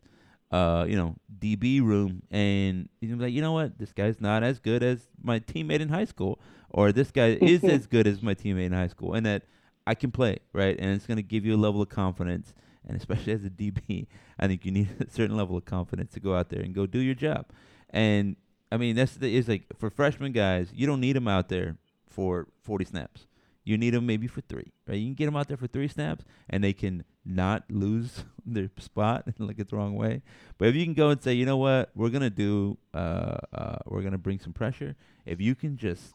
uh, 0.52 0.84
you 0.86 0.96
know, 0.96 1.16
DB 1.38 1.82
room, 1.82 2.22
and 2.30 2.88
like, 3.02 3.32
you 3.32 3.40
know 3.40 3.52
what, 3.52 3.78
this 3.78 3.92
guy's 3.92 4.20
not 4.20 4.42
as 4.42 4.58
good 4.58 4.82
as 4.82 5.08
my 5.22 5.40
teammate 5.40 5.80
in 5.80 5.88
high 5.88 6.04
school, 6.04 6.38
or 6.70 6.92
this 6.92 7.10
guy 7.10 7.38
is 7.40 7.64
as 7.64 7.86
good 7.86 8.06
as 8.06 8.22
my 8.22 8.34
teammate 8.34 8.66
in 8.66 8.72
high 8.72 8.88
school, 8.88 9.14
and 9.14 9.24
that 9.24 9.44
I 9.86 9.94
can 9.94 10.10
play, 10.10 10.38
right? 10.52 10.76
And 10.78 10.90
it's 10.94 11.06
gonna 11.06 11.22
give 11.22 11.44
you 11.44 11.54
a 11.54 11.56
level 11.56 11.80
of 11.80 11.88
confidence, 11.88 12.54
and 12.86 12.96
especially 12.96 13.32
as 13.38 13.44
a 13.44 13.50
DB, 13.50 14.06
I 14.38 14.46
think 14.46 14.64
you 14.64 14.72
need 14.72 14.90
a 15.00 15.10
certain 15.10 15.36
level 15.36 15.56
of 15.56 15.64
confidence 15.64 16.12
to 16.12 16.20
go 16.20 16.34
out 16.34 16.50
there 16.50 16.60
and 16.60 16.74
go 16.74 16.86
do 16.86 16.98
your 16.98 17.14
job. 17.14 17.46
And 17.90 18.36
I 18.70 18.76
mean, 18.76 18.94
that's 18.96 19.14
the 19.14 19.34
is 19.34 19.48
like 19.48 19.64
for 19.78 19.90
freshman 19.90 20.32
guys, 20.32 20.70
you 20.74 20.86
don't 20.86 21.00
need 21.00 21.16
them 21.16 21.28
out 21.28 21.48
there 21.48 21.76
for 22.08 22.48
40 22.62 22.84
snaps. 22.84 23.26
You 23.64 23.78
need 23.78 23.90
them 23.90 24.06
maybe 24.06 24.26
for 24.26 24.40
three, 24.40 24.72
right? 24.88 24.96
You 24.96 25.06
can 25.06 25.14
get 25.14 25.26
them 25.26 25.36
out 25.36 25.48
there 25.48 25.56
for 25.56 25.68
three 25.68 25.88
snaps, 25.88 26.24
and 26.50 26.64
they 26.64 26.72
can 26.72 27.04
not 27.24 27.64
lose 27.70 28.24
their 28.46 28.70
spot 28.78 29.24
and 29.26 29.34
look 29.38 29.58
it 29.58 29.70
the 29.70 29.76
wrong 29.76 29.94
way. 29.94 30.22
But 30.58 30.68
if 30.68 30.74
you 30.74 30.84
can 30.84 30.94
go 30.94 31.10
and 31.10 31.22
say, 31.22 31.32
you 31.32 31.46
know 31.46 31.56
what, 31.56 31.90
we're 31.94 32.10
gonna 32.10 32.30
do, 32.30 32.78
uh, 32.92 33.36
uh, 33.52 33.78
we're 33.86 34.02
gonna 34.02 34.18
bring 34.18 34.40
some 34.40 34.52
pressure. 34.52 34.96
If 35.24 35.40
you 35.40 35.54
can 35.54 35.76
just 35.76 36.14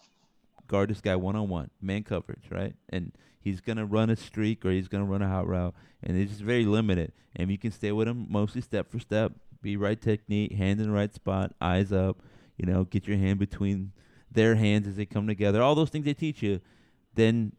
guard 0.68 0.90
this 0.90 1.02
guy 1.02 1.16
one 1.16 1.36
on 1.36 1.48
one, 1.48 1.70
man 1.82 2.04
coverage, 2.04 2.44
right? 2.52 2.76
And 2.90 3.14
he's 3.40 3.62
gonna 3.62 3.86
run 3.86 4.10
a 4.10 4.16
streak 4.16 4.66
or 4.66 4.72
he's 4.72 4.90
gonna 4.90 5.06
run 5.06 5.22
a 5.22 5.30
hot 5.30 5.48
route, 5.48 5.74
and 6.04 6.18
it's 6.18 6.32
just 6.32 6.44
very 6.44 6.66
limited. 6.66 7.14
And 7.36 7.50
you 7.50 7.58
can 7.58 7.72
stay 7.72 7.92
with 7.92 8.08
him 8.08 8.28
mostly 8.30 8.62
step 8.62 8.92
for 8.92 9.00
step, 9.00 9.32
be 9.62 9.78
right 9.78 10.00
technique, 10.00 10.54
hand 10.54 10.80
in 10.82 10.88
the 10.88 10.94
right 10.94 11.14
spot, 11.14 11.54
eyes 11.62 11.92
up, 11.92 12.22
you 12.58 12.66
know, 12.66 12.84
get 12.84 13.08
your 13.08 13.18
hand 13.18 13.40
between 13.40 13.92
their 14.32 14.56
hands 14.56 14.88
as 14.88 14.96
they 14.96 15.06
come 15.06 15.28
together. 15.28 15.62
All 15.62 15.76
those 15.76 15.90
things 15.90 16.06
they 16.06 16.14
teach 16.14 16.42
you, 16.42 16.60
then 17.18 17.54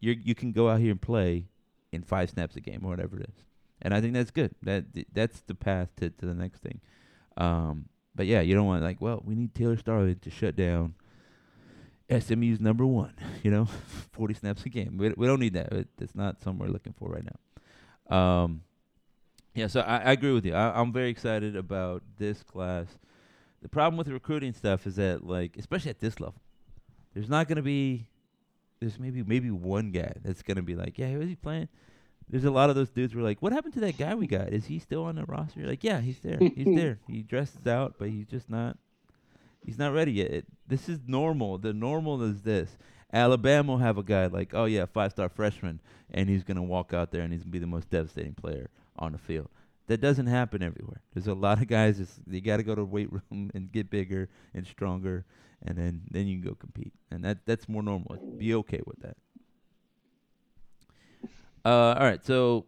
you 0.00 0.16
you 0.20 0.34
can 0.34 0.52
go 0.52 0.68
out 0.68 0.80
here 0.80 0.90
and 0.90 1.00
play 1.00 1.46
in 1.92 2.02
five 2.02 2.30
snaps 2.30 2.56
a 2.56 2.60
game 2.60 2.80
or 2.82 2.90
whatever 2.90 3.16
it 3.18 3.28
is. 3.28 3.44
And 3.82 3.94
I 3.94 4.00
think 4.00 4.14
that's 4.14 4.30
good. 4.30 4.54
That 4.62 4.84
that's 5.12 5.40
the 5.42 5.54
path 5.54 5.88
to, 5.96 6.10
to 6.10 6.26
the 6.26 6.34
next 6.34 6.60
thing. 6.60 6.80
Um, 7.36 7.88
but 8.14 8.26
yeah, 8.26 8.40
you 8.40 8.54
don't 8.54 8.66
want 8.66 8.82
like, 8.82 9.00
well, 9.00 9.22
we 9.24 9.34
need 9.34 9.54
Taylor 9.54 9.76
Starling 9.76 10.18
to 10.18 10.30
shut 10.30 10.56
down 10.56 10.94
SMU's 12.10 12.60
number 12.60 12.84
one. 12.84 13.14
You 13.42 13.50
know, 13.50 13.64
forty 14.12 14.34
snaps 14.34 14.66
a 14.66 14.68
game. 14.68 14.98
We 14.98 15.10
we 15.16 15.26
don't 15.26 15.40
need 15.40 15.54
that. 15.54 15.72
It, 15.72 15.88
it's 15.98 16.14
not 16.14 16.42
something 16.42 16.58
we're 16.58 16.72
looking 16.72 16.92
for 16.92 17.08
right 17.08 17.24
now. 17.24 18.16
Um, 18.16 18.62
yeah, 19.54 19.66
so 19.66 19.80
I, 19.80 19.96
I 19.96 20.12
agree 20.12 20.32
with 20.32 20.44
you. 20.44 20.54
I, 20.54 20.78
I'm 20.78 20.92
very 20.92 21.08
excited 21.08 21.56
about 21.56 22.02
this 22.18 22.42
class. 22.42 22.86
The 23.62 23.68
problem 23.68 23.96
with 23.96 24.06
the 24.06 24.12
recruiting 24.12 24.52
stuff 24.52 24.86
is 24.86 24.96
that, 24.96 25.26
like, 25.26 25.56
especially 25.56 25.90
at 25.90 26.00
this 26.00 26.20
level, 26.20 26.40
there's 27.14 27.28
not 27.28 27.48
going 27.48 27.56
to 27.56 27.62
be, 27.62 28.08
there's 28.80 28.98
maybe 28.98 29.22
maybe 29.22 29.50
one 29.50 29.90
guy 29.90 30.12
that's 30.24 30.42
going 30.42 30.56
to 30.56 30.62
be 30.62 30.74
like, 30.74 30.98
yeah, 30.98 31.08
who's 31.08 31.28
he 31.28 31.36
playing? 31.36 31.68
There's 32.28 32.44
a 32.44 32.50
lot 32.50 32.70
of 32.70 32.76
those 32.76 32.90
dudes 32.90 33.12
who 33.12 33.20
are 33.20 33.24
like, 33.24 33.42
what 33.42 33.52
happened 33.52 33.74
to 33.74 33.80
that 33.80 33.98
guy 33.98 34.14
we 34.14 34.26
got? 34.26 34.52
Is 34.52 34.66
he 34.66 34.78
still 34.78 35.04
on 35.04 35.16
the 35.16 35.24
roster? 35.24 35.60
You're 35.60 35.68
like, 35.68 35.82
yeah, 35.82 36.00
he's 36.00 36.20
there. 36.20 36.38
He's 36.38 36.76
there. 36.76 36.98
He 37.08 37.22
dresses 37.22 37.66
out, 37.66 37.96
but 37.98 38.08
he's 38.08 38.26
just 38.26 38.48
not. 38.48 38.78
He's 39.64 39.78
not 39.78 39.92
ready 39.92 40.12
yet. 40.12 40.30
It, 40.30 40.46
this 40.66 40.88
is 40.88 41.00
normal. 41.06 41.58
The 41.58 41.72
normal 41.72 42.22
is 42.22 42.42
this. 42.42 42.78
Alabama 43.12 43.72
will 43.72 43.78
have 43.78 43.98
a 43.98 44.02
guy 44.02 44.26
like, 44.26 44.54
oh 44.54 44.64
yeah, 44.64 44.86
five 44.86 45.10
star 45.10 45.28
freshman, 45.28 45.80
and 46.12 46.28
he's 46.28 46.44
gonna 46.44 46.62
walk 46.62 46.94
out 46.94 47.10
there 47.10 47.22
and 47.22 47.32
he's 47.32 47.42
gonna 47.42 47.50
be 47.50 47.58
the 47.58 47.66
most 47.66 47.90
devastating 47.90 48.34
player 48.34 48.70
on 48.96 49.12
the 49.12 49.18
field. 49.18 49.48
That 49.88 50.00
doesn't 50.00 50.28
happen 50.28 50.62
everywhere. 50.62 51.02
There's 51.12 51.26
a 51.26 51.34
lot 51.34 51.60
of 51.60 51.66
guys. 51.66 51.98
Just, 51.98 52.20
you 52.30 52.40
got 52.40 52.58
to 52.58 52.62
go 52.62 52.76
to 52.76 52.82
the 52.82 52.86
weight 52.86 53.10
room 53.12 53.50
and 53.54 53.72
get 53.72 53.90
bigger 53.90 54.28
and 54.54 54.64
stronger, 54.64 55.24
and 55.66 55.76
then 55.76 56.02
then 56.10 56.26
you 56.26 56.40
can 56.40 56.48
go 56.48 56.54
compete. 56.54 56.92
And 57.10 57.24
that 57.24 57.38
that's 57.46 57.68
more 57.68 57.82
normal. 57.82 58.16
Be 58.38 58.54
okay 58.54 58.80
with 58.86 59.00
that. 59.00 59.16
Uh, 61.64 61.94
all 61.98 62.04
right. 62.04 62.24
So 62.24 62.66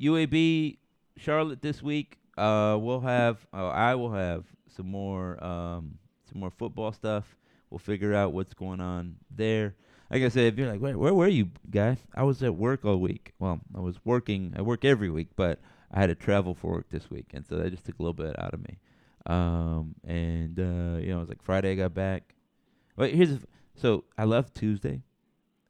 UAB 0.00 0.78
Charlotte 1.16 1.62
this 1.62 1.82
week. 1.82 2.18
Uh, 2.36 2.76
we'll 2.80 3.00
have. 3.00 3.46
Uh, 3.52 3.68
I 3.68 3.94
will 3.94 4.12
have 4.12 4.44
some 4.68 4.86
more 4.90 5.42
um 5.42 5.98
some 6.30 6.40
more 6.40 6.50
football 6.50 6.92
stuff. 6.92 7.36
We'll 7.70 7.78
figure 7.78 8.14
out 8.14 8.32
what's 8.32 8.54
going 8.54 8.80
on 8.80 9.16
there. 9.30 9.74
Like 10.10 10.22
I 10.22 10.28
said, 10.28 10.44
if 10.44 10.58
you're 10.58 10.70
like, 10.70 10.80
where, 10.80 10.96
where 10.96 11.14
were 11.14 11.26
you, 11.26 11.50
guy? 11.68 11.96
I 12.14 12.22
was 12.22 12.40
at 12.42 12.54
work 12.54 12.84
all 12.84 12.98
week. 12.98 13.32
Well, 13.40 13.60
I 13.74 13.80
was 13.80 13.96
working. 14.04 14.54
I 14.56 14.62
work 14.62 14.84
every 14.84 15.10
week, 15.10 15.30
but 15.34 15.58
I 15.92 16.00
had 16.00 16.06
to 16.06 16.14
travel 16.14 16.54
for 16.54 16.72
work 16.72 16.90
this 16.90 17.10
week, 17.10 17.26
and 17.34 17.44
so 17.44 17.56
that 17.56 17.70
just 17.70 17.84
took 17.84 17.98
a 17.98 18.02
little 18.02 18.14
bit 18.14 18.38
out 18.38 18.54
of 18.54 18.60
me. 18.60 18.78
Um, 19.26 19.94
and 20.04 20.58
uh, 20.58 20.98
you 21.00 21.08
know, 21.08 21.18
it 21.18 21.20
was 21.20 21.28
like 21.28 21.42
Friday 21.42 21.72
I 21.72 21.74
got 21.74 21.94
back. 21.94 22.34
Wait, 22.96 23.14
here's 23.14 23.32
f- 23.32 23.46
so 23.74 24.04
I 24.16 24.24
left 24.24 24.54
Tuesday, 24.54 25.02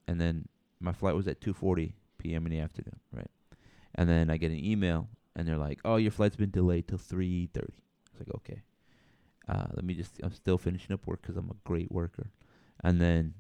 and 0.06 0.20
then 0.20 0.46
my 0.80 0.92
flight 0.92 1.14
was 1.14 1.26
at 1.26 1.40
2:40 1.40 1.92
p.m. 2.18 2.46
in 2.46 2.52
the 2.52 2.60
afternoon, 2.60 3.00
right? 3.12 3.30
And 3.94 4.08
then 4.08 4.30
I 4.30 4.36
get 4.36 4.50
an 4.50 4.62
email, 4.62 5.08
and 5.34 5.48
they're 5.48 5.56
like, 5.56 5.80
"Oh, 5.84 5.96
your 5.96 6.10
flight's 6.10 6.36
been 6.36 6.50
delayed 6.50 6.88
till 6.88 6.98
3:30." 6.98 7.56
I 7.56 8.18
was 8.18 8.20
like, 8.20 8.34
"Okay." 8.36 8.62
Uh, 9.48 9.66
let 9.74 9.84
me 9.84 9.94
just. 9.94 10.20
I'm 10.22 10.32
still 10.32 10.58
finishing 10.58 10.92
up 10.92 11.06
work 11.06 11.22
because 11.22 11.36
I'm 11.36 11.50
a 11.50 11.56
great 11.64 11.90
worker. 11.90 12.30
And 12.82 13.00
then 13.00 13.34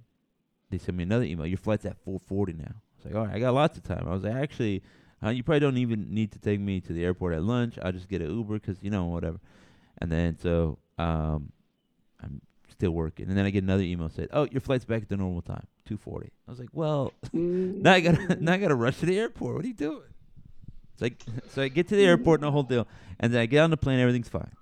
they 0.70 0.78
sent 0.78 0.96
me 0.96 1.02
another 1.02 1.24
email. 1.24 1.46
Your 1.46 1.58
flight's 1.58 1.84
at 1.84 2.02
4:40 2.04 2.56
now. 2.56 2.64
I 2.64 2.96
was 2.96 3.04
like, 3.04 3.14
all 3.14 3.26
right, 3.26 3.34
I 3.34 3.38
got 3.38 3.54
lots 3.54 3.76
of 3.76 3.84
time. 3.84 4.04
I 4.06 4.12
was 4.12 4.24
like, 4.24 4.34
actually, 4.34 4.82
uh, 5.22 5.30
you 5.30 5.42
probably 5.42 5.60
don't 5.60 5.76
even 5.78 6.12
need 6.12 6.32
to 6.32 6.38
take 6.38 6.60
me 6.60 6.80
to 6.80 6.92
the 6.92 7.04
airport 7.04 7.34
at 7.34 7.42
lunch. 7.42 7.78
I'll 7.82 7.92
just 7.92 8.08
get 8.08 8.22
an 8.22 8.30
Uber 8.30 8.54
because 8.54 8.82
you 8.82 8.90
know 8.90 9.04
whatever. 9.06 9.38
And 9.98 10.10
then 10.10 10.36
so 10.38 10.78
um, 10.98 11.52
I'm 12.22 12.40
still 12.70 12.90
working. 12.90 13.28
And 13.28 13.36
then 13.36 13.46
I 13.46 13.50
get 13.50 13.62
another 13.62 13.82
email 13.82 14.08
said, 14.08 14.28
oh, 14.32 14.46
your 14.50 14.60
flight's 14.60 14.84
back 14.84 15.02
at 15.02 15.08
the 15.08 15.16
normal 15.16 15.42
time, 15.42 15.66
2:40. 15.88 16.24
I 16.24 16.50
was 16.50 16.58
like, 16.58 16.68
well, 16.72 17.12
now 17.32 17.92
I 17.92 18.00
gotta 18.00 18.36
now 18.40 18.52
I 18.52 18.58
gotta 18.58 18.74
rush 18.74 18.98
to 19.00 19.06
the 19.06 19.18
airport. 19.18 19.56
What 19.56 19.64
are 19.64 19.68
you 19.68 19.74
doing? 19.74 20.02
It's 20.92 21.02
like 21.02 21.22
so 21.50 21.62
I 21.62 21.68
get 21.68 21.88
to 21.88 21.96
the 21.96 22.04
airport 22.04 22.40
and 22.40 22.48
the 22.48 22.52
whole 22.52 22.62
deal, 22.62 22.86
and 23.20 23.32
then 23.32 23.40
I 23.40 23.46
get 23.46 23.60
on 23.60 23.70
the 23.70 23.76
plane. 23.76 23.98
Everything's 24.00 24.28
fine, 24.28 24.52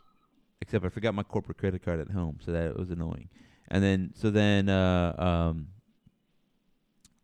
except 0.61 0.85
I 0.85 0.89
forgot 0.89 1.15
my 1.15 1.23
corporate 1.23 1.59
credit 1.59 1.85
card 1.85 2.01
at 2.01 2.11
home, 2.11 2.39
so 2.45 2.53
that 2.53 2.77
was 2.77 2.91
annoying. 2.91 3.29
And 3.69 3.83
then 3.83 4.13
so 4.15 4.31
then 4.31 4.69
uh, 4.69 5.15
um, 5.19 5.69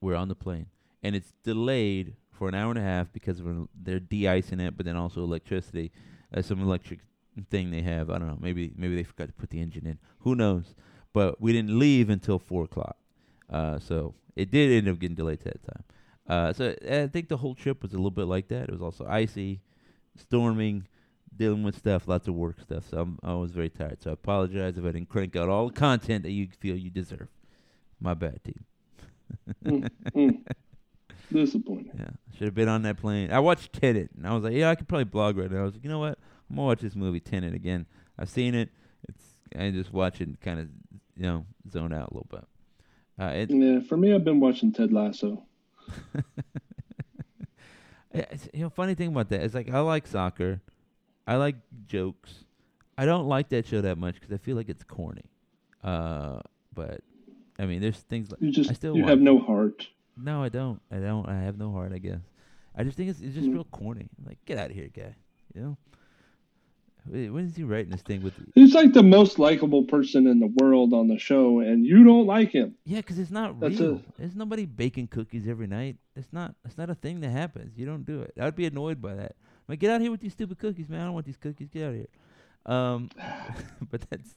we're 0.00 0.16
on 0.16 0.28
the 0.28 0.34
plane, 0.34 0.66
and 1.02 1.14
it's 1.14 1.32
delayed 1.44 2.14
for 2.32 2.48
an 2.48 2.54
hour 2.54 2.70
and 2.70 2.78
a 2.78 2.82
half 2.82 3.12
because 3.12 3.38
of 3.38 3.46
an, 3.46 3.68
they're 3.74 4.00
de-icing 4.00 4.60
it, 4.60 4.74
but 4.74 4.86
then 4.86 4.96
also 4.96 5.22
electricity, 5.22 5.92
uh, 6.34 6.40
some 6.40 6.62
electric 6.62 7.00
thing 7.50 7.70
they 7.70 7.82
have. 7.82 8.10
I 8.10 8.18
don't 8.18 8.28
know. 8.28 8.38
Maybe 8.40 8.72
maybe 8.76 8.96
they 8.96 9.02
forgot 9.02 9.26
to 9.28 9.32
put 9.32 9.50
the 9.50 9.60
engine 9.60 9.86
in. 9.86 9.98
Who 10.20 10.34
knows? 10.34 10.74
But 11.12 11.40
we 11.40 11.52
didn't 11.52 11.78
leave 11.78 12.10
until 12.10 12.38
four 12.38 12.64
o'clock, 12.64 12.96
uh, 13.48 13.78
so 13.78 14.14
it 14.36 14.50
did 14.50 14.70
end 14.70 14.88
up 14.88 14.98
getting 14.98 15.16
delayed 15.16 15.40
to 15.40 15.44
that 15.46 15.62
time. 15.62 15.84
Uh, 16.28 16.52
so 16.52 16.74
I 16.88 17.08
think 17.08 17.28
the 17.28 17.38
whole 17.38 17.54
trip 17.54 17.82
was 17.82 17.92
a 17.92 17.96
little 17.96 18.10
bit 18.10 18.26
like 18.26 18.48
that. 18.48 18.68
It 18.68 18.70
was 18.70 18.80
also 18.80 19.04
icy, 19.06 19.60
storming, 20.16 20.86
dealing 21.36 21.64
with 21.64 21.76
stuff, 21.76 22.06
lots 22.06 22.28
of 22.28 22.34
work 22.34 22.60
stuff. 22.60 22.84
So 22.88 22.98
I'm 23.00 23.18
I 23.22 23.34
was 23.34 23.50
very 23.50 23.70
tired. 23.70 24.02
So 24.02 24.10
I 24.10 24.12
apologize 24.12 24.78
if 24.78 24.84
I 24.84 24.92
didn't 24.92 25.08
crank 25.08 25.34
out 25.34 25.48
all 25.48 25.66
the 25.66 25.72
content 25.72 26.22
that 26.22 26.30
you 26.30 26.48
feel 26.60 26.76
you 26.76 26.90
deserve. 26.90 27.28
My 28.00 28.14
bad, 28.14 28.42
team. 28.44 28.64
Mm, 29.64 29.90
mm. 30.14 30.42
Disappointing. 31.32 31.92
Yeah, 31.98 32.10
should 32.36 32.46
have 32.46 32.54
been 32.54 32.68
on 32.68 32.82
that 32.82 32.98
plane. 32.98 33.30
I 33.32 33.40
watched 33.40 33.72
Tenet, 33.72 34.10
and 34.16 34.26
I 34.26 34.34
was 34.34 34.42
like, 34.42 34.54
yeah, 34.54 34.70
I 34.70 34.74
could 34.74 34.88
probably 34.88 35.04
blog 35.04 35.36
right 35.36 35.50
now. 35.50 35.60
I 35.60 35.64
was 35.64 35.74
like, 35.74 35.84
you 35.84 35.90
know 35.90 35.98
what? 35.98 36.18
I'm 36.50 36.56
gonna 36.56 36.66
watch 36.66 36.80
this 36.80 36.96
movie 36.96 37.20
Tenet 37.20 37.54
again. 37.54 37.86
I've 38.18 38.28
seen 38.28 38.54
it. 38.54 38.68
It's 39.08 39.24
I 39.56 39.70
just 39.70 39.92
watch 39.92 40.20
it 40.20 40.28
and 40.28 40.40
kind 40.40 40.60
of 40.60 40.68
you 41.16 41.22
know 41.22 41.46
zone 41.70 41.92
out 41.92 42.10
a 42.10 42.14
little 42.14 42.28
bit. 42.30 42.44
Uh, 43.18 43.32
it, 43.34 43.50
Yeah, 43.50 43.80
for 43.80 43.96
me, 43.96 44.12
I've 44.14 44.24
been 44.24 44.40
watching 44.40 44.72
Ted 44.72 44.92
Lasso. 44.92 45.42
Yeah, 48.12 48.24
it's, 48.32 48.48
you 48.52 48.62
know, 48.62 48.70
funny 48.70 48.94
thing 48.96 49.08
about 49.08 49.28
that 49.28 49.40
is 49.42 49.54
like 49.54 49.70
I 49.70 49.78
like 49.80 50.04
soccer, 50.06 50.60
I 51.28 51.36
like 51.36 51.54
jokes. 51.86 52.44
I 52.98 53.06
don't 53.06 53.28
like 53.28 53.50
that 53.50 53.66
show 53.68 53.80
that 53.82 53.98
much 53.98 54.14
because 54.14 54.32
I 54.32 54.36
feel 54.36 54.56
like 54.56 54.68
it's 54.68 54.82
corny. 54.82 55.30
Uh, 55.84 56.40
but 56.74 57.02
I 57.60 57.66
mean, 57.66 57.80
there's 57.80 57.98
things 57.98 58.32
like 58.32 58.40
You 58.40 58.50
just 58.50 58.68
I 58.68 58.72
still 58.72 58.96
you 58.96 59.04
have 59.06 59.20
no 59.20 59.38
heart. 59.38 59.86
no, 60.16 60.42
I 60.42 60.48
don't. 60.48 60.82
I 60.90 60.96
don't. 60.96 61.28
I 61.28 61.40
have 61.42 61.56
no 61.56 61.70
heart. 61.70 61.92
I 61.92 61.98
guess. 61.98 62.18
I 62.74 62.82
just 62.82 62.96
think 62.96 63.10
it's 63.10 63.20
it's 63.20 63.34
just 63.34 63.48
Mm. 63.48 63.54
real 63.54 63.64
corny. 63.70 64.08
Like, 64.26 64.44
get 64.44 64.58
out 64.58 64.70
of 64.70 64.76
here, 64.76 64.88
guy. 64.92 65.14
You 65.54 65.60
know. 65.62 65.76
Wait, 67.10 67.28
When 67.28 67.44
is 67.44 67.56
he 67.56 67.64
writing 67.64 67.90
this 67.90 68.02
thing 68.02 68.22
with? 68.22 68.34
He's 68.54 68.72
like 68.72 68.92
the 68.92 69.02
most 69.02 69.38
likable 69.38 69.84
person 69.84 70.28
in 70.28 70.38
the 70.38 70.46
world 70.46 70.92
on 70.92 71.08
the 71.08 71.18
show, 71.18 71.58
and 71.58 71.84
you 71.84 72.04
don't 72.04 72.26
like 72.26 72.52
him. 72.52 72.76
yeah, 72.84 72.98
because 72.98 73.18
it's 73.18 73.32
not 73.32 73.58
That's 73.58 73.80
real. 73.80 74.00
There's 74.16 74.36
nobody 74.36 74.64
baking 74.64 75.08
cookies 75.08 75.48
every 75.48 75.66
night. 75.66 75.96
It's 76.14 76.32
not. 76.32 76.54
It's 76.64 76.78
not 76.78 76.88
a 76.88 76.94
thing 76.94 77.20
that 77.20 77.30
happens. 77.30 77.76
You 77.76 77.86
don't 77.86 78.04
do 78.04 78.22
it. 78.22 78.34
I'd 78.40 78.54
be 78.54 78.66
annoyed 78.66 79.02
by 79.02 79.14
that. 79.14 79.34
I'm 79.40 79.64
Like, 79.68 79.80
get 79.80 79.90
out 79.90 80.00
here 80.00 80.12
with 80.12 80.20
these 80.20 80.32
stupid 80.32 80.58
cookies, 80.58 80.88
man. 80.88 81.00
I 81.00 81.04
don't 81.04 81.14
want 81.14 81.26
these 81.26 81.36
cookies. 81.36 81.68
Get 81.68 81.82
out 81.82 81.90
of 81.90 81.94
here. 81.96 82.08
Um, 82.66 83.10
but 83.90 84.02
that's 84.08 84.36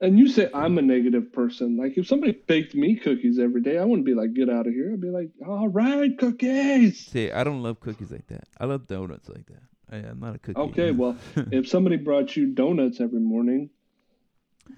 And 0.00 0.18
you 0.20 0.28
say 0.28 0.48
I'm 0.54 0.78
a 0.78 0.82
negative 0.82 1.32
person. 1.32 1.76
Like 1.76 1.98
if 1.98 2.06
somebody 2.06 2.32
baked 2.32 2.76
me 2.76 2.94
cookies 2.94 3.40
every 3.40 3.60
day, 3.60 3.76
I 3.76 3.84
wouldn't 3.84 4.06
be 4.06 4.14
like, 4.14 4.34
get 4.34 4.48
out 4.48 4.68
of 4.68 4.72
here. 4.72 4.92
I'd 4.92 5.00
be 5.00 5.10
like, 5.10 5.30
all 5.44 5.66
right, 5.66 6.16
cookies. 6.16 7.06
see. 7.06 7.32
I 7.32 7.42
don't 7.42 7.62
love 7.62 7.80
cookies 7.80 8.12
like 8.12 8.28
that. 8.28 8.44
I 8.60 8.66
love 8.66 8.86
donuts 8.86 9.28
like 9.28 9.46
that. 9.46 9.62
I, 9.90 9.96
I'm 9.96 10.20
not 10.20 10.36
a 10.36 10.38
cookie. 10.38 10.60
Okay, 10.60 10.90
well, 10.90 11.16
if 11.52 11.68
somebody 11.68 11.96
brought 11.96 12.36
you 12.36 12.46
donuts 12.46 13.00
every 13.00 13.20
morning, 13.20 13.70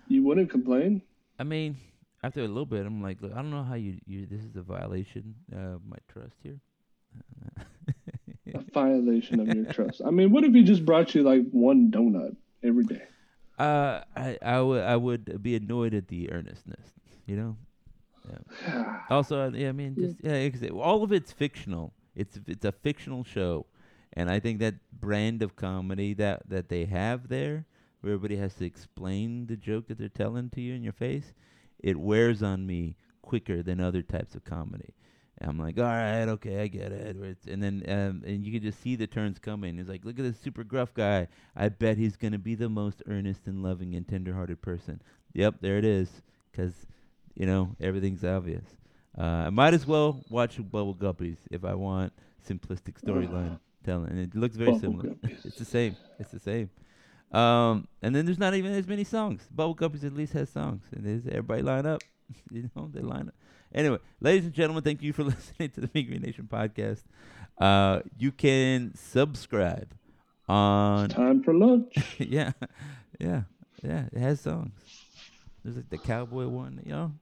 you 0.08 0.22
wouldn't 0.24 0.50
complain. 0.50 1.02
I 1.38 1.44
mean, 1.44 1.76
after 2.22 2.40
a 2.40 2.48
little 2.48 2.66
bit, 2.66 2.84
I'm 2.86 3.02
like, 3.02 3.20
look, 3.22 3.32
I 3.32 3.36
don't 3.36 3.50
know 3.50 3.62
how 3.62 3.74
you, 3.74 3.98
you 4.06 4.26
this 4.26 4.42
is 4.44 4.56
a 4.56 4.62
violation 4.62 5.34
of 5.52 5.80
my 5.88 5.96
trust 6.08 6.36
here. 6.42 6.60
A 8.54 8.60
violation 8.72 9.40
of 9.40 9.48
your 9.54 9.72
trust. 9.72 10.02
I 10.04 10.10
mean, 10.10 10.30
what 10.30 10.44
if 10.44 10.52
he 10.52 10.62
just 10.62 10.84
brought 10.84 11.14
you 11.14 11.22
like 11.22 11.42
one 11.50 11.90
donut 11.90 12.36
every 12.62 12.84
day? 12.84 13.02
Uh, 13.58 14.00
I 14.16 14.38
I 14.42 14.60
would 14.60 14.82
I 14.82 14.96
would 14.96 15.42
be 15.42 15.54
annoyed 15.56 15.92
at 15.94 16.08
the 16.08 16.30
earnestness, 16.32 16.92
you 17.26 17.36
know. 17.36 17.56
Also, 19.10 19.40
uh, 19.40 19.50
yeah, 19.50 19.70
I 19.70 19.72
mean, 19.72 19.96
just 19.96 20.16
yeah, 20.22 20.48
'cause 20.48 20.62
it- 20.62 20.70
all 20.70 21.02
of 21.02 21.10
it's 21.12 21.32
fictional. 21.32 21.92
It's 22.14 22.38
it's 22.46 22.64
a 22.64 22.70
fictional 22.72 23.24
show, 23.24 23.66
and 24.14 24.30
I 24.30 24.40
think 24.40 24.58
that 24.60 24.74
brand 24.92 25.42
of 25.42 25.56
comedy 25.56 26.14
that 26.14 26.48
that 26.48 26.68
they 26.68 26.84
have 26.86 27.28
there, 27.28 27.66
where 28.00 28.14
everybody 28.14 28.36
has 28.36 28.54
to 28.54 28.64
explain 28.64 29.46
the 29.46 29.56
joke 29.56 29.88
that 29.88 29.98
they're 29.98 30.08
telling 30.08 30.50
to 30.50 30.60
you 30.60 30.74
in 30.74 30.82
your 30.82 30.92
face, 30.92 31.32
it 31.78 31.96
wears 31.98 32.42
on 32.42 32.66
me 32.66 32.96
quicker 33.22 33.62
than 33.62 33.80
other 33.80 34.02
types 34.02 34.34
of 34.34 34.44
comedy. 34.44 34.94
I'm 35.42 35.58
like, 35.58 35.78
all 35.78 35.84
right, 35.84 36.28
okay, 36.28 36.60
I 36.60 36.66
get 36.66 36.92
it. 36.92 37.16
And 37.48 37.62
then 37.62 37.82
um, 37.88 38.22
and 38.26 38.44
you 38.44 38.52
can 38.52 38.62
just 38.62 38.82
see 38.82 38.94
the 38.94 39.06
turns 39.06 39.38
coming. 39.38 39.78
It's 39.78 39.88
like, 39.88 40.04
look 40.04 40.18
at 40.18 40.22
this 40.24 40.38
super 40.38 40.64
gruff 40.64 40.92
guy. 40.92 41.28
I 41.56 41.70
bet 41.70 41.96
he's 41.96 42.16
gonna 42.16 42.38
be 42.38 42.54
the 42.54 42.68
most 42.68 43.02
earnest 43.06 43.46
and 43.46 43.62
loving 43.62 43.94
and 43.94 44.06
tender-hearted 44.06 44.60
person. 44.60 45.00
Yep, 45.32 45.56
there 45.60 45.78
it 45.78 45.84
is. 45.84 46.22
'Cause 46.52 46.86
you 47.34 47.46
know 47.46 47.74
everything's 47.80 48.24
obvious. 48.24 48.64
Uh, 49.16 49.22
I 49.46 49.50
might 49.50 49.72
as 49.72 49.86
well 49.86 50.22
watch 50.28 50.58
Bubble 50.58 50.94
Guppies 50.94 51.38
if 51.50 51.64
I 51.64 51.74
want 51.74 52.12
simplistic 52.46 53.00
storyline 53.00 53.58
telling. 53.84 54.10
And 54.10 54.18
it 54.20 54.34
looks 54.34 54.56
very 54.56 54.72
Bubble 54.72 54.80
similar. 54.80 55.04
Guppies. 55.10 55.44
It's 55.46 55.56
the 55.56 55.64
same. 55.64 55.96
It's 56.18 56.30
the 56.30 56.38
same. 56.40 56.70
Um, 57.32 57.86
and 58.02 58.14
then 58.14 58.26
there's 58.26 58.38
not 58.38 58.54
even 58.54 58.72
as 58.72 58.86
many 58.88 59.04
songs. 59.04 59.46
Bubble 59.54 59.76
Guppies 59.76 60.04
at 60.04 60.12
least 60.14 60.32
has 60.32 60.50
songs, 60.50 60.84
and 60.92 61.04
there's 61.04 61.26
everybody 61.26 61.62
line 61.62 61.86
up. 61.86 62.02
you 62.50 62.68
know, 62.74 62.90
they 62.92 63.00
line 63.00 63.28
up. 63.28 63.34
Anyway, 63.72 63.98
ladies 64.20 64.44
and 64.46 64.52
gentlemen, 64.54 64.82
thank 64.82 65.00
you 65.02 65.12
for 65.12 65.22
listening 65.32 65.70
to 65.70 65.80
the 65.80 65.86
Big 65.88 66.08
Green 66.08 66.22
Nation 66.22 66.48
podcast. 66.50 67.02
Uh, 67.58 68.00
you 68.18 68.32
can 68.32 68.92
subscribe 68.96 69.92
on 70.48 71.04
It's 71.04 71.14
time 71.14 71.42
for 71.42 71.54
lunch. 71.54 71.94
yeah, 72.18 72.52
yeah, 73.20 73.42
yeah. 73.82 74.04
It 74.12 74.18
has 74.18 74.40
songs. 74.40 74.72
There's 75.62 75.76
like 75.76 75.90
the 75.90 75.98
cowboy 75.98 76.48
one. 76.48 76.80
You 76.84 76.92
know, 76.92 77.12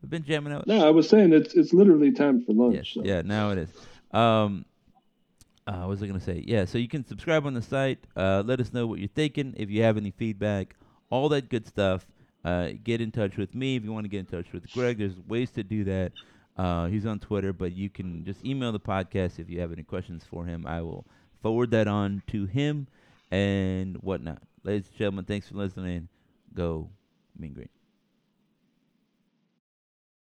we've 0.00 0.08
been 0.10 0.24
jamming 0.24 0.52
out. 0.54 0.66
No, 0.66 0.86
I 0.86 0.90
was 0.90 1.08
saying 1.08 1.32
it's 1.34 1.54
it's 1.54 1.74
literally 1.74 2.12
time 2.12 2.42
for 2.44 2.54
lunch. 2.54 2.76
Yes, 2.76 2.88
so. 2.94 3.02
yeah. 3.04 3.22
Now 3.22 3.50
it 3.50 3.58
is. 3.58 3.68
Um, 4.12 4.64
uh, 5.66 5.80
what 5.80 5.88
was 5.88 6.02
I 6.02 6.06
gonna 6.06 6.20
say? 6.20 6.42
Yeah. 6.46 6.64
So 6.64 6.78
you 6.78 6.88
can 6.88 7.04
subscribe 7.06 7.46
on 7.46 7.54
the 7.54 7.62
site. 7.62 7.98
Uh, 8.16 8.42
let 8.44 8.60
us 8.60 8.72
know 8.72 8.86
what 8.86 8.98
you're 8.98 9.08
thinking. 9.08 9.54
If 9.56 9.70
you 9.70 9.82
have 9.82 9.96
any 9.96 10.10
feedback, 10.10 10.76
all 11.10 11.28
that 11.30 11.48
good 11.48 11.66
stuff. 11.66 12.06
Uh, 12.44 12.70
get 12.82 13.00
in 13.00 13.10
touch 13.10 13.36
with 13.36 13.54
me 13.54 13.76
if 13.76 13.84
you 13.84 13.92
want 13.92 14.04
to 14.04 14.08
get 14.08 14.20
in 14.20 14.26
touch 14.26 14.52
with 14.52 14.70
Greg. 14.72 14.98
There's 14.98 15.18
ways 15.28 15.50
to 15.52 15.62
do 15.62 15.84
that. 15.84 16.12
Uh, 16.56 16.86
he's 16.86 17.06
on 17.06 17.18
Twitter, 17.18 17.52
but 17.52 17.72
you 17.72 17.90
can 17.90 18.24
just 18.24 18.44
email 18.44 18.72
the 18.72 18.80
podcast 18.80 19.38
if 19.38 19.48
you 19.50 19.60
have 19.60 19.72
any 19.72 19.82
questions 19.82 20.24
for 20.28 20.44
him. 20.44 20.66
I 20.66 20.80
will 20.80 21.06
forward 21.42 21.70
that 21.72 21.86
on 21.88 22.22
to 22.28 22.46
him 22.46 22.86
and 23.30 23.96
whatnot. 23.96 24.42
Ladies 24.64 24.88
and 24.88 24.96
gentlemen, 24.96 25.24
thanks 25.26 25.48
for 25.48 25.56
listening. 25.56 26.08
Go 26.54 26.90
Mean 27.38 27.52
Green. 27.52 27.79